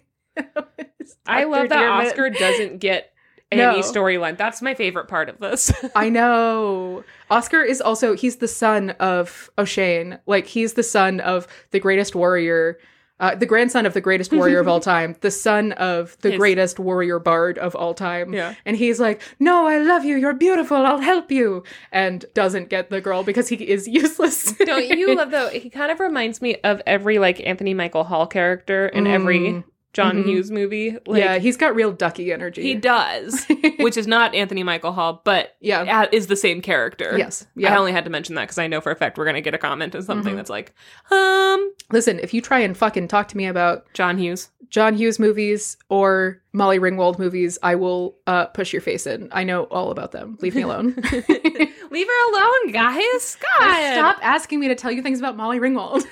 [1.25, 2.07] I love that Dermot.
[2.07, 3.13] Oscar doesn't get
[3.53, 3.71] No.
[3.71, 4.37] any storyline.
[4.37, 5.71] That's my favorite part of this.
[5.95, 7.03] I know.
[7.29, 10.19] Oscar is also he's the son of Oisín.
[10.25, 12.79] Like he's the son of the greatest warrior,
[13.23, 16.37] uh, the grandson of the greatest warrior of all time, the son of the His-
[16.39, 18.33] greatest warrior bard of all time.
[18.33, 18.55] Yeah.
[18.65, 20.15] And he's like, "No, I love you.
[20.17, 20.77] You're beautiful.
[20.77, 24.51] I'll help you." And doesn't get the girl because he is useless.
[24.53, 25.49] Don't you love though?
[25.49, 29.63] He kind of reminds me of every like Anthony Michael Hall character in every Mm.
[29.93, 30.25] John Mhm.
[30.25, 30.97] Hughes movie.
[31.05, 32.61] Like, yeah, he's got real ducky energy.
[32.63, 33.45] he does,
[33.79, 36.07] which is not Anthony Michael Hall, but yeah.
[36.11, 37.15] is the same character.
[37.17, 37.45] Yes.
[37.63, 39.53] I only had to mention that because I know for a fact we're gonna get
[39.53, 40.37] a comment and something Mhm.
[40.37, 40.73] that's like,
[41.11, 44.49] um, Listen, if you try and fucking talk to me about John Hughes.
[44.69, 49.27] John Hughes movies or Molly Ringwald movies, I will uh, push your face in.
[49.31, 50.37] I know all about them.
[50.41, 50.93] Leave me alone.
[51.91, 53.37] Leave her alone, guys.
[53.59, 53.93] God.
[53.93, 56.03] Stop asking me to tell you things about Molly Ringwald.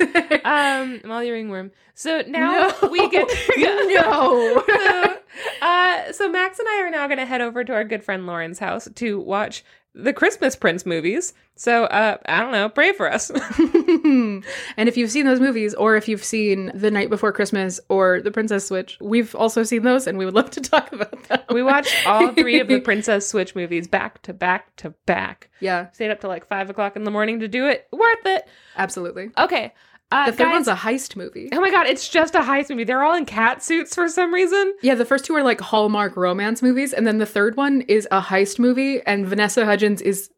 [0.44, 1.72] Um, Molly Ringworm.
[1.94, 2.90] So now No.
[2.90, 3.28] we get
[3.58, 4.64] No.
[4.68, 5.18] so,
[5.62, 8.26] uh, so Max and I are now going to head over to our good friend
[8.26, 9.64] Lauren's house to watch
[9.94, 11.34] the Christmas Prince movies.
[11.56, 13.30] So uh, I don't know, pray for us.
[13.60, 14.44] and
[14.78, 18.32] if you've seen those movies, or if you've seen The Night Before Christmas or The
[18.32, 21.40] Princess Switch, we've also seen those, and we would love to talk about them.
[21.52, 25.50] we watched all three of the Princess Switch movies back to back to back.
[25.60, 27.88] yeah, Stayed up till like five o'clock in the morning to do it.
[27.92, 28.48] Worth it.
[28.78, 29.30] absolutely.
[29.38, 29.74] Okay.
[30.12, 31.50] Uh, The third guys- one's a heist movie.
[31.54, 32.84] Oh my god, it's just a heist movie.
[32.84, 34.76] They're all in cat suits for some reason.
[34.82, 38.08] Yeah, the first two are like Hallmark romance movies, and then the third one is
[38.12, 40.30] a heist movie, and Vanessa Hudgens is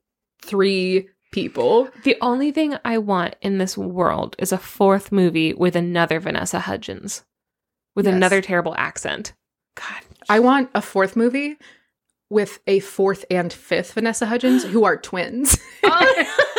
[0.44, 1.90] three people.
[2.04, 6.60] The only thing I want in this world is a fourth movie with another Vanessa
[6.60, 7.24] Hudgens,
[7.96, 8.14] with Yes.
[8.16, 9.34] another terrible accent.
[9.76, 11.58] God, I want a fourth movie
[12.30, 15.58] with a fourth and fifth Vanessa Hudgens who are twins.
[15.84, 16.08] well,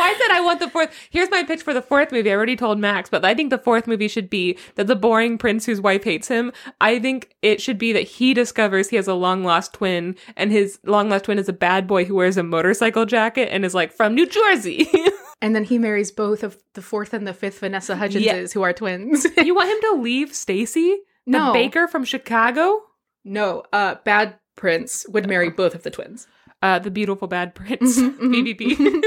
[0.00, 0.90] I said I want the fourth.
[1.10, 2.30] Here's my pitch for the fourth movie.
[2.30, 5.38] I already told Max, but I think the fourth movie should be that the boring
[5.38, 6.52] prince whose wife hates him.
[6.80, 10.50] I think it should be that he discovers he has a long lost twin, and
[10.50, 13.74] his long lost twin is a bad boy who wears a motorcycle jacket and is
[13.74, 14.88] like from New Jersey.
[15.42, 18.46] and then he marries both of the fourth and the fifth Vanessa Hudgenses Yeah.
[18.52, 19.26] who are twins.
[19.36, 21.52] you want him to leave Stacy, the No.
[21.52, 22.82] baker from Chicago?
[23.24, 26.26] no, uh, Bad Prince would marry both of the twins.
[26.62, 28.54] Uh, the beautiful bad prince, Mhm, mhm.
[28.58, 29.02] BBP.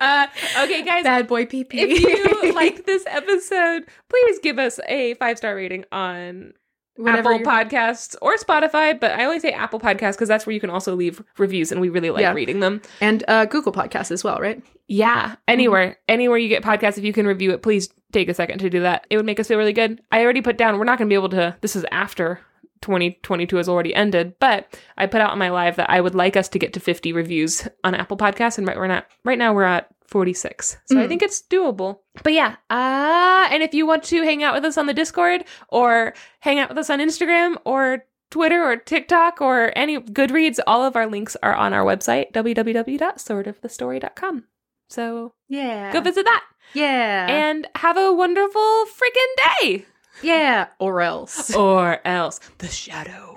[0.00, 0.26] Uh,
[0.64, 1.04] okay, guys.
[1.04, 1.68] Bad boy PP.
[1.74, 6.52] if you like this episode, please give us a five star rating on
[6.96, 8.98] Whatever Apple Podcasts or Spotify.
[8.98, 11.80] But I only say Apple Podcasts because that's where you can also leave reviews, and
[11.80, 12.32] we really like Yeah.
[12.32, 12.80] reading them.
[13.00, 14.62] and uh, Google Podcasts as well, right?
[14.88, 18.60] Yeah, anywhere, anywhere you get podcasts, if you can review it, please take a second
[18.60, 19.04] to do that.
[19.10, 20.00] It would make us feel really good.
[20.12, 20.78] I already put down.
[20.78, 21.56] We're not going to be able to.
[21.60, 22.40] This is after
[22.82, 26.36] 2022 has already ended, but I put out on my live that I would like
[26.36, 29.06] us to get to 50 reviews on Apple Podcasts, and right we're not.
[29.24, 31.08] Right now we're at 46, so I Mm.
[31.08, 32.00] think it's doable.
[32.22, 35.44] But yeah, uh, and if you want to hang out with us on the Discord
[35.68, 40.84] or hang out with us on Instagram or Twitter or TikTok or any Goodreads, all
[40.84, 44.44] of our links are on our website www.sortofthestory.com.
[44.88, 45.92] So Yeah.
[45.92, 47.26] go visit that Yeah.
[47.28, 49.86] and have a wonderful freaking day.
[50.22, 50.68] Yeah.
[50.78, 51.54] Or else.
[51.56, 53.36] Or else the shadow.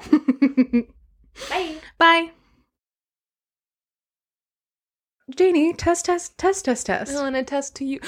[1.49, 1.75] Bye.
[1.97, 2.31] Bye.
[5.35, 7.15] Janey, test, test, test, test, test.
[7.15, 7.99] I want to test to you.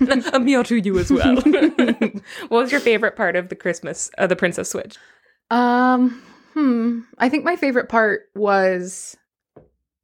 [0.32, 1.36] a meal to you as well.
[1.44, 4.96] what was your favorite part of the Christmas, uh, the Princess Switch?
[5.50, 6.22] Um,
[6.54, 7.00] hmm.
[7.18, 9.16] I think my favorite part was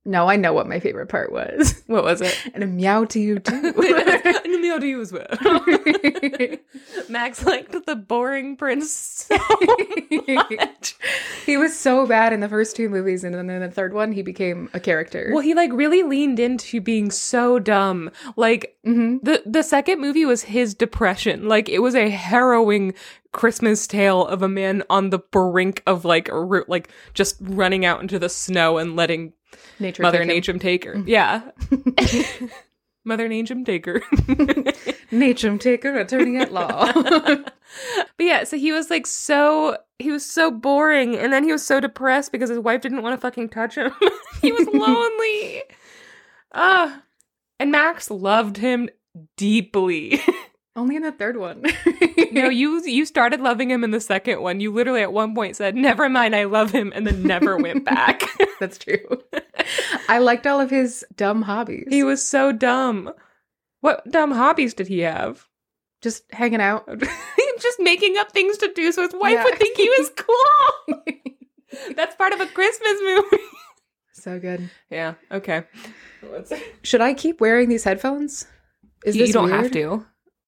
[0.04, 1.80] no, I know what my favorite part was.
[1.92, 2.34] What was it?
[2.54, 3.54] And a meow to you too.
[3.54, 5.26] and a meow to you as well.
[7.10, 9.36] Max liked the boring prince so
[10.26, 10.94] much.
[11.44, 14.10] he was so bad in the first two movies, and then in the third one,
[14.12, 15.30] he became a character.
[15.34, 18.10] Well, he like really leaned into being so dumb.
[18.36, 19.18] Like mm-hmm.
[19.22, 21.48] the the second movie was his depression.
[21.48, 22.94] Like it was a harrowing
[23.32, 26.30] Christmas tale of a man on the brink of like
[26.68, 29.34] like just running out into the snow and letting
[29.78, 31.02] Nature Mother Nature take her.
[31.06, 31.42] Yeah.
[33.04, 34.02] Mother Nature take her.
[35.10, 36.90] Nature take her, attorney at law.
[36.92, 37.52] but
[38.18, 41.80] yeah, so he was like so he was so boring and then he was so
[41.80, 43.92] depressed because his wife didn't want to fucking touch him.
[44.40, 45.62] he was lonely.
[46.54, 46.96] Ah.
[46.96, 47.00] Uh,
[47.58, 48.88] and Max loved him
[49.36, 50.20] deeply.
[50.74, 51.62] Only in the third one.
[52.32, 54.60] no, you you started loving him in the second one.
[54.60, 57.84] You literally at one point said, "Never mind, I love him," and then never went
[57.84, 58.22] back.
[58.58, 59.22] That's true.
[60.08, 61.88] I liked all of his dumb hobbies.
[61.90, 63.12] He was so dumb.
[63.80, 65.46] What dumb hobbies did he have?
[66.00, 66.88] Just hanging out.
[67.60, 69.44] Just making up things to do so his wife yeah.
[69.44, 71.02] would think he was cool.
[71.96, 73.44] That's part of a Christmas movie.
[74.12, 74.70] So good.
[74.90, 75.14] Yeah.
[75.30, 75.64] Okay.
[76.82, 78.46] Should I keep wearing these headphones?
[79.04, 79.62] Is you, this you don't weird?
[79.64, 80.06] have to.